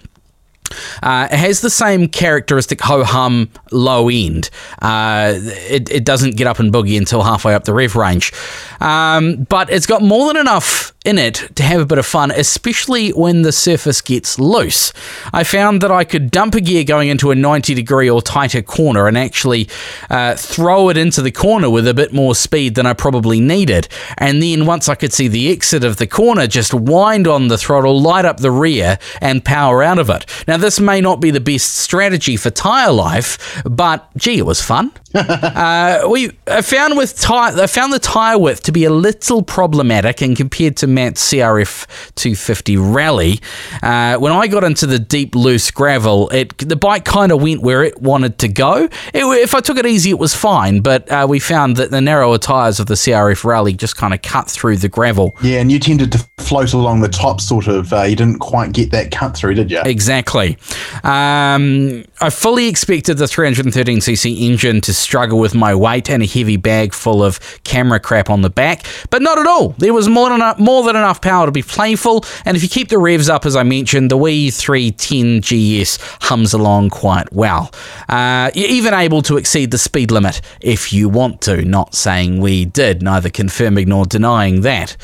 Uh, 1.03 1.29
it 1.31 1.37
has 1.37 1.61
the 1.61 1.71
same 1.71 2.09
characteristic 2.09 2.81
ho 2.81 3.05
hum 3.05 3.51
low 3.71 4.09
end. 4.09 4.51
Uh, 4.81 5.35
it, 5.37 5.91
it 5.91 6.05
doesn't 6.05 6.37
get 6.37 6.47
up 6.47 6.59
and 6.59 6.73
boogie 6.73 6.97
until 6.97 7.23
halfway 7.23 7.55
up 7.55 7.65
the 7.65 7.75
rev 7.75 7.95
range. 7.97 8.33
Um, 8.81 9.45
but 9.45 9.71
it's 9.71 9.87
got 9.87 10.03
more 10.03 10.27
than 10.29 10.37
enough 10.37 10.94
in 11.05 11.19
it 11.19 11.51
to 11.55 11.63
have 11.63 11.81
a 11.81 11.87
bit 11.87 11.99
of 11.99 12.07
fun, 12.07 12.31
especially 12.31 13.11
when 13.11 13.43
the 13.43 13.53
surface 13.53 14.01
gets 14.01 14.39
loose. 14.39 14.93
I 15.33 15.45
found 15.45 15.83
that 15.83 15.91
I 15.91 16.05
could 16.05 16.31
dump 16.31 16.55
a 16.55 16.61
gear 16.61 16.83
going 16.83 17.11
into 17.11 17.31
a 17.31 17.35
90 17.35 17.75
degree 17.75 18.09
or 18.09 18.23
tighter 18.23 18.63
corner 18.63 19.07
and 19.07 19.17
actually 19.17 19.69
uh, 20.09 20.35
throw 20.35 20.89
it 20.89 20.97
into 20.97 21.21
the 21.21 21.31
corner 21.31 21.69
with 21.69 21.87
a 21.87 21.95
bit 21.95 22.13
more 22.13 22.35
speed 22.35 22.75
than 22.75 22.87
I 22.87 22.95
probably 22.95 23.39
needed. 23.39 23.87
And 24.17 24.43
then 24.43 24.65
once 24.65 24.89
I 24.89 24.95
could 24.95 25.13
see 25.13 25.29
the 25.29 25.53
exit 25.53 25.85
of 25.85 25.99
the 25.99 26.07
corner, 26.07 26.47
just 26.47 26.73
wind 26.73 27.29
on 27.29 27.49
the 27.49 27.59
throttle, 27.59 28.01
light 28.01 28.25
up 28.25 28.39
the 28.39 28.51
rear, 28.51 28.99
and 29.21 29.45
power 29.45 29.83
out 29.83 29.99
of 29.99 30.09
it. 30.09 30.25
Now, 30.49 30.57
this 30.57 30.81
may 30.81 31.01
not 31.01 31.21
be 31.21 31.31
the 31.31 31.41
best 31.41 31.75
strategy 31.75 32.37
for 32.37 32.51
tyre 32.51 32.93
life, 32.93 33.63
but 33.65 34.09
gee, 34.17 34.39
it 34.39 34.47
was 34.47 34.63
fun. 34.63 34.93
Uh, 35.15 36.07
we 36.11 36.31
I 36.47 36.63
found 36.63 36.97
with 36.97 37.19
tire, 37.19 37.61
I 37.61 37.67
found 37.67 37.93
the 37.93 37.99
tyre 37.99 38.39
width 38.39 38.63
to 38.65 38.73
be 38.73 38.85
a 38.85 38.91
little 38.91 39.43
problematic, 39.43 40.21
and 40.21 40.37
compared 40.37 40.77
to 40.79 40.87
Matt's 40.87 41.33
CRF 41.33 41.87
250 42.15 42.77
Rally, 42.77 43.41
uh, 43.83 44.17
when 44.19 44.33
I 44.33 44.47
got 44.47 44.65
into 44.65 44.87
the 44.87 44.99
deep 44.99 45.35
loose 45.35 45.71
gravel, 45.71 46.29
it 46.31 46.57
the 46.59 46.77
bike 46.77 47.05
kind 47.05 47.33
of 47.33 47.43
went 47.43 47.63
where 47.63 47.83
it 47.85 48.01
wanted 48.01 48.39
to 48.39 48.49
go. 48.49 48.89
It, 49.13 49.25
if 49.25 49.55
I 49.55 49.61
took 49.61 49.79
it 49.79 49.87
easy, 49.87 50.11
it 50.11 50.19
was 50.19 50.35
fine, 50.35 50.81
but 50.81 51.11
uh, 51.11 51.27
we 51.29 51.39
found 51.39 51.77
that 51.77 51.91
the 51.91 52.01
narrower 52.01 52.39
tyres 52.39 52.81
of 52.81 52.87
the 52.87 52.95
CRF 52.95 53.45
Rally 53.45 53.73
just 53.73 53.97
kind 53.97 54.15
of 54.15 54.23
cut 54.23 54.51
through 54.51 54.79
the 54.79 54.89
gravel. 54.89 55.37
Yeah, 55.43 55.61
and 55.61 55.71
you 55.71 55.79
tended 55.79 56.13
to 56.13 56.27
float 56.39 56.73
along 56.73 57.01
the 57.01 57.09
top, 57.09 57.41
sort 57.41 57.69
of. 57.69 57.93
Uh, 57.93 58.03
you 58.03 58.17
didn't 58.17 58.39
quite 58.39 58.73
get 58.73 58.91
that 58.91 59.11
cut 59.11 59.37
through, 59.37 59.55
did 59.55 59.71
you? 59.71 59.81
Exactly. 59.85 60.59
Um, 61.03 62.05
I 62.25 62.31
fully 62.31 62.69
expected 62.69 63.19
the 63.19 63.27
313cc 63.27 64.41
engine 64.41 64.81
to 64.81 64.95
struggle 64.95 65.39
with 65.39 65.55
my 65.55 65.75
weight 65.75 66.09
and 66.09 66.23
a 66.23 66.27
heavy 66.27 66.57
bag 66.57 66.95
full 66.95 67.23
of 67.23 67.39
camera 67.65 68.01
crap 68.01 68.31
on 68.31 68.41
the 68.41 68.49
back, 68.49 68.87
but 69.11 69.21
not 69.21 69.39
at 69.39 69.47
all. 69.47 69.75
There 69.77 69.93
was 69.93 70.09
more 70.09 70.31
than 70.31 70.37
enough, 70.37 70.59
more 70.59 70.83
than 70.85 70.97
enough 70.97 71.21
power 71.21 71.45
to 71.45 71.53
be 71.53 71.61
playful, 71.61 72.25
and 72.47 72.57
if 72.57 72.63
you 72.63 72.71
keep 72.71 72.89
the 72.89 72.97
revs 72.97 73.29
up, 73.29 73.45
as 73.45 73.57
I 73.57 73.63
mentioned, 73.63 74.11
the 74.11 74.17
wee 74.17 74.51
310 74.51 75.43
GS 75.43 75.99
hums 76.23 76.55
along 76.55 76.89
quite 76.89 77.31
well. 77.31 77.71
Uh, 78.09 78.51
you're 78.55 78.71
even 78.71 78.95
able 78.95 79.21
to 79.21 79.37
exceed 79.37 79.71
the 79.71 79.77
speed 79.77 80.11
limit 80.11 80.41
if 80.63 80.95
you 80.95 81.11
want 81.11 81.43
to. 81.43 81.63
Not 81.63 81.95
saying 81.95 82.41
we 82.41 82.65
did, 82.65 83.03
neither 83.03 83.29
confirming 83.29 83.91
nor 83.91 84.07
denying 84.07 84.63
that. 84.63 84.97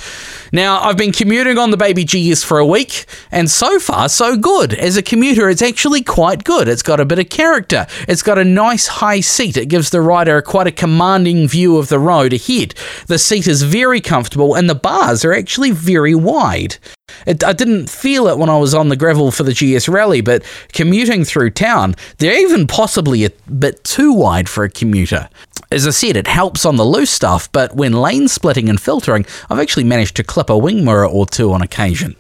Now, 0.53 0.81
I've 0.81 0.97
been 0.97 1.13
commuting 1.13 1.59
on 1.59 1.71
the 1.71 1.77
baby 1.77 2.03
GS 2.03 2.43
for 2.45 2.59
a 2.59 2.67
week, 2.67 3.05
and 3.31 3.51
so 3.51 3.79
far, 3.79 4.09
so 4.09 4.39
good. 4.39 4.73
As 4.73 4.97
a 4.97 5.03
commuter, 5.03 5.51
it's 5.51 5.61
actually 5.61 6.03
quite 6.03 6.45
good. 6.45 6.67
It's 6.67 6.83
got 6.83 6.99
a 6.99 7.10
bit 7.11 7.19
of 7.19 7.29
character. 7.29 7.87
It's 8.07 8.23
got 8.23 8.39
a 8.39 8.45
nice 8.45 8.87
high 8.87 9.21
seat. 9.21 9.57
It 9.57 9.67
gives 9.67 9.91
the 9.91 10.01
rider 10.01 10.41
quite 10.41 10.69
a 10.69 10.73
commanding 10.73 11.49
view 11.49 11.77
of 11.77 11.89
the 11.89 11.99
road 11.99 12.33
ahead. 12.33 12.75
The 13.09 13.19
seat 13.19 13.49
is 13.49 13.63
very 13.63 14.01
comfortable, 14.01 14.55
and 14.55 14.71
the 14.71 14.77
bars 14.77 15.25
are 15.25 15.33
actually 15.33 15.73
very 15.73 16.15
wide. 16.15 16.77
It, 17.27 17.43
I 17.43 17.53
didn't 17.53 17.91
feel 17.91 18.29
it 18.29 18.39
when 18.39 18.49
I 18.49 18.59
was 18.59 18.75
on 18.75 18.89
the 18.89 18.97
gravel 18.97 19.33
for 19.33 19.43
the 19.43 19.53
GS 19.53 19.89
Rally, 19.89 20.21
but 20.21 20.45
commuting 20.73 21.25
through 21.25 21.51
town, 21.51 21.97
they're 22.19 22.41
even 22.41 22.69
possibly 22.69 23.25
a 23.25 23.31
bit 23.59 23.83
too 23.83 24.13
wide 24.13 24.49
for 24.49 24.63
a 24.63 24.71
commuter. 24.71 25.29
As 25.73 25.87
I 25.87 25.91
said, 25.91 26.17
it 26.17 26.29
helps 26.29 26.65
on 26.65 26.77
the 26.77 26.85
loose 26.85 27.11
stuff, 27.11 27.51
but 27.51 27.75
when 27.75 27.93
lane 27.93 28.29
splitting 28.29 28.69
and 28.69 28.81
filtering, 28.81 29.27
I've 29.51 29.59
actually 29.59 29.85
managed 29.85 30.17
to 30.17 30.25
clip 30.25 30.49
a 30.49 30.57
wing 30.57 30.85
mirror 30.85 31.07
or 31.07 31.27
two 31.27 31.53
on 31.53 31.61
occasion. 31.61 32.15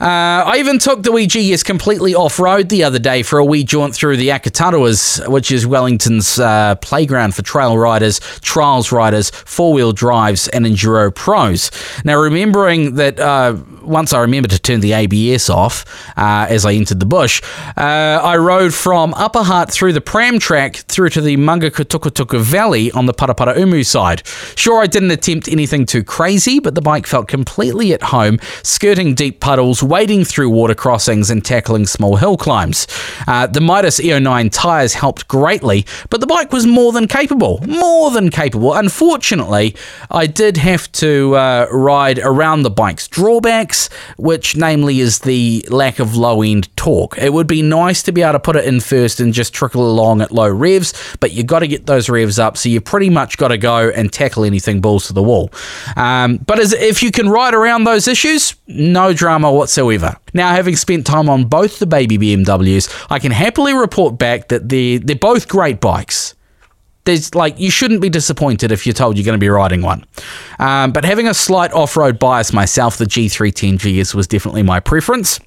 Uh, 0.00 0.44
I 0.46 0.56
even 0.58 0.78
took 0.78 1.02
the 1.02 1.12
wee 1.12 1.26
GS 1.26 1.62
completely 1.62 2.14
off 2.14 2.38
road 2.38 2.68
the 2.68 2.84
other 2.84 2.98
day 2.98 3.22
for 3.22 3.38
a 3.38 3.44
wee 3.44 3.64
jaunt 3.64 3.94
through 3.94 4.18
the 4.18 4.28
Akatarawas, 4.28 5.26
which 5.28 5.50
is 5.50 5.66
Wellington's 5.66 6.38
uh, 6.38 6.74
playground 6.76 7.34
for 7.34 7.42
trail 7.42 7.78
riders, 7.78 8.20
trials 8.40 8.92
riders, 8.92 9.30
four 9.30 9.72
wheel 9.72 9.92
drives, 9.92 10.48
and 10.48 10.66
enduro 10.66 11.14
pros. 11.14 11.70
Now, 12.04 12.16
remembering 12.20 12.96
that 12.96 13.18
uh, 13.18 13.56
once 13.82 14.12
I 14.12 14.20
remembered 14.20 14.50
to 14.50 14.58
turn 14.58 14.80
the 14.80 14.92
ABS 14.92 15.48
off 15.48 15.84
uh, 16.18 16.46
as 16.48 16.66
I 16.66 16.74
entered 16.74 17.00
the 17.00 17.06
bush, 17.06 17.40
uh, 17.76 17.80
I 17.80 18.36
rode 18.36 18.74
from 18.74 19.14
Upper 19.14 19.42
Hutt 19.42 19.70
through 19.70 19.94
the 19.94 20.00
pram 20.02 20.38
track 20.38 20.76
through 20.76 21.10
to 21.10 21.22
the 21.22 21.36
Mangakatukutuku 21.38 22.40
Valley 22.40 22.90
on 22.92 23.06
the 23.06 23.14
Paraparaumu 23.14 23.84
side. 23.86 24.26
Sure, 24.56 24.82
I 24.82 24.86
didn't 24.86 25.10
attempt 25.10 25.48
anything 25.48 25.86
too 25.86 26.04
crazy, 26.04 26.60
but 26.60 26.74
the 26.74 26.82
bike 26.82 27.06
felt 27.06 27.28
completely 27.28 27.94
at 27.94 28.02
home, 28.02 28.38
skirting 28.62 29.14
deep 29.14 29.40
puddles 29.40 29.82
wading 29.86 30.24
through 30.24 30.50
water 30.50 30.74
crossings 30.74 31.30
and 31.30 31.44
tackling 31.44 31.86
small 31.86 32.16
hill 32.16 32.36
climbs. 32.36 32.86
Uh, 33.26 33.46
the 33.46 33.60
Mitas 33.60 34.00
E-09 34.00 34.50
tyres 34.52 34.94
helped 34.94 35.28
greatly, 35.28 35.86
but 36.10 36.20
the 36.20 36.26
bike 36.26 36.52
was 36.52 36.66
more 36.66 36.92
than 36.92 37.08
capable. 37.08 37.62
More 37.66 38.10
than 38.10 38.30
capable. 38.30 38.74
Unfortunately, 38.74 39.74
I 40.10 40.26
did 40.26 40.56
have 40.56 40.90
to 40.92 41.36
uh, 41.36 41.66
ride 41.70 42.18
around 42.18 42.62
the 42.62 42.70
bike's 42.70 43.08
drawbacks, 43.08 43.88
which 44.16 44.56
namely 44.56 45.00
is 45.00 45.20
the 45.20 45.66
lack 45.70 45.98
of 45.98 46.16
low 46.16 46.42
end 46.42 46.74
torque. 46.76 47.16
It 47.18 47.32
would 47.32 47.46
be 47.46 47.62
nice 47.62 48.02
to 48.04 48.12
be 48.12 48.22
able 48.22 48.32
to 48.32 48.40
put 48.40 48.56
it 48.56 48.64
in 48.64 48.80
first 48.80 49.20
and 49.20 49.32
just 49.32 49.54
trickle 49.54 49.88
along 49.88 50.20
at 50.20 50.32
low 50.32 50.48
revs, 50.48 50.92
but 51.20 51.32
you've 51.32 51.46
got 51.46 51.60
to 51.60 51.68
get 51.68 51.86
those 51.86 52.08
revs 52.08 52.38
up, 52.38 52.56
so 52.56 52.68
you 52.68 52.80
pretty 52.80 53.10
much 53.10 53.38
got 53.38 53.48
to 53.48 53.58
go 53.58 53.90
and 53.90 54.12
tackle 54.12 54.44
anything 54.44 54.80
balls 54.80 55.06
to 55.06 55.12
the 55.12 55.22
wall. 55.22 55.50
Um, 55.96 56.38
but 56.38 56.58
as, 56.58 56.72
if 56.72 57.02
you 57.02 57.10
can 57.10 57.28
ride 57.28 57.54
around 57.54 57.84
those 57.84 58.08
issues, 58.08 58.54
no 58.66 59.12
drama 59.12 59.52
whatsoever. 59.52 59.75
Now, 60.32 60.52
having 60.52 60.76
spent 60.76 61.06
time 61.06 61.28
on 61.28 61.44
both 61.44 61.78
the 61.78 61.86
baby 61.86 62.18
BMWs, 62.18 63.06
I 63.10 63.18
can 63.18 63.32
happily 63.32 63.74
report 63.74 64.18
back 64.18 64.48
that 64.48 64.68
they're, 64.68 64.98
they're 64.98 65.16
both 65.16 65.48
great 65.48 65.80
bikes 65.80 66.34
there's 67.06 67.34
like 67.34 67.58
you 67.58 67.70
shouldn't 67.70 68.02
be 68.02 68.10
disappointed 68.10 68.70
if 68.70 68.84
you're 68.84 68.92
told 68.92 69.16
you're 69.16 69.24
going 69.24 69.38
to 69.38 69.42
be 69.42 69.48
riding 69.48 69.80
one. 69.80 70.04
Um, 70.58 70.92
but 70.92 71.04
having 71.04 71.26
a 71.26 71.34
slight 71.34 71.72
off-road 71.72 72.18
bias 72.18 72.52
myself, 72.52 72.98
the 72.98 73.06
G310 73.06 73.78
GS 74.02 74.14
was 74.14 74.26
definitely 74.26 74.62
my 74.62 74.80
preference. 74.80 75.40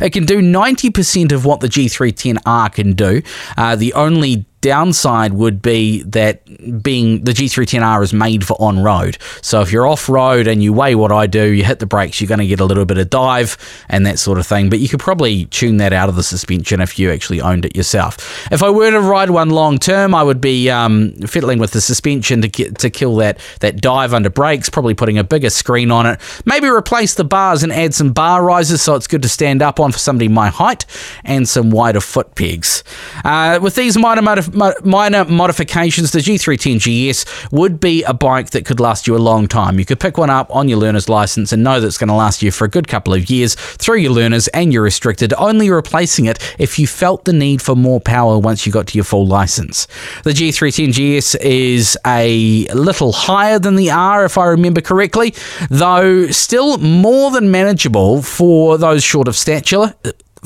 It 0.00 0.10
can 0.10 0.24
do 0.24 0.40
90% 0.40 1.32
of 1.32 1.44
what 1.44 1.60
the 1.60 1.66
G310R 1.66 2.72
can 2.72 2.92
do. 2.92 3.22
Uh, 3.56 3.74
the 3.74 3.92
only 3.94 4.46
downside 4.66 5.32
would 5.32 5.62
be 5.62 6.02
that 6.02 6.44
being 6.82 7.22
the 7.22 7.32
G310R 7.32 8.02
is 8.02 8.12
made 8.12 8.44
for 8.44 8.60
on 8.60 8.82
road. 8.82 9.16
So 9.42 9.60
if 9.60 9.70
you're 9.70 9.86
off 9.86 10.08
road 10.08 10.48
and 10.48 10.60
you 10.62 10.72
weigh 10.72 10.96
what 10.96 11.12
I 11.12 11.28
do, 11.28 11.44
you 11.44 11.62
hit 11.62 11.78
the 11.78 11.86
brakes, 11.86 12.20
you're 12.20 12.26
going 12.26 12.40
to 12.40 12.46
get 12.46 12.58
a 12.58 12.64
little 12.64 12.84
bit 12.84 12.98
of 12.98 13.08
dive 13.08 13.56
and 13.88 14.04
that 14.06 14.18
sort 14.18 14.38
of 14.38 14.46
thing. 14.46 14.68
But 14.68 14.80
you 14.80 14.88
could 14.88 14.98
probably 14.98 15.44
tune 15.46 15.76
that 15.76 15.92
out 15.92 16.08
of 16.08 16.16
the 16.16 16.24
suspension 16.24 16.80
if 16.80 16.98
you 16.98 17.12
actually 17.12 17.40
owned 17.40 17.64
it 17.64 17.76
yourself. 17.76 18.50
If 18.50 18.62
I 18.64 18.70
were 18.70 18.90
to 18.90 19.00
ride 19.00 19.30
one 19.30 19.50
long 19.50 19.78
term, 19.78 20.14
I 20.14 20.24
would 20.24 20.40
be 20.40 20.68
um, 20.68 21.12
fiddling 21.26 21.60
with 21.60 21.70
the 21.70 21.80
suspension 21.80 22.42
to 22.42 22.48
get, 22.48 22.78
to 22.78 22.90
kill 22.90 23.14
that 23.16 23.38
that 23.60 23.80
dive 23.80 24.12
under 24.12 24.30
brakes. 24.30 24.68
Probably 24.68 24.94
putting 24.94 25.16
a 25.16 25.24
bigger 25.24 25.50
screen 25.50 25.92
on 25.92 26.06
it. 26.06 26.20
Maybe 26.44 26.66
replace 26.66 27.14
the 27.14 27.24
bars 27.24 27.62
and 27.62 27.72
add 27.72 27.94
some 27.94 28.12
bar 28.12 28.42
risers 28.42 28.82
so 28.82 28.96
it's 28.96 29.06
good 29.06 29.22
to 29.22 29.28
stand 29.28 29.62
up 29.62 29.78
on 29.78 29.92
for 29.92 29.98
somebody 29.98 30.28
my 30.28 30.48
height, 30.48 30.84
and 31.24 31.48
some 31.48 31.70
wider 31.70 32.00
foot 32.00 32.34
pegs. 32.34 32.82
Uh, 33.24 33.60
with 33.62 33.76
these 33.76 33.96
minor 33.96 34.22
minor 34.56 35.24
modifications, 35.24 36.12
the 36.12 36.18
G310 36.18 37.12
GS 37.12 37.52
would 37.52 37.80
be 37.80 38.02
a 38.04 38.14
bike 38.14 38.50
that 38.50 38.64
could 38.64 38.80
last 38.80 39.06
you 39.06 39.16
a 39.16 39.18
long 39.18 39.46
time. 39.46 39.78
You 39.78 39.84
could 39.84 40.00
pick 40.00 40.18
one 40.18 40.30
up 40.30 40.54
on 40.54 40.68
your 40.68 40.78
learner's 40.78 41.08
license 41.08 41.52
and 41.52 41.62
know 41.62 41.80
that 41.80 41.86
it's 41.86 41.98
going 41.98 42.08
to 42.08 42.14
last 42.14 42.42
you 42.42 42.50
for 42.50 42.64
a 42.64 42.68
good 42.68 42.88
couple 42.88 43.14
of 43.14 43.30
years 43.30 43.54
through 43.54 43.98
your 43.98 44.12
learners 44.12 44.48
and 44.48 44.72
you're 44.72 44.82
restricted, 44.82 45.32
only 45.34 45.70
replacing 45.70 46.26
it 46.26 46.38
if 46.58 46.78
you 46.78 46.86
felt 46.86 47.24
the 47.24 47.32
need 47.32 47.62
for 47.62 47.76
more 47.76 48.00
power 48.00 48.38
once 48.38 48.66
you 48.66 48.72
got 48.72 48.86
to 48.88 48.98
your 48.98 49.04
full 49.04 49.26
license. 49.26 49.86
The 50.24 50.30
G310 50.30 51.18
GS 51.20 51.34
is 51.36 51.98
a 52.06 52.66
little 52.68 53.12
higher 53.12 53.58
than 53.58 53.76
the 53.76 53.90
R, 53.90 54.24
if 54.24 54.38
I 54.38 54.46
remember 54.46 54.80
correctly, 54.80 55.34
though 55.70 56.28
still 56.28 56.78
more 56.78 57.30
than 57.30 57.50
manageable 57.50 58.22
for 58.22 58.78
those 58.78 59.04
short 59.04 59.28
of 59.28 59.36
stature 59.36 59.94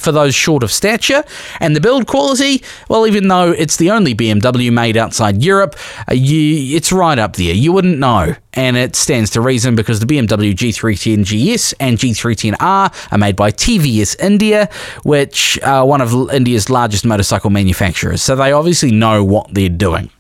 for 0.01 0.13
those 0.13 0.35
short 0.35 0.63
of 0.63 0.73
stature. 0.73 1.23
And 1.61 1.77
the 1.77 1.81
build 1.81 2.07
quality, 2.07 2.63
well, 2.89 3.07
even 3.07 3.29
though 3.29 3.53
it's 3.53 3.77
the 3.77 3.91
only 3.91 4.15
BMW 4.15 4.73
made 4.73 4.97
outside 4.97 5.43
Europe, 5.43 5.77
uh, 6.11 6.15
you, 6.15 6.77
it's 6.77 6.93
right 6.93 7.19
up 7.19 7.37
there. 7.37 7.55
You 7.55 7.73
wouldn't 7.73 7.99
know. 7.99 8.35
And 8.55 8.77
it 8.77 8.97
stands 8.97 9.31
to 9.31 9.41
reason 9.41 9.77
because 9.77 10.01
the 10.01 10.07
BMW 10.07 10.53
G310 10.53 11.25
GS 11.25 11.73
and 11.75 11.99
G310R 11.99 13.13
are 13.13 13.19
made 13.19 13.37
by 13.37 13.53
TVS 13.53 14.19
India, 14.21 14.69
which 15.05 15.59
are 15.63 15.87
one 15.87 16.01
of 16.01 16.31
India's 16.33 16.69
largest 16.69 17.05
motorcycle 17.05 17.51
manufacturers. 17.51 18.23
So 18.23 18.35
they 18.35 18.53
obviously 18.53 18.91
know 18.91 19.23
what 19.23 19.55
they're 19.55 19.69
doing. 19.69 20.11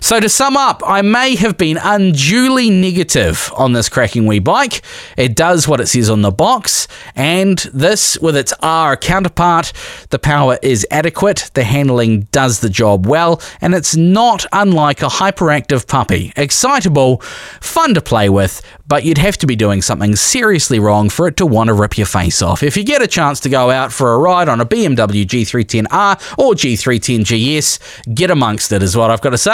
So, 0.00 0.20
to 0.20 0.28
sum 0.28 0.56
up, 0.56 0.82
I 0.86 1.02
may 1.02 1.34
have 1.36 1.56
been 1.56 1.78
unduly 1.82 2.70
negative 2.70 3.50
on 3.56 3.72
this 3.72 3.88
cracking 3.88 4.26
wee 4.26 4.38
bike. 4.38 4.82
It 5.16 5.34
does 5.34 5.66
what 5.66 5.80
it 5.80 5.86
says 5.86 6.10
on 6.10 6.22
the 6.22 6.30
box, 6.30 6.88
and 7.14 7.58
this, 7.72 8.18
with 8.18 8.36
its 8.36 8.52
R 8.60 8.96
counterpart, 8.96 9.72
the 10.10 10.18
power 10.18 10.58
is 10.62 10.86
adequate, 10.90 11.50
the 11.54 11.64
handling 11.64 12.22
does 12.32 12.60
the 12.60 12.68
job 12.68 13.06
well, 13.06 13.40
and 13.60 13.74
it's 13.74 13.96
not 13.96 14.44
unlike 14.52 15.02
a 15.02 15.06
hyperactive 15.06 15.86
puppy. 15.86 16.32
Excitable, 16.36 17.20
fun 17.60 17.94
to 17.94 18.00
play 18.00 18.28
with, 18.28 18.60
but 18.86 19.04
you'd 19.04 19.18
have 19.18 19.38
to 19.38 19.46
be 19.46 19.56
doing 19.56 19.80
something 19.80 20.16
seriously 20.16 20.78
wrong 20.78 21.08
for 21.08 21.28
it 21.28 21.36
to 21.38 21.46
want 21.46 21.68
to 21.68 21.74
rip 21.74 21.96
your 21.96 22.06
face 22.06 22.42
off. 22.42 22.62
If 22.62 22.76
you 22.76 22.84
get 22.84 23.02
a 23.02 23.06
chance 23.06 23.40
to 23.40 23.48
go 23.48 23.70
out 23.70 23.92
for 23.92 24.12
a 24.14 24.18
ride 24.18 24.48
on 24.48 24.60
a 24.60 24.66
BMW 24.66 25.24
G310R 25.24 26.38
or 26.38 26.52
G310 26.54 27.24
GS, 27.24 27.78
get 28.14 28.30
amongst 28.30 28.72
it, 28.72 28.82
is 28.82 28.96
what 28.96 29.10
I've 29.10 29.20
got 29.20 29.30
to 29.30 29.38
say. 29.38 29.53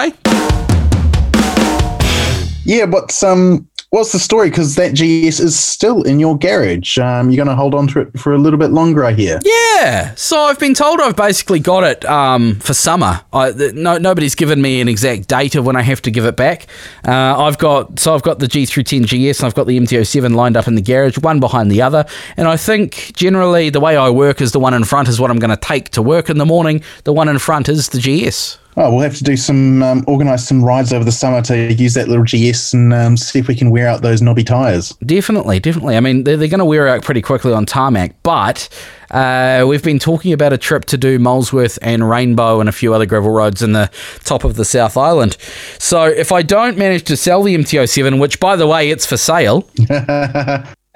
Yeah, 2.64 2.86
but 2.86 3.22
um, 3.24 3.68
what's 3.90 4.12
the 4.12 4.18
story? 4.18 4.48
Because 4.48 4.76
that 4.76 4.94
GS 4.94 5.40
is 5.40 5.58
still 5.58 6.02
in 6.02 6.20
your 6.20 6.38
garage. 6.38 6.98
Um, 6.98 7.30
you're 7.30 7.44
going 7.44 7.48
to 7.48 7.56
hold 7.56 7.74
on 7.74 7.88
to 7.88 8.00
it 8.00 8.18
for 8.18 8.32
a 8.32 8.38
little 8.38 8.58
bit 8.58 8.70
longer, 8.70 9.04
I 9.04 9.12
hear. 9.12 9.40
Yeah. 9.44 10.14
So 10.14 10.38
I've 10.38 10.58
been 10.60 10.74
told 10.74 11.00
I've 11.00 11.16
basically 11.16 11.58
got 11.58 11.82
it 11.82 12.04
um, 12.04 12.60
for 12.60 12.74
summer. 12.74 13.22
I, 13.32 13.50
no, 13.74 13.98
nobody's 13.98 14.36
given 14.36 14.62
me 14.62 14.80
an 14.80 14.86
exact 14.86 15.26
date 15.26 15.56
of 15.56 15.66
when 15.66 15.74
I 15.74 15.82
have 15.82 16.00
to 16.02 16.12
give 16.12 16.24
it 16.24 16.36
back. 16.36 16.68
Uh, 17.04 17.42
I've 17.42 17.58
got 17.58 17.98
so 17.98 18.14
I've 18.14 18.22
got 18.22 18.38
the 18.38 18.46
G310 18.46 19.06
GS 19.06 19.40
and 19.40 19.46
I've 19.46 19.54
got 19.54 19.66
the 19.66 19.78
MT07 19.78 20.34
lined 20.34 20.56
up 20.56 20.68
in 20.68 20.76
the 20.76 20.82
garage, 20.82 21.18
one 21.18 21.40
behind 21.40 21.72
the 21.72 21.82
other. 21.82 22.06
And 22.36 22.46
I 22.46 22.56
think 22.56 23.12
generally 23.16 23.70
the 23.70 23.80
way 23.80 23.96
I 23.96 24.10
work 24.10 24.40
is 24.40 24.52
the 24.52 24.60
one 24.60 24.74
in 24.74 24.84
front 24.84 25.08
is 25.08 25.20
what 25.20 25.30
I'm 25.30 25.40
going 25.40 25.50
to 25.50 25.56
take 25.56 25.88
to 25.90 26.02
work 26.02 26.30
in 26.30 26.38
the 26.38 26.46
morning. 26.46 26.82
The 27.02 27.12
one 27.12 27.28
in 27.28 27.40
front 27.40 27.68
is 27.68 27.88
the 27.88 27.98
GS. 27.98 28.59
Oh, 28.76 28.90
we'll 28.92 29.02
have 29.02 29.16
to 29.16 29.24
do 29.24 29.36
some 29.36 29.82
um, 29.82 30.04
organise 30.06 30.46
some 30.46 30.64
rides 30.64 30.92
over 30.92 31.04
the 31.04 31.12
summer 31.12 31.42
to 31.42 31.72
use 31.72 31.94
that 31.94 32.08
little 32.08 32.24
GS 32.24 32.72
and 32.72 32.94
um, 32.94 33.16
see 33.16 33.38
if 33.40 33.48
we 33.48 33.54
can 33.56 33.70
wear 33.70 33.88
out 33.88 34.02
those 34.02 34.22
knobby 34.22 34.44
tyres. 34.44 34.94
Definitely, 35.04 35.58
definitely. 35.58 35.96
I 35.96 36.00
mean, 36.00 36.24
they're, 36.24 36.36
they're 36.36 36.48
going 36.48 36.60
to 36.60 36.64
wear 36.64 36.86
out 36.88 37.02
pretty 37.02 37.20
quickly 37.20 37.52
on 37.52 37.66
tarmac, 37.66 38.14
but 38.22 38.68
uh, 39.10 39.64
we've 39.68 39.82
been 39.82 39.98
talking 39.98 40.32
about 40.32 40.52
a 40.52 40.58
trip 40.58 40.84
to 40.86 40.96
do 40.96 41.18
Molesworth 41.18 41.78
and 41.82 42.08
Rainbow 42.08 42.60
and 42.60 42.68
a 42.68 42.72
few 42.72 42.94
other 42.94 43.06
gravel 43.06 43.30
roads 43.30 43.60
in 43.60 43.72
the 43.72 43.90
top 44.24 44.44
of 44.44 44.54
the 44.54 44.64
South 44.64 44.96
Island. 44.96 45.36
So 45.78 46.04
if 46.04 46.30
I 46.30 46.42
don't 46.42 46.78
manage 46.78 47.02
to 47.04 47.16
sell 47.16 47.42
the 47.42 47.56
MT07, 47.56 48.20
which 48.20 48.38
by 48.38 48.54
the 48.54 48.68
way, 48.68 48.90
it's 48.90 49.04
for 49.04 49.16
sale. 49.16 49.68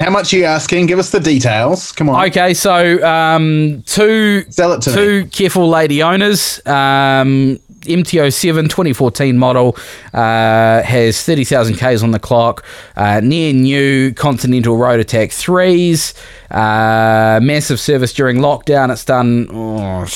How 0.01 0.11
much 0.11 0.35
are 0.35 0.39
you 0.39 0.45
asking? 0.45 0.87
Give 0.87 0.99
us 0.99 1.11
the 1.11 1.21
details. 1.21 1.93
Come 1.93 2.09
on. 2.09 2.27
Okay, 2.27 2.53
so 2.53 3.01
um, 3.07 3.85
two 3.87 4.45
Sell 4.51 4.73
it 4.73 4.83
to 4.83 4.93
two 4.93 5.23
me. 5.23 5.31
careful 5.31 5.69
lady 5.69 6.03
owners. 6.03 6.61
Um, 6.67 7.61
MT07 7.85 8.65
2014 8.65 9.39
model 9.39 9.77
uh, 10.13 10.83
has 10.83 11.23
30,000 11.23 11.77
Ks 11.77 12.03
on 12.03 12.11
the 12.11 12.19
clock. 12.19 12.65
Uh, 12.97 13.21
near 13.21 13.53
new 13.53 14.13
Continental 14.13 14.77
Road 14.77 15.01
Attack 15.01 15.31
3s. 15.31 16.15
Uh, 16.55 17.41
massive 17.43 17.81
service 17.81 18.13
during 18.13 18.37
lockdown. 18.37 18.93
It's 18.93 19.05
done 19.05 19.49
oh, 19.51 20.07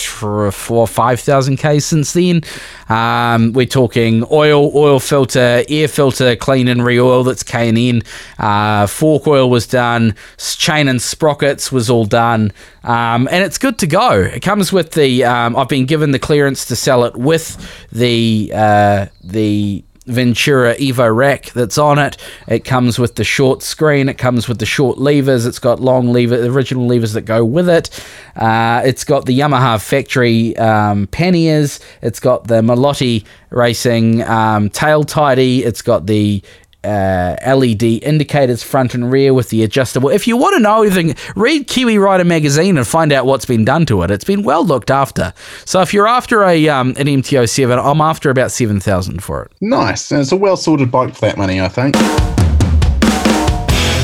four, 0.53 0.87
5,000 0.87 1.57
Ks 1.57 1.85
since 1.85 2.13
then. 2.13 2.43
Um, 2.89 3.53
we're 3.53 3.67
talking 3.67 4.25
oil, 4.31 4.71
oil 4.77 5.01
filter, 5.01 5.65
air 5.69 5.89
filter, 5.89 6.37
clean 6.37 6.69
and 6.69 6.85
re-oil. 6.85 7.25
That's 7.25 7.43
K 7.43 7.69
and 7.69 7.77
N. 7.77 8.03
Uh, 8.39 8.87
fork 8.87 9.27
oil 9.27 9.51
was 9.51 9.67
done. 9.67 10.15
Chain 10.37 10.87
and 10.87 11.03
sprockets 11.03 11.73
was 11.73 11.91
all 11.91 12.05
done. 12.05 12.53
Um, 12.85 13.29
and 13.33 13.43
it's 13.43 13.59
good 13.59 13.79
to 13.81 13.89
go. 13.89 14.13
It 14.13 14.41
comes 14.41 14.73
with 14.73 14.93
the. 14.93 15.25
Um, 15.25 15.57
I've 15.57 15.69
been 15.69 15.87
given 15.87 16.13
the 16.13 16.21
clearance 16.21 16.67
to 16.67 16.77
sell 16.77 17.05
it 17.05 17.17
with 17.17 17.57
the 17.91 18.53
uh, 18.55 19.07
the 19.25 19.85
Ventura 20.09 20.75
Evo 20.77 21.15
rack 21.15 21.47
that's 21.53 21.79
on 21.79 21.99
it. 21.99 22.17
It 22.47 22.65
comes 22.65 22.99
with 22.99 23.15
the 23.15 23.25
short 23.25 23.63
screen. 23.63 24.09
It 24.09 24.19
comes 24.19 24.49
with 24.49 24.59
the 24.59 24.67
short 24.67 24.99
levers. 24.99 25.47
It's 25.47 25.59
got 25.59 25.81
long 25.81 26.13
lever, 26.13 26.45
original 26.47 26.87
levers 26.87 27.13
that 27.13 27.23
go 27.23 27.45
with 27.45 27.69
it. 27.69 27.91
Uh, 28.37 28.83
it's 28.85 29.05
got 29.05 29.27
the 29.27 29.39
Yamaha 29.39 29.81
factory 29.81 30.57
um, 30.57 31.07
panniers. 31.09 31.81
It's 32.03 32.21
got 32.21 32.49
the 32.49 32.63
Melotti 32.63 33.25
Racing 33.51 34.23
um, 34.25 34.71
tail 34.71 35.05
tidy. 35.05 35.65
It's 35.65 35.83
got 35.83 36.07
the 36.07 36.43
uh, 36.85 37.37
LED 37.47 37.83
indicators 37.83 38.63
front 38.63 38.95
and 38.95 39.11
rear 39.11 39.35
with 39.35 39.51
the 39.51 39.63
adjustable. 39.63 40.09
If 40.09 40.27
you 40.27 40.37
want 40.37 40.57
to 40.57 40.61
know 40.61 40.83
anything, 40.83 41.15
read 41.37 41.67
Kiwi 41.67 41.99
Rider 41.99 42.25
magazine 42.25 42.77
and 42.77 42.87
find 42.87 43.13
out 43.13 43.27
what's 43.27 43.45
been 43.45 43.65
done 43.65 43.87
to 43.87 44.03
it. 44.03 44.11
It's 44.11 44.25
been 44.25 44.43
well 44.43 44.65
looked 44.65 44.91
after. 44.91 45.33
So 45.65 45.81
if 45.81 45.93
you're 45.93 46.09
after 46.09 46.45
a 46.45 46.69
um, 46.69 46.91
an 46.91 47.07
MT07, 47.07 47.83
I'm 47.85 48.01
after 48.01 48.31
about 48.31 48.53
seven 48.53 48.81
thousand 48.81 49.23
for 49.23 49.43
it. 49.43 49.53
Nice. 49.61 50.11
And 50.11 50.21
it's 50.21 50.33
a 50.33 50.37
well 50.37 50.57
sorted 50.57 50.91
bike 50.91 51.15
for 51.15 51.23
that 51.23 51.37
money, 51.37 51.61
I 51.61 51.69
think. 51.69 51.97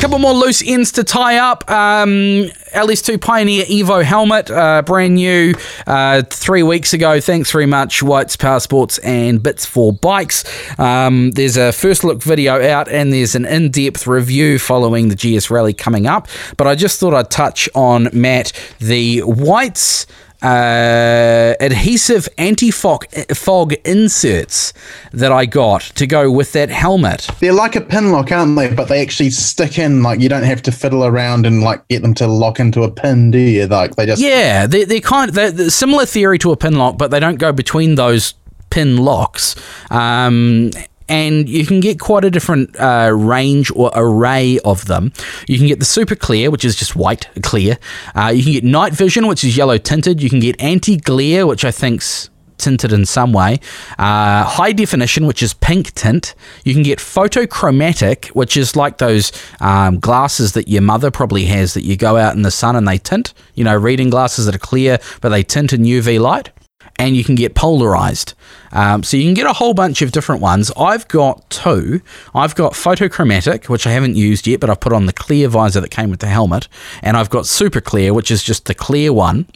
Couple 0.05 0.19
more 0.19 0.35
loose 0.35 0.63
ends 0.67 0.93
to 0.93 1.03
tie 1.03 1.39
up. 1.39 1.65
Um, 1.71 2.51
LS2 2.75 3.19
Pioneer 3.19 3.65
Evo 3.65 4.05
helmet, 4.05 4.51
uh, 4.51 4.83
brand 4.83 5.15
new 5.15 5.55
uh, 5.87 6.23
three 6.29 6.63
weeks 6.63 6.93
ago. 6.93 7.23
Thanks 7.23 7.51
very 7.51 7.65
much, 7.65 8.03
Whites 8.03 8.37
Power 8.37 8.61
Sports 8.61 8.99
and 8.99 9.43
Bits 9.43 9.65
for 9.65 9.95
Bikes. 9.95 10.45
Um, 10.79 11.31
there's 11.31 11.57
a 11.57 11.73
first 11.73 12.05
look 12.05 12.23
video 12.23 12.63
out, 12.63 12.87
and 12.91 13.15
there's 13.15 13.35
an 13.35 13.47
in 13.47 13.71
depth 13.71 14.07
review 14.07 14.59
following 14.59 15.09
the 15.09 15.15
GS 15.15 15.51
Rally 15.51 15.73
coming 15.73 16.07
up. 16.07 16.29
But 16.59 16.67
I 16.67 16.75
just 16.75 17.01
thought 17.01 17.15
I'd 17.15 17.31
touch 17.31 17.67
on 17.75 18.11
Matt 18.13 18.53
the 18.81 19.21
Whites 19.21 20.07
uh, 20.45 21.55
adhesive 21.59 22.29
anti-fog 22.37 23.73
inserts 23.85 24.73
that 25.13 25.33
I 25.33 25.47
got 25.47 25.81
to 25.81 26.07
go 26.07 26.31
with 26.31 26.53
that 26.53 26.69
helmet. 26.69 27.29
They're 27.41 27.53
like 27.53 27.77
a 27.77 27.81
pin 27.81 28.13
lock, 28.13 28.31
aren't 28.31 28.57
they? 28.57 28.73
But 28.73 28.89
they 28.89 29.01
actually 29.01 29.31
stick 29.31 29.79
in. 29.79 30.03
Like 30.03 30.21
you 30.21 30.29
don't 30.29 30.43
have 30.43 30.61
to 30.63 30.73
fiddle 30.73 31.05
around 31.05 31.47
and 31.47 31.63
like 31.63 31.87
get 31.89 32.03
them 32.03 32.15
to 32.15 32.27
lock 32.27 32.61
into 32.61 32.83
a 32.83 32.91
pin, 32.91 33.31
do 33.31 33.39
you? 33.39 33.67
Like 33.67 33.97
they 33.97 34.05
just 34.07 34.21
Yeah, 34.21 34.67
they 34.67 34.85
they're 34.85 35.01
kind 35.01 35.31
of 35.31 35.35
they're, 35.35 35.51
they're 35.51 35.71
similar 35.71 36.05
theory 36.05 36.39
to 36.41 36.53
a 36.53 36.57
pin 36.57 36.75
lock, 36.75 36.99
but 36.99 37.11
they 37.11 37.21
don't 37.21 37.39
go 37.39 37.51
between 37.51 37.95
those 37.95 38.35
pin 38.69 38.99
locks. 38.99 39.57
Um, 39.91 40.71
and 41.09 41.49
you 41.49 41.67
can 41.67 41.81
get 41.81 42.01
quite 42.01 42.25
a 42.25 42.31
different 42.31 42.79
uh, 42.79 43.11
range 43.15 43.71
or 43.75 43.91
array 43.95 44.59
of 44.65 44.87
them. 44.87 45.13
You 45.47 45.59
can 45.59 45.67
get 45.67 45.79
the 45.79 45.85
super 45.85 46.15
clear, 46.15 46.51
which 46.51 46.65
is 46.65 46.77
just 46.77 46.97
white 46.97 47.29
clear. 47.43 47.79
Uh, 48.15 48.33
you 48.35 48.43
can 48.43 48.53
get 48.53 48.65
night 48.65 48.95
vision, 48.95 49.27
which 49.27 49.45
is 49.45 49.57
yellow 49.57 49.79
tinted. 49.79 50.23
You 50.23 50.31
can 50.31 50.41
get 50.41 50.61
anti 50.61 50.97
glare, 50.97 51.47
which 51.47 51.65
I 51.65 51.71
think's 51.71 52.31
tinted 52.57 52.93
in 52.93 53.05
some 53.05 53.33
way. 53.33 53.61
Uh, 53.99 54.45
high 54.45 54.73
definition, 54.73 55.27
which 55.27 55.43
is 55.43 55.55
pink 55.55 55.93
tint. 55.93 56.35
You 56.65 56.73
can 56.73 56.83
get 56.83 56.99
photochromatic, 56.99 58.29
which 58.29 58.57
is 58.57 58.77
like 58.77 58.99
those 58.99 59.33
um, 59.61 59.99
glasses 60.01 60.53
that 60.53 60.69
your 60.69 60.83
mother 60.83 61.11
probably 61.11 61.45
has 61.47 61.75
that 61.75 61.83
you 61.83 61.97
go 61.97 62.17
out 62.17 62.35
in 62.35 62.43
the 62.43 62.51
sun 62.51 62.77
and 62.77 62.89
they 62.89 62.99
tint. 62.99 63.35
You 63.55 63.65
know, 63.65 63.77
reading 63.77 64.11
glasses 64.11 64.47
that 64.47 64.55
are 64.55 64.59
clear, 64.59 64.99
but 65.21 65.29
they 65.31 65.43
tint 65.43 65.73
in 65.73 65.83
UV 65.83 66.21
light 66.21 66.51
and 66.99 67.17
you 67.17 67.25
can 67.25 67.35
get 67.35 67.55
polarized. 67.55 68.35
Um, 68.73 69.03
so 69.03 69.17
you 69.17 69.25
can 69.25 69.35
get 69.35 69.47
a 69.47 69.53
whole 69.53 69.75
bunch 69.75 70.03
of 70.03 70.13
different 70.13 70.41
ones. 70.41 70.73
I've 70.77 71.07
got 71.09 71.49
two. 71.51 72.01
I've 72.35 72.55
got 72.55 72.73
photochromatic, 72.73 73.69
which 73.69 73.87
I 73.87 73.91
haven't 73.91 74.17
used 74.17 74.47
yet, 74.47 74.61
but 74.61 74.71
I've 74.71 74.81
put 74.81 74.93
on 74.93 75.07
the 75.07 75.13
clear 75.13 75.49
visor 75.49 75.81
that 75.81 75.91
came 75.91 76.11
with 76.11 76.21
the 76.21 76.27
helmet, 76.27 76.69
and 77.03 77.17
I've 77.17 77.31
got 77.31 77.47
super 77.47 77.81
clear, 77.81 78.13
which 78.13 78.31
is 78.31 78.43
just 78.43 78.67
the 78.67 78.75
clear 78.75 79.13
one. 79.13 79.47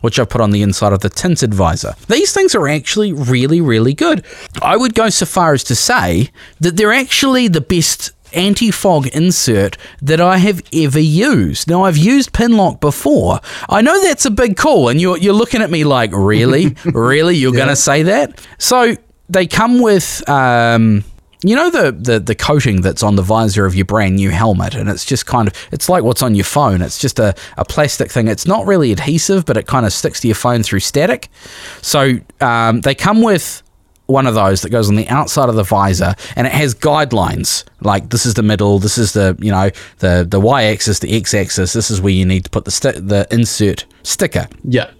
Which 0.00 0.20
I've 0.20 0.28
put 0.28 0.40
on 0.40 0.52
the 0.52 0.62
inside 0.62 0.92
of 0.92 1.00
the 1.00 1.08
tinted 1.08 1.52
visor. 1.54 1.94
These 2.08 2.32
things 2.32 2.54
are 2.54 2.68
actually 2.68 3.12
really, 3.12 3.60
really 3.60 3.94
good. 3.94 4.24
I 4.60 4.76
would 4.76 4.94
go 4.94 5.08
so 5.08 5.26
far 5.26 5.54
as 5.54 5.64
to 5.64 5.74
say 5.74 6.30
that 6.60 6.76
they're 6.76 6.92
actually 6.92 7.48
the 7.48 7.62
best 7.62 8.12
anti 8.34 8.70
fog 8.70 9.06
insert 9.08 9.76
that 10.00 10.20
I 10.20 10.38
have 10.38 10.62
ever 10.72 11.00
used. 11.00 11.68
Now, 11.68 11.84
I've 11.84 11.96
used 11.96 12.32
Pinlock 12.32 12.80
before. 12.80 13.40
I 13.68 13.82
know 13.82 14.00
that's 14.02 14.24
a 14.24 14.30
big 14.30 14.56
call, 14.56 14.88
and 14.88 15.00
you're, 15.00 15.18
you're 15.18 15.34
looking 15.34 15.62
at 15.62 15.70
me 15.70 15.84
like, 15.84 16.10
really? 16.12 16.76
really? 16.84 17.36
You're 17.36 17.52
yeah. 17.52 17.58
going 17.58 17.68
to 17.68 17.76
say 17.76 18.02
that? 18.04 18.46
So, 18.58 18.96
they 19.28 19.46
come 19.46 19.80
with. 19.80 20.28
Um, 20.28 21.04
you 21.44 21.56
know 21.56 21.70
the, 21.70 21.92
the 21.92 22.20
the 22.20 22.34
coating 22.34 22.80
that's 22.80 23.02
on 23.02 23.16
the 23.16 23.22
visor 23.22 23.66
of 23.66 23.74
your 23.74 23.84
brand 23.84 24.16
new 24.16 24.30
helmet 24.30 24.74
and 24.74 24.88
it's 24.88 25.04
just 25.04 25.26
kind 25.26 25.48
of 25.48 25.54
it's 25.72 25.88
like 25.88 26.04
what's 26.04 26.22
on 26.22 26.34
your 26.34 26.44
phone 26.44 26.80
it's 26.82 26.98
just 26.98 27.18
a, 27.18 27.34
a 27.58 27.64
plastic 27.64 28.10
thing 28.10 28.28
it's 28.28 28.46
not 28.46 28.64
really 28.66 28.92
adhesive 28.92 29.44
but 29.44 29.56
it 29.56 29.66
kind 29.66 29.84
of 29.84 29.92
sticks 29.92 30.20
to 30.20 30.28
your 30.28 30.34
phone 30.34 30.62
through 30.62 30.80
static 30.80 31.28
so 31.80 32.18
um, 32.40 32.80
they 32.82 32.94
come 32.94 33.22
with 33.22 33.62
one 34.06 34.26
of 34.26 34.34
those 34.34 34.62
that 34.62 34.70
goes 34.70 34.88
on 34.88 34.96
the 34.96 35.08
outside 35.08 35.48
of 35.48 35.54
the 35.54 35.62
visor 35.62 36.14
and 36.36 36.46
it 36.46 36.52
has 36.52 36.74
guidelines 36.74 37.64
like 37.80 38.10
this 38.10 38.26
is 38.26 38.34
the 38.34 38.42
middle 38.42 38.78
this 38.78 38.98
is 38.98 39.12
the 39.12 39.36
you 39.40 39.50
know 39.50 39.70
the 39.98 40.26
the 40.28 40.40
y-axis 40.40 40.98
the 40.98 41.16
x-axis 41.16 41.72
this 41.72 41.90
is 41.90 42.00
where 42.00 42.12
you 42.12 42.26
need 42.26 42.44
to 42.44 42.50
put 42.50 42.64
the 42.64 42.70
sti- 42.70 42.92
the 42.92 43.26
insert 43.30 43.84
sticker. 44.02 44.48
Yeah 44.64 44.90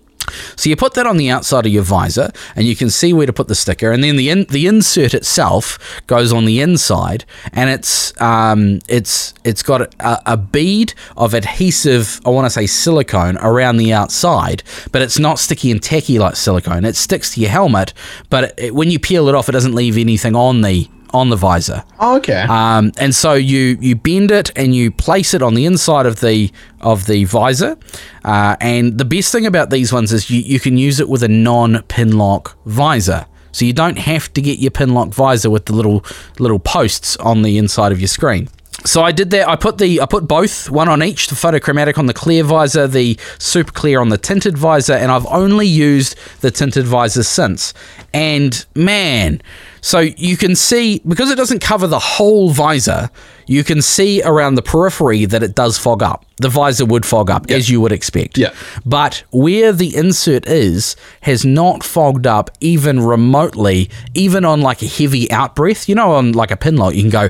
so 0.56 0.68
you 0.70 0.76
put 0.76 0.94
that 0.94 1.06
on 1.06 1.16
the 1.16 1.30
outside 1.30 1.66
of 1.66 1.72
your 1.72 1.82
visor, 1.82 2.30
and 2.56 2.66
you 2.66 2.76
can 2.76 2.90
see 2.90 3.12
where 3.12 3.26
to 3.26 3.32
put 3.32 3.48
the 3.48 3.54
sticker. 3.54 3.90
And 3.90 4.02
then 4.02 4.16
the 4.16 4.30
in, 4.30 4.44
the 4.44 4.66
insert 4.66 5.14
itself 5.14 6.02
goes 6.06 6.32
on 6.32 6.44
the 6.44 6.60
inside, 6.60 7.24
and 7.52 7.70
it's 7.70 8.18
um, 8.20 8.80
it's 8.88 9.34
it's 9.44 9.62
got 9.62 9.94
a, 10.00 10.32
a 10.32 10.36
bead 10.36 10.94
of 11.16 11.34
adhesive. 11.34 12.20
I 12.24 12.30
want 12.30 12.46
to 12.46 12.50
say 12.50 12.66
silicone 12.66 13.36
around 13.38 13.76
the 13.76 13.92
outside, 13.92 14.62
but 14.92 15.02
it's 15.02 15.18
not 15.18 15.38
sticky 15.38 15.70
and 15.70 15.82
tacky 15.82 16.18
like 16.18 16.36
silicone. 16.36 16.84
It 16.84 16.96
sticks 16.96 17.34
to 17.34 17.40
your 17.40 17.50
helmet, 17.50 17.92
but 18.30 18.58
it, 18.58 18.74
when 18.74 18.90
you 18.90 18.98
peel 18.98 19.28
it 19.28 19.34
off, 19.34 19.48
it 19.48 19.52
doesn't 19.52 19.74
leave 19.74 19.98
anything 19.98 20.36
on 20.36 20.62
the 20.62 20.88
on 21.12 21.30
the 21.30 21.36
visor. 21.36 21.84
Oh, 22.00 22.16
okay. 22.16 22.42
Um, 22.42 22.92
and 22.98 23.14
so 23.14 23.34
you 23.34 23.78
you 23.80 23.96
bend 23.96 24.30
it 24.30 24.50
and 24.56 24.74
you 24.74 24.90
place 24.90 25.34
it 25.34 25.42
on 25.42 25.54
the 25.54 25.66
inside 25.66 26.06
of 26.06 26.20
the 26.20 26.50
of 26.80 27.06
the 27.06 27.24
visor. 27.24 27.78
Uh, 28.24 28.56
and 28.60 28.98
the 28.98 29.04
best 29.04 29.32
thing 29.32 29.46
about 29.46 29.70
these 29.70 29.92
ones 29.92 30.12
is 30.12 30.30
you, 30.30 30.40
you 30.40 30.60
can 30.60 30.78
use 30.78 31.00
it 31.00 31.08
with 31.08 31.22
a 31.22 31.28
non 31.28 31.82
pin 31.84 32.16
lock 32.18 32.56
visor. 32.66 33.26
So 33.52 33.66
you 33.66 33.74
don't 33.74 33.98
have 33.98 34.32
to 34.32 34.40
get 34.40 34.58
your 34.58 34.70
pin 34.70 34.94
lock 34.94 35.08
visor 35.08 35.50
with 35.50 35.66
the 35.66 35.74
little 35.74 36.04
little 36.38 36.58
posts 36.58 37.16
on 37.18 37.42
the 37.42 37.58
inside 37.58 37.92
of 37.92 38.00
your 38.00 38.08
screen. 38.08 38.48
So 38.84 39.02
I 39.02 39.12
did 39.12 39.30
that. 39.30 39.48
I 39.48 39.54
put 39.54 39.78
the 39.78 40.00
I 40.00 40.06
put 40.06 40.26
both 40.26 40.68
one 40.68 40.88
on 40.88 41.02
each, 41.02 41.28
the 41.28 41.36
photochromatic 41.36 41.98
on 41.98 42.06
the 42.06 42.14
clear 42.14 42.42
visor, 42.42 42.88
the 42.88 43.18
super 43.38 43.70
clear 43.70 44.00
on 44.00 44.08
the 44.08 44.18
tinted 44.18 44.58
visor, 44.58 44.94
and 44.94 45.12
I've 45.12 45.26
only 45.26 45.66
used 45.66 46.16
the 46.40 46.50
tinted 46.50 46.86
visor 46.86 47.22
since. 47.22 47.74
And 48.12 48.64
man, 48.74 49.40
so 49.82 49.98
you 49.98 50.36
can 50.36 50.54
see, 50.54 51.02
because 51.06 51.28
it 51.30 51.34
doesn't 51.34 51.60
cover 51.60 51.88
the 51.88 51.98
whole 51.98 52.50
visor, 52.50 53.10
you 53.48 53.64
can 53.64 53.82
see 53.82 54.22
around 54.22 54.54
the 54.54 54.62
periphery 54.62 55.24
that 55.24 55.42
it 55.42 55.56
does 55.56 55.76
fog 55.76 56.04
up. 56.04 56.24
The 56.38 56.48
visor 56.48 56.86
would 56.86 57.04
fog 57.04 57.30
up, 57.30 57.50
yep. 57.50 57.58
as 57.58 57.68
you 57.68 57.80
would 57.80 57.90
expect. 57.90 58.38
Yeah. 58.38 58.54
But 58.86 59.24
where 59.32 59.72
the 59.72 59.94
insert 59.96 60.46
is 60.46 60.94
has 61.22 61.44
not 61.44 61.82
fogged 61.82 62.28
up 62.28 62.50
even 62.60 63.00
remotely, 63.00 63.90
even 64.14 64.44
on 64.44 64.60
like 64.60 64.82
a 64.82 64.86
heavy 64.86 65.30
out 65.32 65.56
breath. 65.56 65.88
You 65.88 65.96
know, 65.96 66.12
on 66.12 66.32
like 66.32 66.52
a 66.52 66.56
pin 66.56 66.76
lock, 66.76 66.94
you 66.94 67.02
can 67.02 67.10
go, 67.10 67.28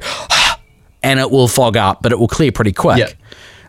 and 1.02 1.18
it 1.18 1.30
will 1.30 1.48
fog 1.48 1.78
up, 1.78 2.02
but 2.02 2.12
it 2.12 2.18
will 2.18 2.28
clear 2.28 2.52
pretty 2.52 2.72
quick. 2.72 2.98
Yep. 2.98 3.12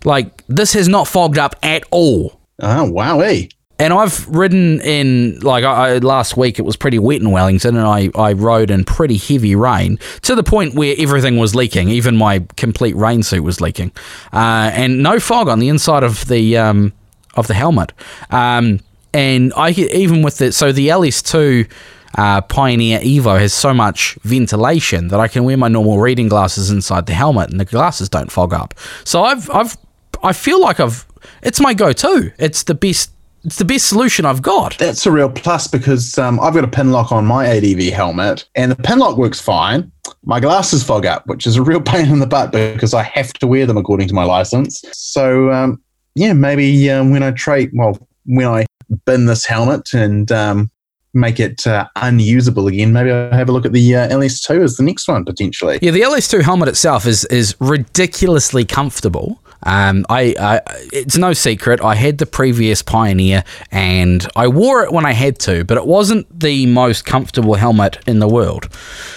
Like 0.03 0.43
this 0.47 0.73
has 0.73 0.89
not 0.89 1.07
fogged 1.07 1.37
up 1.37 1.55
at 1.63 1.83
all. 1.89 2.39
Oh, 2.59 2.83
wow. 2.91 3.21
Hey. 3.21 3.49
And 3.79 3.91
I've 3.91 4.27
ridden 4.27 4.79
in 4.81 5.39
like 5.39 5.63
I, 5.63 5.97
last 5.97 6.37
week. 6.37 6.59
It 6.59 6.61
was 6.61 6.75
pretty 6.75 6.99
wet 6.99 7.21
in 7.21 7.31
Wellington, 7.31 7.75
and 7.75 7.85
I 7.85 8.09
I 8.15 8.33
rode 8.33 8.69
in 8.71 8.83
pretty 8.85 9.17
heavy 9.17 9.55
rain 9.55 9.99
to 10.21 10.35
the 10.35 10.43
point 10.43 10.75
where 10.75 10.95
everything 10.97 11.37
was 11.37 11.55
leaking. 11.55 11.89
Even 11.89 12.15
my 12.15 12.45
complete 12.55 12.95
rain 12.95 13.23
suit 13.23 13.43
was 13.43 13.59
leaking, 13.61 13.91
uh, 14.31 14.71
and 14.73 15.01
no 15.01 15.19
fog 15.19 15.47
on 15.47 15.59
the 15.59 15.69
inside 15.69 16.03
of 16.03 16.27
the 16.27 16.55
um, 16.57 16.93
of 17.35 17.47
the 17.47 17.55
helmet. 17.55 17.93
Um, 18.29 18.79
and 19.13 19.53
I 19.55 19.71
even 19.71 20.21
with 20.21 20.41
it, 20.41 20.53
so 20.53 20.71
the 20.71 20.89
LS2 20.89 21.69
uh, 22.15 22.41
Pioneer 22.41 22.99
Evo 22.99 23.39
has 23.39 23.53
so 23.53 23.73
much 23.73 24.15
ventilation 24.23 25.07
that 25.07 25.19
I 25.19 25.27
can 25.27 25.43
wear 25.43 25.57
my 25.57 25.67
normal 25.67 25.99
reading 25.99 26.27
glasses 26.27 26.69
inside 26.69 27.05
the 27.05 27.13
helmet, 27.13 27.49
and 27.49 27.59
the 27.59 27.65
glasses 27.65 28.09
don't 28.09 28.31
fog 28.31 28.53
up. 28.53 28.73
So 29.03 29.23
I've 29.23 29.49
I've 29.49 29.77
I 30.21 30.33
feel 30.33 30.61
like 30.61 30.79
I've 30.79 31.05
it's 31.41 31.59
my 31.59 31.73
go-to. 31.73 32.31
It's 32.37 32.63
the 32.63 32.75
best 32.75 33.12
it's 33.43 33.57
the 33.57 33.65
best 33.65 33.87
solution 33.87 34.25
I've 34.25 34.41
got. 34.41 34.77
That's 34.77 35.05
a 35.05 35.11
real 35.11 35.29
plus 35.29 35.67
because 35.67 36.17
um, 36.17 36.39
I've 36.39 36.53
got 36.53 36.63
a 36.63 36.67
pin 36.67 36.91
lock 36.91 37.11
on 37.11 37.25
my 37.25 37.45
ADV 37.45 37.93
helmet 37.93 38.47
and 38.55 38.71
the 38.71 38.75
pin 38.75 38.99
lock 38.99 39.17
works 39.17 39.41
fine. 39.41 39.91
My 40.25 40.39
glasses 40.39 40.83
fog 40.83 41.05
up, 41.05 41.27
which 41.27 41.45
is 41.45 41.57
a 41.57 41.61
real 41.61 41.81
pain 41.93 42.09
in 42.09 42.19
the 42.19 42.27
butt 42.27 42.51
because 42.51 42.93
I 42.93 43.03
have 43.03 43.33
to 43.33 43.47
wear 43.47 43.65
them 43.65 43.77
according 43.77 44.07
to 44.07 44.13
my 44.13 44.23
license. 44.23 44.83
So, 44.93 45.51
um, 45.51 45.81
yeah, 46.15 46.33
maybe 46.33 46.89
um, 46.89 47.11
when 47.11 47.23
I 47.23 47.31
trade, 47.31 47.71
well, 47.73 47.97
when 48.25 48.47
I 48.47 48.65
bin 49.05 49.25
this 49.25 49.45
helmet 49.45 49.93
and 49.93 50.31
um, 50.31 50.71
make 51.13 51.39
it 51.39 51.67
uh, 51.67 51.87
unusable 51.97 52.67
again, 52.67 52.93
maybe 52.93 53.11
I'll 53.11 53.31
have 53.31 53.49
a 53.49 53.51
look 53.51 53.65
at 53.65 53.73
the 53.73 53.95
uh, 53.95 54.07
LS2 54.09 54.63
as 54.63 54.77
the 54.77 54.83
next 54.83 55.07
one 55.07 55.25
potentially. 55.25 55.79
Yeah, 55.81 55.91
the 55.91 56.01
LS2 56.01 56.43
helmet 56.43 56.69
itself 56.69 57.05
is 57.05 57.25
is 57.25 57.55
ridiculously 57.59 58.63
comfortable. 58.63 59.42
Um, 59.65 60.05
I, 60.09 60.35
I, 60.39 60.61
it's 60.91 61.17
no 61.17 61.33
secret. 61.33 61.81
I 61.81 61.95
had 61.95 62.17
the 62.17 62.25
previous 62.25 62.81
Pioneer, 62.81 63.43
and 63.71 64.27
I 64.35 64.47
wore 64.47 64.83
it 64.83 64.91
when 64.91 65.05
I 65.05 65.13
had 65.13 65.39
to, 65.39 65.63
but 65.63 65.77
it 65.77 65.85
wasn't 65.85 66.27
the 66.39 66.65
most 66.67 67.05
comfortable 67.05 67.55
helmet 67.55 67.97
in 68.07 68.19
the 68.19 68.27
world. 68.27 68.69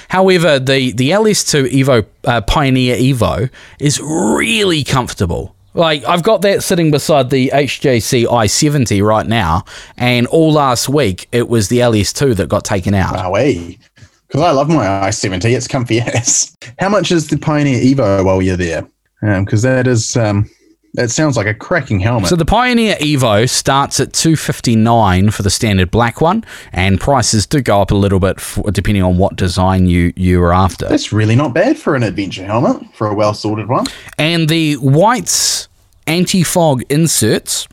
However, 0.09 0.59
the 0.59 0.93
the 0.93 1.11
LS2 1.11 1.71
Evo 1.71 2.07
uh, 2.25 2.41
Pioneer 2.43 2.97
Evo 2.97 3.51
is 3.81 4.01
really 4.01 4.85
comfortable. 4.85 5.55
Like 5.75 6.05
I've 6.07 6.23
got 6.23 6.41
that 6.43 6.63
sitting 6.63 6.91
beside 6.91 7.29
the 7.29 7.51
HJC 7.51 8.25
i70 8.25 9.05
right 9.05 9.27
now, 9.27 9.65
and 9.99 10.27
all 10.29 10.53
last 10.53 10.89
week 10.89 11.29
it 11.33 11.49
was 11.49 11.69
the 11.69 11.79
LS2 11.81 12.37
that 12.37 12.49
got 12.49 12.65
taken 12.65 12.95
out. 12.95 13.15
Wow, 13.15 13.35
because 14.27 14.41
I 14.41 14.51
love 14.53 14.69
my 14.69 14.87
i70. 14.87 15.55
It's 15.55 15.69
comfy 15.69 16.01
as. 16.01 16.57
How 16.79 16.89
much 16.89 17.13
is 17.13 17.29
the 17.29 17.37
Pioneer 17.37 17.79
Evo 17.79 18.25
while 18.25 18.41
you're 18.41 18.57
there? 18.57 18.89
Because 19.21 19.65
um, 19.65 19.71
that 19.71 19.87
is 19.87 20.17
um, 20.17 20.49
it 20.99 21.11
sounds 21.11 21.37
like 21.37 21.47
a 21.47 21.55
cracking 21.55 22.01
helmet. 22.01 22.29
So 22.29 22.37
the 22.37 22.45
Pioneer 22.45 22.97
Evo 22.97 23.49
starts 23.49 24.01
at 24.01 24.13
259 24.13 25.31
for 25.31 25.43
the 25.43 25.51
standard 25.51 25.91
black 25.91 26.21
one, 26.21 26.45
and 26.73 26.99
prices 26.99 27.47
do 27.47 27.61
go 27.61 27.83
up 27.83 27.91
a 27.91 27.95
little 27.95 28.21
bit 28.21 28.41
for, 28.41 28.71
depending 28.71 29.03
on 29.03 29.19
what 29.19 29.37
design 29.37 29.87
you 29.87 30.13
you 30.17 30.43
are 30.43 30.55
after. 30.55 30.89
That's 30.89 31.13
really 31.13 31.37
not 31.37 31.55
bad 31.55 31.79
for 31.79 31.95
an 31.95 32.03
adventure 32.03 32.45
helmet, 32.45 32.83
for 32.95 33.09
a 33.09 33.15
well 33.15 33.35
sorted 33.35 33.69
one. 33.69 33.87
And 34.19 34.49
the 34.49 34.75
whites 34.75 35.69
anti-fog 36.07 36.83
inserts 36.89 37.67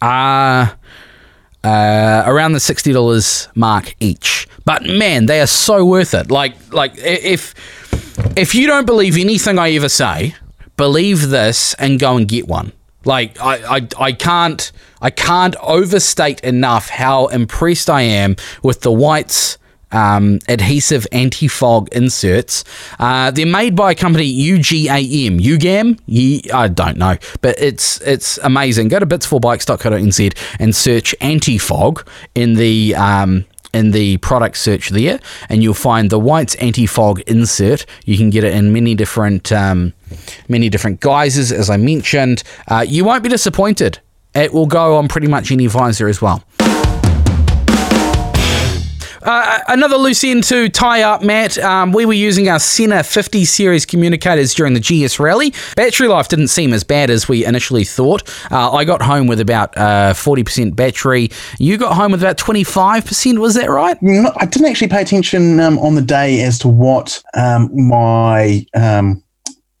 are 0.00 0.78
uh, 1.64 2.22
around 2.26 2.52
the 2.52 2.60
sixty 2.60 2.92
dollars 2.92 3.48
mark 3.54 3.94
each. 4.00 4.46
But 4.64 4.84
man, 4.84 5.26
they 5.26 5.40
are 5.40 5.46
so 5.46 5.84
worth 5.84 6.14
it. 6.14 6.30
Like 6.30 6.72
like 6.72 6.92
if 6.96 7.54
if 8.36 8.54
you 8.54 8.66
don't 8.66 8.86
believe 8.86 9.16
anything 9.16 9.58
I 9.58 9.72
ever 9.72 9.88
say, 9.88 10.34
believe 10.76 11.28
this 11.28 11.74
and 11.74 11.98
go 11.98 12.16
and 12.16 12.26
get 12.26 12.48
one. 12.48 12.72
Like 13.04 13.40
I, 13.40 13.76
I, 13.76 13.88
I 13.98 14.12
can't 14.12 14.70
I 15.00 15.10
can't 15.10 15.56
overstate 15.56 16.40
enough 16.40 16.88
how 16.88 17.26
impressed 17.26 17.90
I 17.90 18.02
am 18.02 18.36
with 18.62 18.82
the 18.82 18.92
whites 18.92 19.58
um, 19.92 20.38
adhesive 20.48 21.06
anti-fog 21.12 21.88
inserts. 21.92 22.64
Uh, 22.98 23.30
they're 23.30 23.46
made 23.46 23.76
by 23.76 23.92
a 23.92 23.94
company 23.94 24.32
UGAM. 24.32 25.40
UGAM? 25.40 25.98
Ye, 26.06 26.42
I 26.52 26.68
don't 26.68 26.96
know, 26.96 27.16
but 27.40 27.58
it's 27.58 28.00
it's 28.00 28.38
amazing. 28.38 28.88
Go 28.88 28.98
to 28.98 29.06
bits4bikes.co.nz 29.06 30.36
and 30.58 30.74
search 30.74 31.14
anti-fog 31.20 32.08
in 32.34 32.54
the 32.54 32.94
um, 32.94 33.44
in 33.72 33.90
the 33.92 34.18
product 34.18 34.56
search 34.56 34.90
there, 34.90 35.18
and 35.48 35.62
you'll 35.62 35.74
find 35.74 36.10
the 36.10 36.18
whites 36.18 36.54
anti-fog 36.56 37.20
insert. 37.20 37.86
You 38.04 38.16
can 38.16 38.30
get 38.30 38.44
it 38.44 38.54
in 38.54 38.72
many 38.72 38.94
different 38.94 39.50
um, 39.52 39.92
many 40.48 40.68
different 40.68 41.00
guises, 41.00 41.52
as 41.52 41.70
I 41.70 41.76
mentioned. 41.76 42.42
Uh, 42.68 42.84
you 42.86 43.04
won't 43.04 43.22
be 43.22 43.28
disappointed. 43.28 44.00
It 44.34 44.52
will 44.52 44.66
go 44.66 44.96
on 44.96 45.08
pretty 45.08 45.28
much 45.28 45.50
any 45.50 45.66
visor 45.66 46.08
as 46.08 46.22
well. 46.22 46.42
Uh, 49.22 49.60
another 49.68 49.96
loose 49.96 50.24
end 50.24 50.44
to 50.44 50.68
tie 50.68 51.02
up, 51.02 51.22
Matt. 51.22 51.56
Um, 51.58 51.92
we 51.92 52.04
were 52.04 52.12
using 52.12 52.48
our 52.48 52.58
Sena 52.58 53.04
50 53.04 53.44
series 53.44 53.86
communicators 53.86 54.54
during 54.54 54.74
the 54.74 54.80
GS 54.80 55.20
Rally. 55.20 55.54
Battery 55.76 56.08
life 56.08 56.28
didn't 56.28 56.48
seem 56.48 56.72
as 56.72 56.82
bad 56.82 57.10
as 57.10 57.28
we 57.28 57.44
initially 57.44 57.84
thought. 57.84 58.28
Uh, 58.50 58.72
I 58.72 58.84
got 58.84 59.02
home 59.02 59.26
with 59.26 59.40
about 59.40 59.76
uh, 59.76 60.12
40% 60.14 60.74
battery. 60.74 61.30
You 61.58 61.76
got 61.76 61.94
home 61.94 62.12
with 62.12 62.22
about 62.22 62.36
25%, 62.36 63.38
was 63.38 63.54
that 63.54 63.70
right? 63.70 63.96
I 64.02 64.46
didn't 64.46 64.68
actually 64.68 64.88
pay 64.88 65.02
attention 65.02 65.60
um, 65.60 65.78
on 65.78 65.94
the 65.94 66.02
day 66.02 66.42
as 66.42 66.58
to 66.60 66.68
what 66.68 67.22
um, 67.34 67.70
my 67.74 68.66
um, 68.74 69.22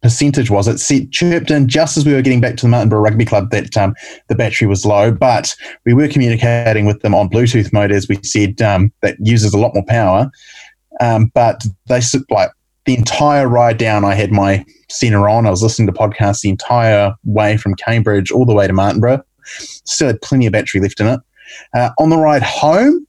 percentage 0.02 0.50
was. 0.50 0.68
It 0.68 0.78
said, 0.78 1.12
chirped 1.12 1.50
in 1.50 1.68
just 1.68 1.96
as 1.96 2.04
we 2.04 2.12
were 2.12 2.22
getting 2.22 2.40
back 2.40 2.56
to 2.56 2.66
the 2.66 2.68
Martinborough 2.68 3.02
Rugby 3.02 3.24
Club 3.24 3.50
that 3.50 3.76
um, 3.76 3.94
the 4.28 4.34
battery 4.34 4.66
was 4.66 4.84
low, 4.84 5.12
but 5.12 5.54
we 5.86 5.94
were 5.94 6.08
communicating 6.08 6.86
with 6.86 7.00
them 7.00 7.14
on 7.14 7.30
Bluetooth 7.30 7.72
mode, 7.72 7.92
as 7.92 8.08
we 8.08 8.18
said, 8.22 8.60
um, 8.60 8.92
that 9.02 9.16
uses 9.20 9.54
a 9.54 9.58
lot 9.58 9.74
more 9.74 9.84
power. 9.86 10.30
Um, 11.00 11.30
but 11.34 11.64
they 11.86 12.00
like 12.30 12.50
the 12.84 12.96
entire 12.96 13.48
ride 13.48 13.78
down, 13.78 14.04
I 14.04 14.14
had 14.14 14.32
my 14.32 14.64
Sena 14.90 15.22
on. 15.22 15.46
I 15.46 15.50
was 15.50 15.62
listening 15.62 15.86
to 15.86 15.92
podcasts 15.92 16.40
the 16.40 16.50
entire 16.50 17.14
way 17.24 17.56
from 17.56 17.74
Cambridge 17.76 18.30
all 18.30 18.44
the 18.44 18.54
way 18.54 18.66
to 18.66 18.72
Martinborough. 18.72 19.22
Still 19.44 20.08
had 20.08 20.20
plenty 20.20 20.46
of 20.46 20.52
battery 20.52 20.80
left 20.80 21.00
in 21.00 21.06
it. 21.06 21.20
Uh, 21.74 21.90
on 21.98 22.10
the 22.10 22.16
ride 22.16 22.42
home, 22.42 23.06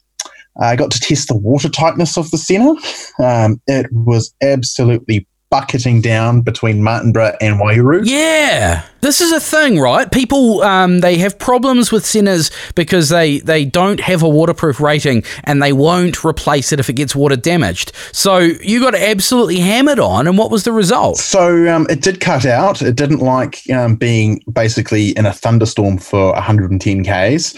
I 0.61 0.75
got 0.75 0.91
to 0.91 0.99
test 0.99 1.27
the 1.27 1.35
water 1.35 1.69
tightness 1.69 2.17
of 2.17 2.29
the 2.31 2.37
Sena. 2.37 2.73
Um, 3.19 3.61
it 3.67 3.85
was 3.93 4.33
absolutely 4.41 5.27
bucketing 5.53 6.01
down 6.01 6.41
between 6.41 6.81
Martinborough 6.81 7.37
and 7.39 7.59
Wairu. 7.59 8.01
Yeah, 8.05 8.83
this 9.01 9.21
is 9.21 9.31
a 9.31 9.39
thing, 9.39 9.79
right? 9.79 10.11
People 10.11 10.63
um, 10.63 11.01
they 11.01 11.15
have 11.19 11.37
problems 11.37 11.91
with 11.91 12.03
Senas 12.05 12.51
because 12.73 13.09
they 13.09 13.37
they 13.37 13.63
don't 13.63 13.99
have 13.99 14.23
a 14.23 14.27
waterproof 14.27 14.79
rating 14.79 15.23
and 15.43 15.61
they 15.61 15.71
won't 15.71 16.25
replace 16.25 16.71
it 16.71 16.79
if 16.79 16.89
it 16.89 16.93
gets 16.93 17.15
water 17.15 17.35
damaged. 17.35 17.91
So 18.13 18.39
you 18.39 18.79
got 18.79 18.95
absolutely 18.95 19.59
hammered 19.59 19.99
on, 19.99 20.25
and 20.25 20.39
what 20.39 20.49
was 20.49 20.63
the 20.63 20.71
result? 20.71 21.17
So 21.17 21.71
um, 21.71 21.85
it 21.87 22.01
did 22.01 22.19
cut 22.19 22.47
out. 22.47 22.81
It 22.81 22.95
didn't 22.95 23.19
like 23.19 23.69
um, 23.69 23.95
being 23.95 24.41
basically 24.51 25.09
in 25.09 25.27
a 25.27 25.33
thunderstorm 25.33 25.99
for 25.99 26.31
110 26.33 27.03
Ks. 27.03 27.53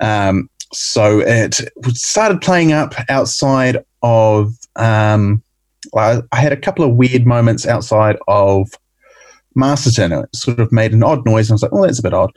Um, 0.00 0.48
so 0.72 1.18
it 1.18 1.56
started 1.88 2.40
playing 2.40 2.70
up 2.70 2.94
outside 3.08 3.84
of. 4.00 4.54
Um, 4.76 5.42
well, 5.92 6.22
I 6.32 6.36
had 6.36 6.52
a 6.52 6.56
couple 6.56 6.84
of 6.84 6.96
weird 6.96 7.26
moments 7.26 7.66
outside 7.66 8.16
of 8.28 8.68
Masterton. 9.54 10.12
It 10.12 10.34
sort 10.34 10.60
of 10.60 10.72
made 10.72 10.92
an 10.92 11.02
odd 11.02 11.24
noise. 11.26 11.48
And 11.48 11.52
I 11.52 11.56
was 11.56 11.62
like, 11.62 11.72
oh, 11.72 11.82
that's 11.82 11.98
a 11.98 12.02
bit 12.02 12.14
odd. 12.14 12.32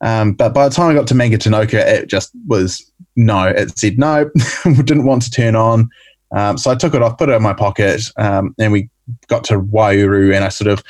Um, 0.00 0.32
but 0.32 0.54
by 0.54 0.68
the 0.68 0.74
time 0.74 0.90
I 0.90 0.94
got 0.94 1.06
to 1.08 1.14
Mangatainoka, 1.14 1.74
it 1.74 2.08
just 2.08 2.30
was 2.46 2.90
no. 3.16 3.46
It 3.46 3.78
said 3.78 3.98
no, 3.98 4.30
didn't 4.64 5.06
want 5.06 5.22
to 5.22 5.30
turn 5.30 5.56
on. 5.56 5.88
Um, 6.36 6.58
so 6.58 6.70
I 6.70 6.74
took 6.74 6.94
it 6.94 7.02
off, 7.02 7.18
put 7.18 7.30
it 7.30 7.32
in 7.32 7.42
my 7.42 7.54
pocket, 7.54 8.02
um, 8.16 8.54
and 8.58 8.70
we 8.70 8.90
got 9.28 9.44
to 9.44 9.58
Wairau 9.58 10.34
and 10.34 10.44
I 10.44 10.50
sort 10.50 10.70
of 10.70 10.82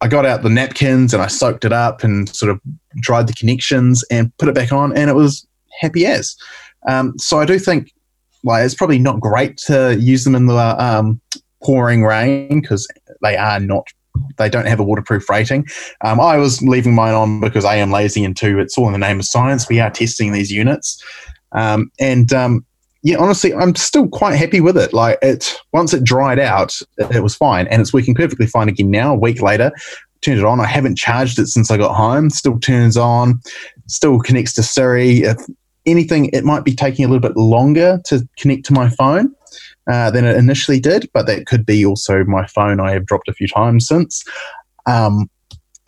I 0.00 0.06
got 0.06 0.24
out 0.24 0.42
the 0.42 0.48
napkins 0.48 1.12
and 1.12 1.22
I 1.22 1.26
soaked 1.26 1.64
it 1.64 1.72
up 1.72 2.04
and 2.04 2.28
sort 2.34 2.52
of 2.52 2.60
dried 2.96 3.26
the 3.26 3.32
connections 3.32 4.04
and 4.10 4.36
put 4.38 4.48
it 4.48 4.54
back 4.54 4.70
on 4.72 4.96
and 4.96 5.10
it 5.10 5.14
was 5.14 5.46
happy 5.80 6.06
as. 6.06 6.36
Um, 6.88 7.18
so 7.18 7.40
I 7.40 7.44
do 7.44 7.58
think 7.58 7.92
like 8.44 8.64
it's 8.64 8.74
probably 8.74 8.98
not 8.98 9.20
great 9.20 9.56
to 9.58 9.96
use 9.98 10.24
them 10.24 10.34
in 10.34 10.46
the 10.46 10.54
um, 10.82 11.20
pouring 11.62 12.04
rain 12.04 12.60
because 12.60 12.88
they 13.22 13.36
are 13.36 13.60
not 13.60 13.86
they 14.36 14.48
don't 14.48 14.66
have 14.66 14.80
a 14.80 14.84
waterproof 14.84 15.28
rating. 15.28 15.66
Um, 16.02 16.20
I 16.20 16.36
was 16.38 16.62
leaving 16.62 16.94
mine 16.94 17.14
on 17.14 17.40
because 17.40 17.64
I 17.64 17.76
am 17.76 17.90
lazy 17.90 18.24
and 18.24 18.36
two, 18.36 18.58
it's 18.58 18.76
all 18.76 18.86
in 18.86 18.92
the 18.92 18.98
name 18.98 19.18
of 19.20 19.24
science. 19.24 19.68
We 19.68 19.80
are 19.80 19.90
testing 19.90 20.32
these 20.32 20.50
units. 20.50 21.02
Um, 21.52 21.90
and 22.00 22.32
um, 22.32 22.64
yeah, 23.02 23.16
honestly, 23.16 23.54
I'm 23.54 23.74
still 23.74 24.08
quite 24.08 24.34
happy 24.34 24.60
with 24.60 24.76
it. 24.76 24.92
Like 24.92 25.18
it, 25.22 25.56
once 25.72 25.94
it 25.94 26.04
dried 26.04 26.38
out, 26.38 26.78
it, 26.98 27.22
was 27.22 27.34
fine, 27.34 27.66
and 27.68 27.80
it's 27.80 27.92
working 27.92 28.14
perfectly 28.14 28.46
fine 28.46 28.68
again 28.68 28.90
now. 28.90 29.14
A 29.14 29.18
week 29.18 29.40
later, 29.40 29.70
turned 30.20 30.38
it 30.38 30.44
on. 30.44 30.60
I 30.60 30.66
haven't 30.66 30.98
charged 30.98 31.38
it 31.38 31.46
since 31.46 31.70
I 31.70 31.76
got 31.76 31.94
home. 31.94 32.30
Still 32.30 32.58
turns 32.58 32.96
on. 32.96 33.40
Still 33.86 34.18
connects 34.18 34.54
to 34.54 34.62
Siri. 34.62 35.24
Anything, 35.88 36.26
it 36.26 36.44
might 36.44 36.64
be 36.64 36.74
taking 36.74 37.04
a 37.04 37.08
little 37.08 37.26
bit 37.26 37.36
longer 37.36 38.00
to 38.06 38.26
connect 38.38 38.64
to 38.66 38.72
my 38.72 38.88
phone 38.90 39.34
uh, 39.90 40.10
than 40.10 40.24
it 40.24 40.36
initially 40.36 40.80
did, 40.80 41.08
but 41.12 41.26
that 41.26 41.46
could 41.46 41.64
be 41.64 41.84
also 41.84 42.24
my 42.24 42.46
phone. 42.46 42.80
I 42.80 42.92
have 42.92 43.06
dropped 43.06 43.28
a 43.28 43.32
few 43.32 43.48
times 43.48 43.86
since. 43.86 44.24
Um, 44.86 45.28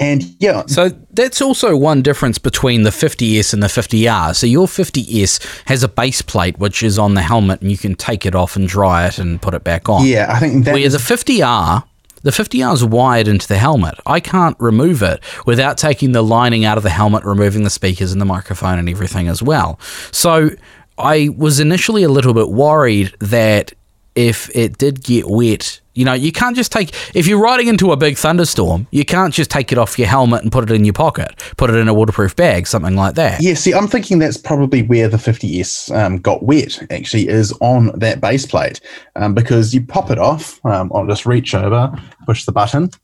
and 0.01 0.25
yeah, 0.39 0.65
So 0.67 0.89
that's 1.11 1.43
also 1.43 1.77
one 1.77 2.01
difference 2.01 2.39
between 2.39 2.85
the 2.85 2.91
50S 2.91 3.53
and 3.53 3.63
the 3.63 3.67
50R. 3.67 4.35
So 4.35 4.47
your 4.47 4.67
50S 4.67 5.67
has 5.67 5.83
a 5.83 5.89
base 5.89 6.23
plate 6.23 6.59
which 6.59 6.83
is 6.83 6.99
on 6.99 7.13
the 7.13 7.21
helmet 7.21 7.61
and 7.61 7.71
you 7.71 7.77
can 7.77 7.95
take 7.95 8.25
it 8.25 8.35
off 8.35 8.57
and 8.57 8.67
dry 8.67 9.07
it 9.07 9.19
and 9.19 9.43
put 9.43 9.53
it 9.53 9.63
back 9.63 9.91
on. 9.91 10.07
yeah, 10.07 10.33
I 10.33 10.39
think 10.39 10.65
that 10.65 10.73
Where 10.73 10.89
the 10.89 10.97
50R, 10.97 11.85
the 12.23 12.31
50R 12.31 12.75
is 12.75 12.85
wired 12.85 13.29
into 13.29 13.49
the 13.49 13.59
helmet. 13.59 13.95
I 14.07 14.21
can't 14.21 14.57
remove 14.59 15.03
it 15.03 15.23
without 15.47 15.79
taking 15.79 16.13
the 16.13 16.23
lining 16.23 16.65
out 16.65 16.77
of 16.77 16.83
the 16.83 16.91
helmet, 16.91 17.25
removing 17.25 17.65
the 17.65 17.71
speakers 17.71 18.13
and 18.13 18.21
the 18.21 18.27
microphone 18.27 18.79
and 18.79 18.89
everything 18.89 19.29
as 19.29 19.43
well. 19.43 19.79
So 20.13 20.51
I 20.99 21.31
was 21.37 21.61
initially 21.61 22.03
a 22.03 22.09
little 22.09 22.35
bit 22.35 22.51
worried 22.51 23.15
that 23.21 23.73
if 24.15 24.55
it 24.55 24.77
did 24.77 25.03
get 25.03 25.29
wet, 25.29 25.81
you 26.01 26.07
know, 26.07 26.15
you 26.15 26.33
can't 26.33 26.57
just 26.57 26.73
take, 26.73 26.95
if 27.15 27.27
you're 27.27 27.39
riding 27.39 27.69
into 27.69 27.93
a 27.93 27.97
big 27.97 28.17
thunderstorm, 28.17 28.87
you 28.91 29.05
can't 29.05 29.35
just 29.35 29.51
take 29.51 29.71
it 29.71 29.77
off 29.77 29.99
your 29.99 30.09
helmet 30.09 30.43
and 30.43 30.51
put 30.51 30.65
it 30.65 30.75
in 30.75 30.83
your 30.83 30.95
pocket, 30.95 31.37
put 31.59 31.69
it 31.69 31.77
in 31.77 31.89
a 31.89 31.93
waterproof 31.93 32.35
bag, 32.35 32.67
something 32.67 32.97
like 32.97 33.17
that. 33.17 33.43
Yeah, 33.43 33.53
see, 33.53 33.75
I'm 33.75 33.87
thinking 33.87 34.19
that's 34.19 34.39
probably 34.39 34.83
where 34.83 35.09
the 35.09 35.19
50S 35.19 35.95
um, 35.95 36.17
got 36.17 36.43
wet, 36.43 36.91
actually, 36.91 37.29
is 37.29 37.53
on 37.61 37.99
that 37.99 38.23
base 38.23 38.47
plate. 38.47 38.81
Um, 39.15 39.35
because 39.35 39.75
you 39.75 39.85
pop 39.85 40.11
it 40.11 40.19
off, 40.19 40.65
um, 40.65 40.91
I'll 40.95 41.07
just 41.07 41.27
reach 41.27 41.55
over, 41.55 41.93
push 42.25 42.47
the 42.47 42.53
button. 42.53 42.91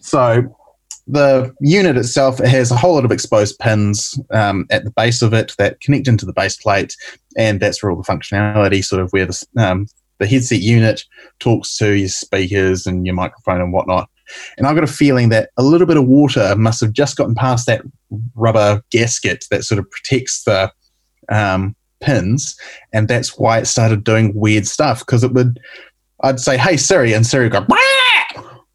So 0.00 0.56
the 1.08 1.54
unit 1.60 1.98
itself 1.98 2.40
it 2.40 2.48
has 2.48 2.70
a 2.70 2.76
whole 2.76 2.94
lot 2.94 3.04
of 3.04 3.10
exposed 3.10 3.58
pins 3.58 4.18
um, 4.30 4.66
at 4.70 4.84
the 4.84 4.90
base 4.92 5.20
of 5.20 5.34
it 5.34 5.52
that 5.58 5.80
connect 5.80 6.08
into 6.08 6.24
the 6.24 6.32
base 6.32 6.56
plate, 6.56 6.96
and 7.36 7.60
that's 7.60 7.82
where 7.82 7.90
all 7.90 8.00
the 8.00 8.10
functionality, 8.10 8.82
sort 8.82 9.02
of 9.02 9.10
where 9.10 9.26
the, 9.26 9.46
um, 9.58 9.86
the 10.18 10.26
headset 10.26 10.60
unit 10.60 11.04
talks 11.38 11.76
to 11.78 11.92
your 11.92 12.08
speakers 12.08 12.86
and 12.86 13.06
your 13.06 13.14
microphone 13.14 13.60
and 13.60 13.72
whatnot. 13.72 14.08
And 14.56 14.66
I've 14.66 14.74
got 14.74 14.84
a 14.84 14.88
feeling 14.88 15.30
that 15.30 15.50
a 15.56 15.62
little 15.62 15.86
bit 15.86 15.96
of 15.96 16.06
water 16.06 16.54
must 16.56 16.80
have 16.80 16.92
just 16.92 17.16
gotten 17.16 17.34
past 17.34 17.66
that 17.66 17.82
rubber 18.34 18.82
gasket 18.90 19.46
that 19.50 19.64
sort 19.64 19.78
of 19.78 19.90
protects 19.90 20.44
the 20.44 20.70
um, 21.30 21.74
pins, 22.00 22.56
and 22.92 23.08
that's 23.08 23.38
why 23.38 23.58
it 23.58 23.66
started 23.66 24.04
doing 24.04 24.34
weird 24.34 24.66
stuff. 24.66 25.00
Because 25.00 25.24
it 25.24 25.32
would, 25.32 25.58
I'd 26.22 26.40
say, 26.40 26.58
"Hey 26.58 26.76
Siri," 26.76 27.12
and 27.12 27.26
Siri 27.26 27.48
would 27.48 27.52
go, 27.52 27.66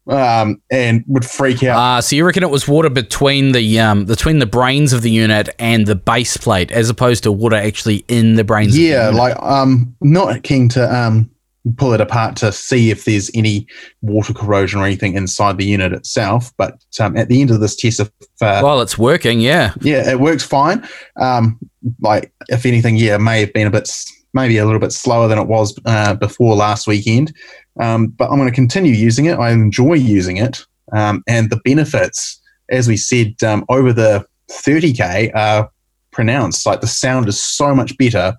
um, 0.06 0.60
and 0.70 1.04
would 1.06 1.24
freak 1.24 1.62
out. 1.62 1.78
Ah, 1.78 2.00
so 2.00 2.16
you 2.16 2.24
reckon 2.26 2.42
it 2.42 2.50
was 2.50 2.68
water 2.68 2.90
between 2.90 3.52
the 3.52 3.80
um, 3.80 4.04
between 4.04 4.38
the 4.38 4.46
brains 4.46 4.92
of 4.92 5.02
the 5.02 5.10
unit 5.10 5.48
and 5.58 5.86
the 5.86 5.94
base 5.94 6.36
plate, 6.36 6.70
as 6.70 6.90
opposed 6.90 7.22
to 7.24 7.32
water 7.32 7.56
actually 7.56 8.04
in 8.08 8.34
the 8.34 8.44
brains? 8.44 8.74
of 8.74 8.76
the 8.76 8.82
yeah, 8.82 9.06
unit? 9.06 9.20
like 9.20 9.42
um, 9.42 9.94
not 10.00 10.42
keen 10.42 10.68
to 10.70 10.94
um 10.94 11.30
pull 11.76 11.92
it 11.92 12.00
apart 12.00 12.36
to 12.36 12.52
see 12.52 12.90
if 12.90 13.04
there's 13.04 13.30
any 13.34 13.66
water 14.02 14.34
corrosion 14.34 14.80
or 14.80 14.84
anything 14.84 15.14
inside 15.14 15.58
the 15.58 15.64
unit 15.64 15.92
itself. 15.92 16.52
But 16.56 16.76
um, 17.00 17.16
at 17.16 17.28
the 17.28 17.40
end 17.40 17.50
of 17.50 17.60
this 17.60 17.76
test, 17.76 18.00
if, 18.00 18.10
uh, 18.40 18.60
Well, 18.62 18.80
it's 18.80 18.98
working, 18.98 19.40
yeah. 19.40 19.74
yeah, 19.80 20.10
it 20.10 20.20
works 20.20 20.44
fine. 20.44 20.86
Um, 21.20 21.58
like 22.00 22.32
if 22.48 22.66
anything, 22.66 22.96
yeah, 22.96 23.16
may 23.16 23.40
have 23.40 23.52
been 23.52 23.66
a 23.66 23.70
bit, 23.70 23.90
maybe 24.34 24.58
a 24.58 24.64
little 24.64 24.80
bit 24.80 24.92
slower 24.92 25.28
than 25.28 25.38
it 25.38 25.46
was 25.46 25.78
uh, 25.86 26.14
before 26.14 26.54
last 26.54 26.86
weekend. 26.86 27.34
Um, 27.80 28.08
but 28.08 28.30
I'm 28.30 28.38
going 28.38 28.48
to 28.48 28.54
continue 28.54 28.92
using 28.92 29.26
it. 29.26 29.38
I 29.38 29.50
enjoy 29.50 29.94
using 29.94 30.36
it, 30.36 30.64
um, 30.92 31.24
and 31.26 31.50
the 31.50 31.60
benefits, 31.64 32.40
as 32.70 32.86
we 32.86 32.96
said, 32.96 33.34
um, 33.42 33.64
over 33.68 33.92
the 33.92 34.24
30k 34.50 35.34
are 35.34 35.70
pronounced. 36.14 36.64
Like 36.64 36.80
the 36.80 36.86
sound 36.86 37.28
is 37.28 37.42
so 37.42 37.74
much 37.74 37.96
better. 37.98 38.34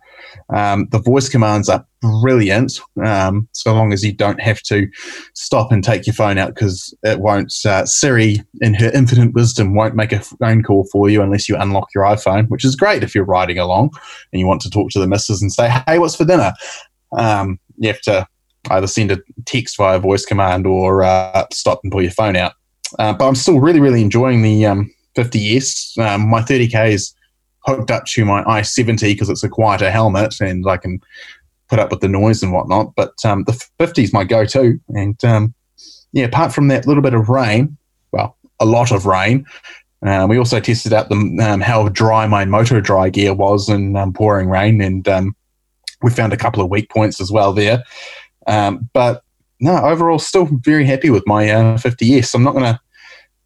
Um, 0.54 0.88
the 0.92 1.00
voice 1.00 1.30
commands 1.30 1.70
are 1.70 1.86
brilliant. 2.02 2.80
Um, 3.04 3.48
so 3.52 3.74
long 3.74 3.94
as 3.94 4.04
you 4.04 4.14
don't 4.14 4.42
have 4.42 4.62
to 4.64 4.88
stop 5.34 5.72
and 5.72 5.84
take 5.84 6.08
your 6.08 6.14
phone 6.14 6.38
out 6.38 6.56
because 6.56 6.94
it 7.04 7.20
won't. 7.20 7.54
Uh, 7.66 7.86
Siri, 7.86 8.42
in 8.62 8.74
her 8.76 8.92
infinite 8.94 9.34
wisdom, 9.34 9.76
won't 9.76 9.96
make 9.96 10.12
a 10.12 10.20
phone 10.20 10.64
call 10.64 10.88
for 10.92 11.10
you 11.10 11.22
unless 11.22 11.48
you 11.48 11.56
unlock 11.58 11.90
your 11.94 12.06
iPhone, 12.06 12.48
which 12.50 12.66
is 12.66 12.76
great 12.76 13.04
if 13.04 13.14
you're 13.14 13.26
riding 13.26 13.60
along 13.60 13.92
and 14.32 14.40
you 14.40 14.48
want 14.48 14.62
to 14.62 14.70
talk 14.70 14.90
to 14.92 15.00
the 15.00 15.08
missus 15.08 15.42
and 15.42 15.52
say, 15.52 15.70
"Hey, 15.88 16.00
what's 16.00 16.16
for 16.16 16.26
dinner?" 16.26 16.54
Um, 17.18 17.60
you 17.78 17.88
have 17.88 18.02
to 18.02 18.28
either 18.72 18.88
send 18.88 19.12
a 19.12 19.22
text 19.46 19.78
via 19.78 20.00
voice 20.00 20.26
command 20.26 20.66
or 20.66 21.04
uh, 21.04 21.46
stop 21.52 21.82
and 21.84 21.92
pull 21.92 22.02
your 22.02 22.12
phone 22.12 22.36
out. 22.36 22.54
Uh, 23.00 23.14
but 23.14 23.28
I'm 23.28 23.36
still 23.36 23.60
really, 23.60 23.80
really 23.80 24.02
enjoying 24.02 24.42
the 24.42 24.66
um, 24.66 24.92
50s. 25.16 25.98
Um, 25.98 26.30
my 26.30 26.42
30k 26.42 26.92
is 26.92 27.15
hooked 27.66 27.92
up 27.92 28.06
to 28.06 28.26
my 28.26 28.44
i70 28.44 29.02
because 29.02 29.30
it's 29.30 29.44
a 29.44 29.50
quieter 29.50 29.90
helmet 29.90 30.40
and 30.40 30.68
I 30.68 30.78
can 30.78 31.02
put 31.68 31.80
up 31.80 31.92
with 31.92 32.02
the 32.02 32.08
noise 32.08 32.44
and 32.44 32.54
whatnot. 32.54 32.94
But 32.96 33.14
um, 33.26 33.44
the 33.46 33.54
50 33.80 34.04
is 34.04 34.14
my 34.14 34.24
go-to. 34.24 34.80
And 34.90 35.24
um, 35.26 35.54
yeah, 36.14 36.26
apart 36.26 36.54
from 36.54 36.68
that 36.70 36.88
little 36.88 37.04
bit 37.04 37.14
of 37.14 37.30
rain, 37.30 37.78
well, 38.12 38.38
a 38.60 38.66
lot 38.66 38.92
of 38.92 39.06
rain. 39.06 39.46
Uh, 40.06 40.28
we 40.30 40.38
also 40.38 40.60
tested 40.60 40.94
out 40.94 41.10
the 41.10 41.16
um, 41.42 41.62
how 41.62 41.90
dry 41.90 42.28
my 42.28 42.46
motor 42.46 42.80
dry 42.80 43.10
gear 43.10 43.34
was 43.34 43.70
in 43.70 43.96
um, 43.96 44.14
pouring 44.14 44.50
rain, 44.50 44.80
and 44.80 45.08
um, 45.08 45.36
we 46.04 46.12
found 46.12 46.32
a 46.32 46.38
couple 46.38 46.62
of 46.62 46.70
weak 46.70 46.90
points 46.92 47.20
as 47.20 47.32
well 47.32 47.54
there. 47.54 47.84
Um, 48.46 48.88
but 48.94 49.24
no, 49.60 49.78
overall, 49.78 50.20
still 50.20 50.48
very 50.62 50.86
happy 50.86 51.10
with 51.10 51.26
my 51.26 51.50
uh, 51.50 51.78
50s. 51.78 52.36
I'm 52.36 52.44
not 52.44 52.54
gonna 52.54 52.80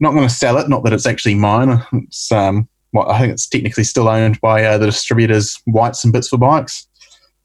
not 0.02 0.14
gonna 0.14 0.30
sell 0.30 0.58
it. 0.58 0.68
Not 0.68 0.84
that 0.84 0.92
it's 0.92 1.06
actually 1.06 1.36
mine. 1.36 1.82
It's 1.94 2.32
well, 2.92 3.10
I 3.10 3.20
think 3.20 3.34
it's 3.34 3.48
technically 3.48 3.84
still 3.84 4.08
owned 4.08 4.42
by 4.42 4.64
uh, 4.64 4.78
the 4.78 4.88
distributors 4.88 5.62
Whites 5.66 6.04
and 6.04 6.12
Bits 6.12 6.30
for 6.30 6.38
Bikes. 6.38 6.88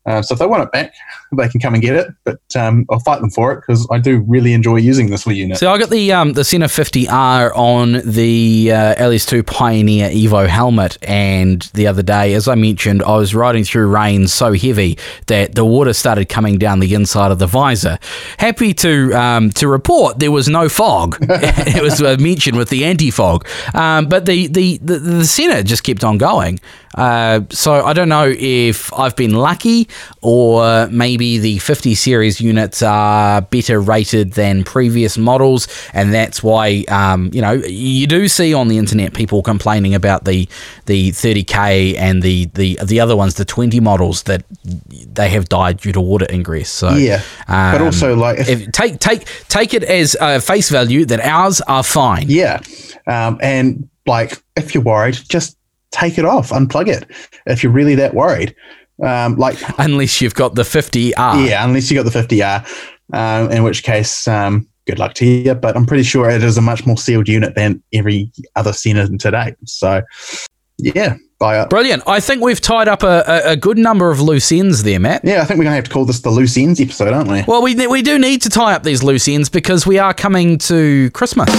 Uh, 0.07 0.21
so 0.21 0.35
if 0.35 0.39
they 0.39 0.47
want 0.47 0.63
it 0.63 0.73
back, 0.73 0.95
they 1.37 1.49
can 1.49 1.61
come 1.61 1.75
and 1.75 1.83
get 1.83 1.95
it. 1.95 2.09
But 2.25 2.41
um, 2.57 2.87
I'll 2.91 3.01
fight 3.01 3.21
them 3.21 3.31
for 3.31 3.53
it 3.53 3.61
because 3.61 3.87
I 3.91 3.99
do 3.99 4.25
really 4.27 4.53
enjoy 4.53 4.77
using 4.77 5.11
this 5.11 5.27
little 5.27 5.39
unit. 5.39 5.59
So 5.59 5.73
I 5.73 5.79
got 5.79 5.91
the 5.91 6.13
um, 6.13 6.35
the 6.35 6.45
Sena 6.45 6.67
50R 6.67 7.57
on 7.57 8.01
the 8.05 8.73
uh, 8.73 8.95
LS2 8.97 9.47
Pioneer 9.47 10.11
Evo 10.11 10.47
helmet, 10.47 10.99
and 11.03 11.63
the 11.75 11.87
other 11.87 12.03
day, 12.03 12.35
as 12.35 12.49
I 12.49 12.55
mentioned, 12.55 13.03
I 13.03 13.17
was 13.17 13.35
riding 13.35 13.65
through 13.65 13.87
rain 13.89 14.29
so 14.29 14.53
heavy 14.53 14.99
that 15.27 15.55
the 15.55 15.65
water 15.65 15.93
started 15.93 16.29
coming 16.29 16.59
down 16.59 16.81
the 16.81 16.95
inside 16.95 17.31
of 17.31 17.39
the 17.39 17.47
visor. 17.47 17.99
Happy 18.39 18.75
to 18.75 19.13
um, 19.15 19.51
to 19.51 19.69
report 19.69 20.19
there 20.19 20.33
was 20.33 20.49
no 20.49 20.69
fog. 20.69 21.17
it 21.21 21.83
was 21.83 22.03
uh, 22.03 22.17
mentioned 22.21 22.57
with 22.57 22.69
the 22.69 22.85
anti 22.85 23.11
fog, 23.11 23.47
um, 23.75 24.07
but 24.07 24.27
the 24.27 24.49
the 24.49 24.79
the, 24.79 24.99
the 24.99 25.25
Sena 25.25 25.63
just 25.63 25.85
kept 25.85 26.05
on 26.05 26.19
going. 26.19 26.61
Uh, 26.95 27.41
so 27.51 27.85
I 27.85 27.93
don't 27.93 28.09
know 28.09 28.33
if 28.37 28.93
I've 28.95 29.17
been 29.17 29.35
lucky 29.35 29.89
or 30.23 30.87
maybe 30.89 31.39
the 31.39 31.59
50 31.59 31.95
series 31.95 32.41
units 32.41 32.83
are 32.83 33.43
better 33.43 33.81
rated 33.81 34.33
than 34.33 34.65
previous 34.65 35.19
models, 35.19 35.69
and 35.93 36.13
that's 36.13 36.43
why 36.43 36.85
um, 36.89 37.31
you 37.33 37.41
know 37.41 37.53
you 37.53 38.07
do 38.07 38.29
see 38.29 38.55
on 38.55 38.69
the 38.69 38.79
internet 38.79 39.15
people 39.15 39.43
complaining 39.43 39.95
about 39.95 40.25
the 40.25 40.49
the 40.87 41.11
30k 41.11 41.97
and 41.99 42.23
the 42.23 42.47
the 42.55 42.79
the 42.85 43.01
other 43.01 43.17
ones, 43.17 43.35
the 43.35 43.45
20 43.45 43.81
models 43.81 44.25
that 44.25 44.45
they 44.65 45.29
have 45.31 45.49
died 45.49 45.79
due 45.79 45.93
to 45.93 46.01
water 46.01 46.27
ingress. 46.31 46.71
So 46.71 46.91
Yeah, 46.91 47.23
but 47.47 47.81
um, 47.81 47.87
also 47.87 48.17
like 48.17 48.39
if, 48.39 48.49
if, 48.49 48.73
take 48.73 48.99
take 49.01 49.27
take 49.49 49.75
it 49.75 49.85
as 49.85 50.17
uh, 50.21 50.41
face 50.41 50.71
value 50.71 51.05
that 51.07 51.21
ours 51.21 51.61
are 51.63 51.83
fine. 51.83 52.27
Yeah. 52.29 52.61
Um, 53.07 53.39
and 53.43 53.89
like, 54.07 54.43
if 54.57 54.75
you're 54.75 54.83
worried, 54.83 55.19
just 55.29 55.57
take 55.95 56.19
it 56.19 56.25
off, 56.25 56.51
unplug 56.51 56.89
it. 56.89 57.11
If 57.47 57.63
you're 57.63 57.73
really 57.73 57.95
that 57.95 58.15
worried, 58.15 58.55
um, 59.03 59.37
like, 59.37 59.59
Unless 59.79 60.21
you've 60.21 60.35
got 60.35 60.55
the 60.55 60.63
50R. 60.63 61.47
yeah, 61.49 61.65
unless 61.65 61.91
you 61.91 62.01
got 62.03 62.11
the 62.11 62.17
50R, 62.19 62.67
um, 63.13 63.51
in 63.51 63.63
which 63.63 63.83
case, 63.83 64.29
um, 64.29 64.69
good 64.87 64.99
luck 64.99 65.15
to 65.15 65.27
you. 65.27 65.55
But 65.55 65.77
I'm 65.77 65.87
pretty 65.87 66.05
sure 66.05 66.29
it 66.31 66.43
is 66.43 66.59
a 66.59 66.63
much 66.63 66.87
more 66.87 66.97
sealed 66.97 67.29
unit 67.29 67.55
than 67.55 67.83
every 67.93 68.31
other 68.57 68.73
Sena 68.73 69.09
today. 69.19 69.55
So, 69.65 70.03
yeah, 70.79 71.17
buy 71.39 71.61
it. 71.61 71.71
Brilliant. 71.71 72.03
I 72.07 72.21
think 72.21 72.43
we've 72.43 72.61
tied 72.61 72.89
up 72.89 73.03
a, 73.03 73.25
a, 73.27 73.53
a 73.53 73.57
good 73.57 73.79
number 73.79 74.11
of 74.11 74.21
loose 74.21 74.53
ends 74.53 74.83
there, 74.83 75.01
Matt. 75.01 75.23
Yeah, 75.25 75.43
I 75.43 75.45
think 75.45 75.59
we're 75.59 75.65
gonna 75.65 75.77
have 75.77 75.85
to 75.85 75.91
call 75.91 76.05
this 76.05 76.21
the 76.21 76.31
loose 76.31 76.57
ends 76.57 76.81
episode, 76.81 77.13
aren't 77.13 77.31
we? 77.31 77.45
Well, 77.47 77.63
we, 77.63 77.87
we 77.87 78.03
do 78.03 78.19
need 78.19 78.43
to 78.43 78.49
tie 78.49 78.75
up 78.75 78.83
these 78.83 79.03
loose 79.03 79.29
ends 79.29 79.49
because 79.49 79.87
we 79.87 79.99
are 79.99 80.15
coming 80.15 80.59
to 80.59 81.11
Christmas. 81.11 81.51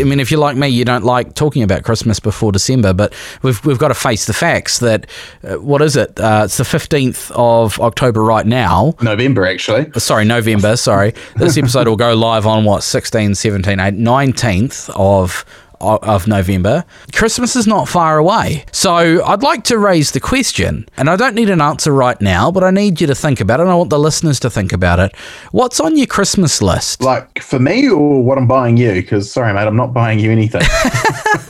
I 0.00 0.04
mean, 0.04 0.20
if 0.20 0.30
you're 0.30 0.40
like 0.40 0.56
me, 0.56 0.68
you 0.68 0.84
don't 0.84 1.04
like 1.04 1.34
talking 1.34 1.62
about 1.62 1.82
Christmas 1.82 2.20
before 2.20 2.52
December, 2.52 2.92
but 2.92 3.12
we've, 3.42 3.64
we've 3.64 3.78
got 3.78 3.88
to 3.88 3.94
face 3.94 4.26
the 4.26 4.32
facts 4.32 4.78
that, 4.78 5.06
uh, 5.44 5.56
what 5.56 5.82
is 5.82 5.96
it? 5.96 6.18
Uh, 6.18 6.42
it's 6.44 6.56
the 6.56 6.64
15th 6.64 7.30
of 7.32 7.78
October 7.80 8.22
right 8.22 8.46
now. 8.46 8.94
November, 9.00 9.46
actually. 9.46 9.90
Uh, 9.94 9.98
Sorry, 9.98 10.24
November, 10.24 10.76
sorry. 10.76 11.14
This 11.36 11.56
episode 11.58 11.86
will 11.86 11.96
go 11.96 12.14
live 12.14 12.46
on 12.46 12.64
what, 12.64 12.82
16, 12.82 13.34
17, 13.34 13.78
8, 13.80 13.94
19th 13.94 14.90
of 14.96 15.44
of 15.80 16.26
November. 16.26 16.84
Christmas 17.12 17.56
is 17.56 17.66
not 17.66 17.88
far 17.88 18.18
away. 18.18 18.64
So 18.72 19.24
I'd 19.24 19.42
like 19.42 19.64
to 19.64 19.78
raise 19.78 20.12
the 20.12 20.20
question, 20.20 20.88
and 20.96 21.08
I 21.08 21.16
don't 21.16 21.34
need 21.34 21.50
an 21.50 21.60
answer 21.60 21.92
right 21.92 22.20
now, 22.20 22.50
but 22.50 22.64
I 22.64 22.70
need 22.70 23.00
you 23.00 23.06
to 23.06 23.14
think 23.14 23.40
about 23.40 23.60
it, 23.60 23.64
and 23.64 23.72
I 23.72 23.74
want 23.74 23.90
the 23.90 23.98
listeners 23.98 24.40
to 24.40 24.50
think 24.50 24.72
about 24.72 24.98
it. 24.98 25.14
What's 25.52 25.80
on 25.80 25.96
your 25.96 26.06
Christmas 26.06 26.60
list? 26.62 27.02
Like 27.02 27.40
for 27.40 27.58
me, 27.58 27.88
or 27.88 28.22
what 28.22 28.38
I'm 28.38 28.46
buying 28.46 28.76
you? 28.76 28.92
Because 28.92 29.30
sorry, 29.30 29.52
mate, 29.52 29.66
I'm 29.66 29.76
not 29.76 29.92
buying 29.92 30.18
you 30.18 30.30
anything. 30.30 30.62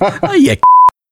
Oh, 0.00 0.34
yeah. 0.34 0.54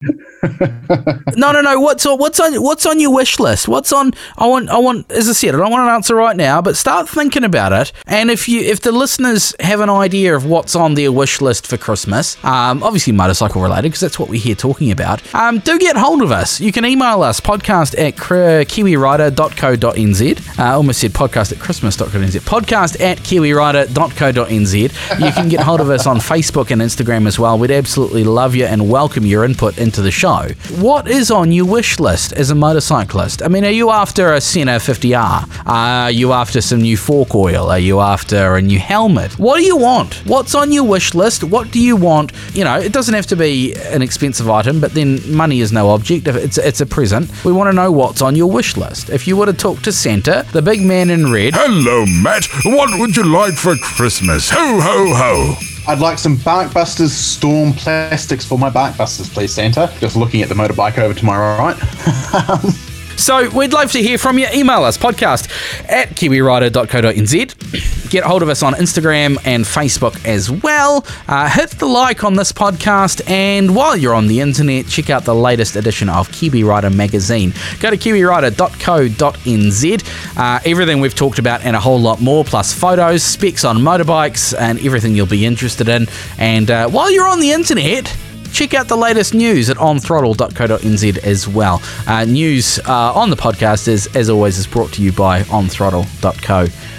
no, 0.42 1.52
no, 1.52 1.60
no. 1.60 1.78
What's 1.80 2.06
on, 2.06 2.18
what's 2.18 2.40
on 2.40 2.54
what's 2.62 2.86
on 2.86 2.98
your 3.00 3.12
wish 3.12 3.38
list? 3.38 3.68
What's 3.68 3.92
on? 3.92 4.12
I 4.36 4.46
want 4.46 4.68
I 4.68 4.78
want 4.78 5.10
as 5.10 5.28
I 5.28 5.32
said, 5.32 5.54
I 5.54 5.58
don't 5.58 5.70
want 5.70 5.88
an 5.88 5.94
answer 5.94 6.14
right 6.14 6.36
now, 6.36 6.62
but 6.62 6.76
start 6.76 7.08
thinking 7.08 7.44
about 7.44 7.72
it. 7.72 7.92
And 8.06 8.30
if 8.30 8.48
you 8.48 8.60
if 8.60 8.80
the 8.80 8.92
listeners 8.92 9.54
have 9.60 9.80
an 9.80 9.90
idea 9.90 10.36
of 10.36 10.44
what's 10.44 10.76
on 10.76 10.94
their 10.94 11.10
wish 11.10 11.40
list 11.40 11.66
for 11.66 11.76
Christmas, 11.76 12.42
um, 12.44 12.82
obviously 12.82 13.12
motorcycle 13.12 13.62
related 13.62 13.84
because 13.84 14.00
that's 14.00 14.18
what 14.18 14.28
we're 14.28 14.40
here 14.40 14.54
talking 14.54 14.90
about. 14.90 15.22
Um, 15.34 15.58
do 15.60 15.78
get 15.78 15.96
hold 15.96 16.22
of 16.22 16.30
us. 16.32 16.60
You 16.60 16.72
can 16.72 16.84
email 16.84 17.22
us 17.22 17.40
podcast 17.40 17.98
at 17.98 18.16
kiwirider.co.nz. 18.16 20.58
I 20.58 20.72
almost 20.72 21.00
said 21.00 21.12
podcast 21.12 21.52
at 21.52 21.58
christmas.co.nz. 21.58 22.40
Podcast 22.40 23.00
at 23.00 23.18
kiwirider.co.nz. 23.18 25.26
You 25.26 25.32
can 25.32 25.48
get 25.48 25.60
hold 25.60 25.80
of 25.80 25.88
us 25.90 26.06
on 26.06 26.18
Facebook 26.18 26.70
and 26.70 26.82
Instagram 26.82 27.26
as 27.26 27.38
well. 27.38 27.58
We'd 27.58 27.70
absolutely 27.70 28.24
love 28.24 28.54
you 28.54 28.66
and 28.66 28.90
welcome 28.90 29.24
your 29.24 29.44
input 29.44 29.78
into 29.78 30.02
the 30.02 30.10
show. 30.10 30.25
What 30.26 31.08
is 31.08 31.30
on 31.30 31.52
your 31.52 31.66
wish 31.66 32.00
list 32.00 32.32
as 32.32 32.50
a 32.50 32.54
motorcyclist? 32.54 33.42
I 33.42 33.48
mean, 33.48 33.64
are 33.64 33.70
you 33.70 33.90
after 33.90 34.32
a 34.32 34.40
Sena 34.40 34.72
50R? 34.72 35.62
Are 35.66 36.10
you 36.10 36.32
after 36.32 36.60
some 36.60 36.80
new 36.82 36.96
fork 36.96 37.32
oil? 37.34 37.70
Are 37.70 37.78
you 37.78 38.00
after 38.00 38.56
a 38.56 38.60
new 38.60 38.80
helmet? 38.80 39.38
What 39.38 39.58
do 39.58 39.64
you 39.64 39.76
want? 39.76 40.14
What's 40.26 40.56
on 40.56 40.72
your 40.72 40.82
wish 40.82 41.14
list? 41.14 41.44
What 41.44 41.70
do 41.70 41.80
you 41.80 41.94
want? 41.94 42.32
You 42.54 42.64
know, 42.64 42.76
it 42.76 42.92
doesn't 42.92 43.14
have 43.14 43.26
to 43.28 43.36
be 43.36 43.74
an 43.74 44.02
expensive 44.02 44.50
item, 44.50 44.80
but 44.80 44.94
then 44.94 45.20
money 45.32 45.60
is 45.60 45.70
no 45.70 45.90
object. 45.90 46.26
If 46.26 46.34
it's 46.34 46.58
it's 46.58 46.80
a 46.80 46.86
present, 46.86 47.30
we 47.44 47.52
want 47.52 47.68
to 47.68 47.72
know 47.72 47.92
what's 47.92 48.20
on 48.20 48.34
your 48.34 48.50
wish 48.50 48.76
list. 48.76 49.10
If 49.10 49.28
you 49.28 49.36
were 49.36 49.46
to 49.46 49.52
talk 49.52 49.82
to 49.82 49.92
Santa, 49.92 50.44
the 50.52 50.62
big 50.62 50.80
man 50.82 51.08
in 51.10 51.30
red, 51.30 51.54
Hello, 51.54 52.04
Matt. 52.04 52.46
What 52.64 52.98
would 52.98 53.16
you 53.16 53.22
like 53.24 53.54
for 53.54 53.76
Christmas? 53.76 54.50
Ho, 54.50 54.80
ho, 54.80 55.14
ho. 55.14 55.75
I'd 55.88 56.00
like 56.00 56.18
some 56.18 56.36
Barkbusters 56.36 57.10
Storm 57.10 57.72
plastics 57.72 58.44
for 58.44 58.58
my 58.58 58.70
Barkbusters, 58.70 59.32
please, 59.32 59.54
Santa. 59.54 59.92
Just 60.00 60.16
looking 60.16 60.42
at 60.42 60.48
the 60.48 60.54
motorbike 60.54 60.98
over 60.98 61.14
to 61.14 61.24
my 61.24 61.38
right. 61.38 61.76
So 63.16 63.48
we'd 63.50 63.72
love 63.72 63.92
to 63.92 64.02
hear 64.02 64.18
from 64.18 64.38
you. 64.38 64.46
Email 64.52 64.84
us 64.84 64.98
podcast 64.98 65.48
at 65.88 66.10
kiwirider.co.nz. 66.10 68.05
Get 68.16 68.24
hold 68.24 68.42
of 68.42 68.48
us 68.48 68.62
on 68.62 68.72
Instagram 68.72 69.36
and 69.44 69.62
Facebook 69.62 70.24
as 70.24 70.50
well. 70.50 71.04
Uh, 71.28 71.50
hit 71.50 71.68
the 71.72 71.84
like 71.84 72.24
on 72.24 72.32
this 72.32 72.50
podcast, 72.50 73.20
and 73.28 73.76
while 73.76 73.94
you're 73.94 74.14
on 74.14 74.26
the 74.26 74.40
internet, 74.40 74.86
check 74.86 75.10
out 75.10 75.26
the 75.26 75.34
latest 75.34 75.76
edition 75.76 76.08
of 76.08 76.32
Kiwi 76.32 76.64
Rider 76.64 76.88
magazine. 76.88 77.52
Go 77.78 77.90
to 77.90 77.98
kiwirider.co.nz. 77.98 80.38
Uh, 80.38 80.60
everything 80.64 81.00
we've 81.00 81.14
talked 81.14 81.38
about 81.38 81.60
and 81.60 81.76
a 81.76 81.78
whole 81.78 82.00
lot 82.00 82.22
more, 82.22 82.42
plus 82.42 82.72
photos, 82.72 83.22
specs 83.22 83.66
on 83.66 83.76
motorbikes, 83.76 84.58
and 84.58 84.82
everything 84.82 85.14
you'll 85.14 85.26
be 85.26 85.44
interested 85.44 85.90
in. 85.90 86.06
And 86.38 86.70
uh, 86.70 86.88
while 86.88 87.10
you're 87.10 87.28
on 87.28 87.40
the 87.40 87.50
internet, 87.50 88.16
check 88.50 88.72
out 88.72 88.88
the 88.88 88.96
latest 88.96 89.34
news 89.34 89.68
at 89.68 89.76
onthrottle.co.nz 89.76 91.18
as 91.18 91.46
well. 91.46 91.82
Uh, 92.06 92.24
news 92.24 92.78
uh, 92.88 93.12
on 93.12 93.28
the 93.28 93.36
podcast 93.36 93.88
is, 93.88 94.06
as 94.16 94.30
always, 94.30 94.56
is 94.56 94.66
brought 94.66 94.90
to 94.94 95.02
you 95.02 95.12
by 95.12 95.42
onthrottle.co.nz. 95.42 96.95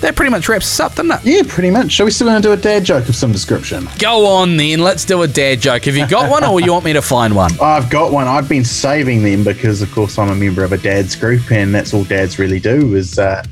That 0.00 0.14
pretty 0.14 0.30
much 0.30 0.48
wraps 0.48 0.66
us 0.66 0.78
up, 0.80 0.94
doesn't 0.94 1.10
it? 1.10 1.20
Yeah, 1.24 1.42
pretty 1.48 1.70
much. 1.70 1.90
Shall 1.90 2.04
we 2.06 2.12
still 2.12 2.28
want 2.28 2.40
to 2.42 2.48
do 2.48 2.52
a 2.52 2.56
dad 2.56 2.84
joke 2.84 3.08
of 3.08 3.16
some 3.16 3.32
description? 3.32 3.88
Go 3.98 4.26
on 4.26 4.56
then, 4.56 4.78
let's 4.78 5.04
do 5.04 5.22
a 5.22 5.26
dad 5.28 5.60
joke. 5.60 5.86
Have 5.86 5.96
you 5.96 6.06
got 6.06 6.30
one 6.30 6.44
or 6.44 6.60
you 6.60 6.72
want 6.72 6.84
me 6.84 6.92
to 6.92 7.02
find 7.02 7.34
one? 7.34 7.50
I've 7.60 7.90
got 7.90 8.12
one. 8.12 8.28
I've 8.28 8.48
been 8.48 8.64
saving 8.64 9.24
them 9.24 9.42
because, 9.42 9.82
of 9.82 9.90
course, 9.90 10.16
I'm 10.16 10.28
a 10.28 10.36
member 10.36 10.62
of 10.62 10.70
a 10.72 10.78
dad's 10.78 11.16
group, 11.16 11.50
and 11.50 11.74
that's 11.74 11.92
all 11.92 12.04
dads 12.04 12.38
really 12.38 12.60
do 12.60 12.94
is 12.94 13.18
uh, 13.18 13.42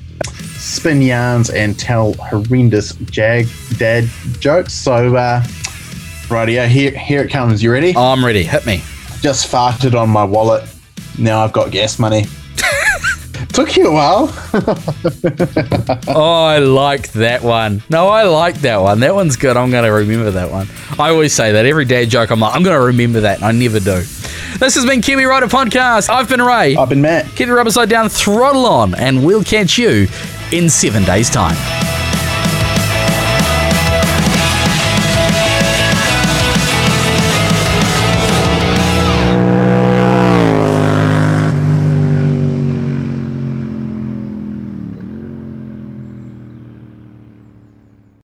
spin 0.56 1.02
yarns 1.02 1.50
and 1.50 1.76
tell 1.76 2.12
horrendous 2.14 2.92
jag 3.10 3.48
dad 3.76 4.08
jokes. 4.38 4.72
So, 4.72 5.16
uh, 5.16 5.42
rightio, 6.28 6.68
here 6.68 6.92
here 6.92 7.22
it 7.22 7.30
comes. 7.30 7.60
You 7.60 7.72
ready? 7.72 7.92
I'm 7.96 8.24
ready, 8.24 8.44
hit 8.44 8.66
me. 8.66 8.84
Just 9.20 9.50
farted 9.50 10.00
on 10.00 10.10
my 10.10 10.24
wallet. 10.24 10.68
Now 11.18 11.42
I've 11.42 11.52
got 11.52 11.72
gas 11.72 11.98
money. 11.98 12.26
Took 13.52 13.76
you 13.76 13.88
a 13.88 13.92
while. 13.92 14.32
Oh, 16.08 16.44
I 16.44 16.58
like 16.58 17.12
that 17.12 17.42
one. 17.42 17.82
No, 17.90 18.08
I 18.08 18.24
like 18.24 18.56
that 18.62 18.80
one. 18.80 19.00
That 19.00 19.14
one's 19.14 19.36
good. 19.36 19.56
I'm 19.56 19.70
going 19.70 19.84
to 19.84 19.92
remember 19.92 20.30
that 20.32 20.50
one. 20.50 20.68
I 20.98 21.10
always 21.10 21.32
say 21.32 21.52
that 21.52 21.66
every 21.66 21.84
dad 21.84 22.10
joke. 22.10 22.30
I'm 22.30 22.40
like, 22.40 22.54
I'm 22.54 22.62
going 22.62 22.78
to 22.78 22.86
remember 22.86 23.20
that. 23.20 23.36
And 23.38 23.44
I 23.44 23.52
never 23.52 23.80
do. 23.80 24.02
This 24.58 24.74
has 24.74 24.86
been 24.86 25.00
Kiwi 25.02 25.24
Rider 25.24 25.46
Podcast. 25.46 26.08
I've 26.08 26.28
been 26.28 26.42
Ray. 26.42 26.76
I've 26.76 26.88
been 26.88 27.02
Matt. 27.02 27.26
Keep 27.36 27.48
the 27.48 27.54
rubber 27.54 27.70
side 27.70 27.88
down, 27.88 28.08
throttle 28.08 28.66
on, 28.66 28.94
and 28.94 29.24
we'll 29.24 29.44
catch 29.44 29.78
you 29.78 30.08
in 30.52 30.70
seven 30.70 31.04
days' 31.04 31.30
time. 31.30 31.56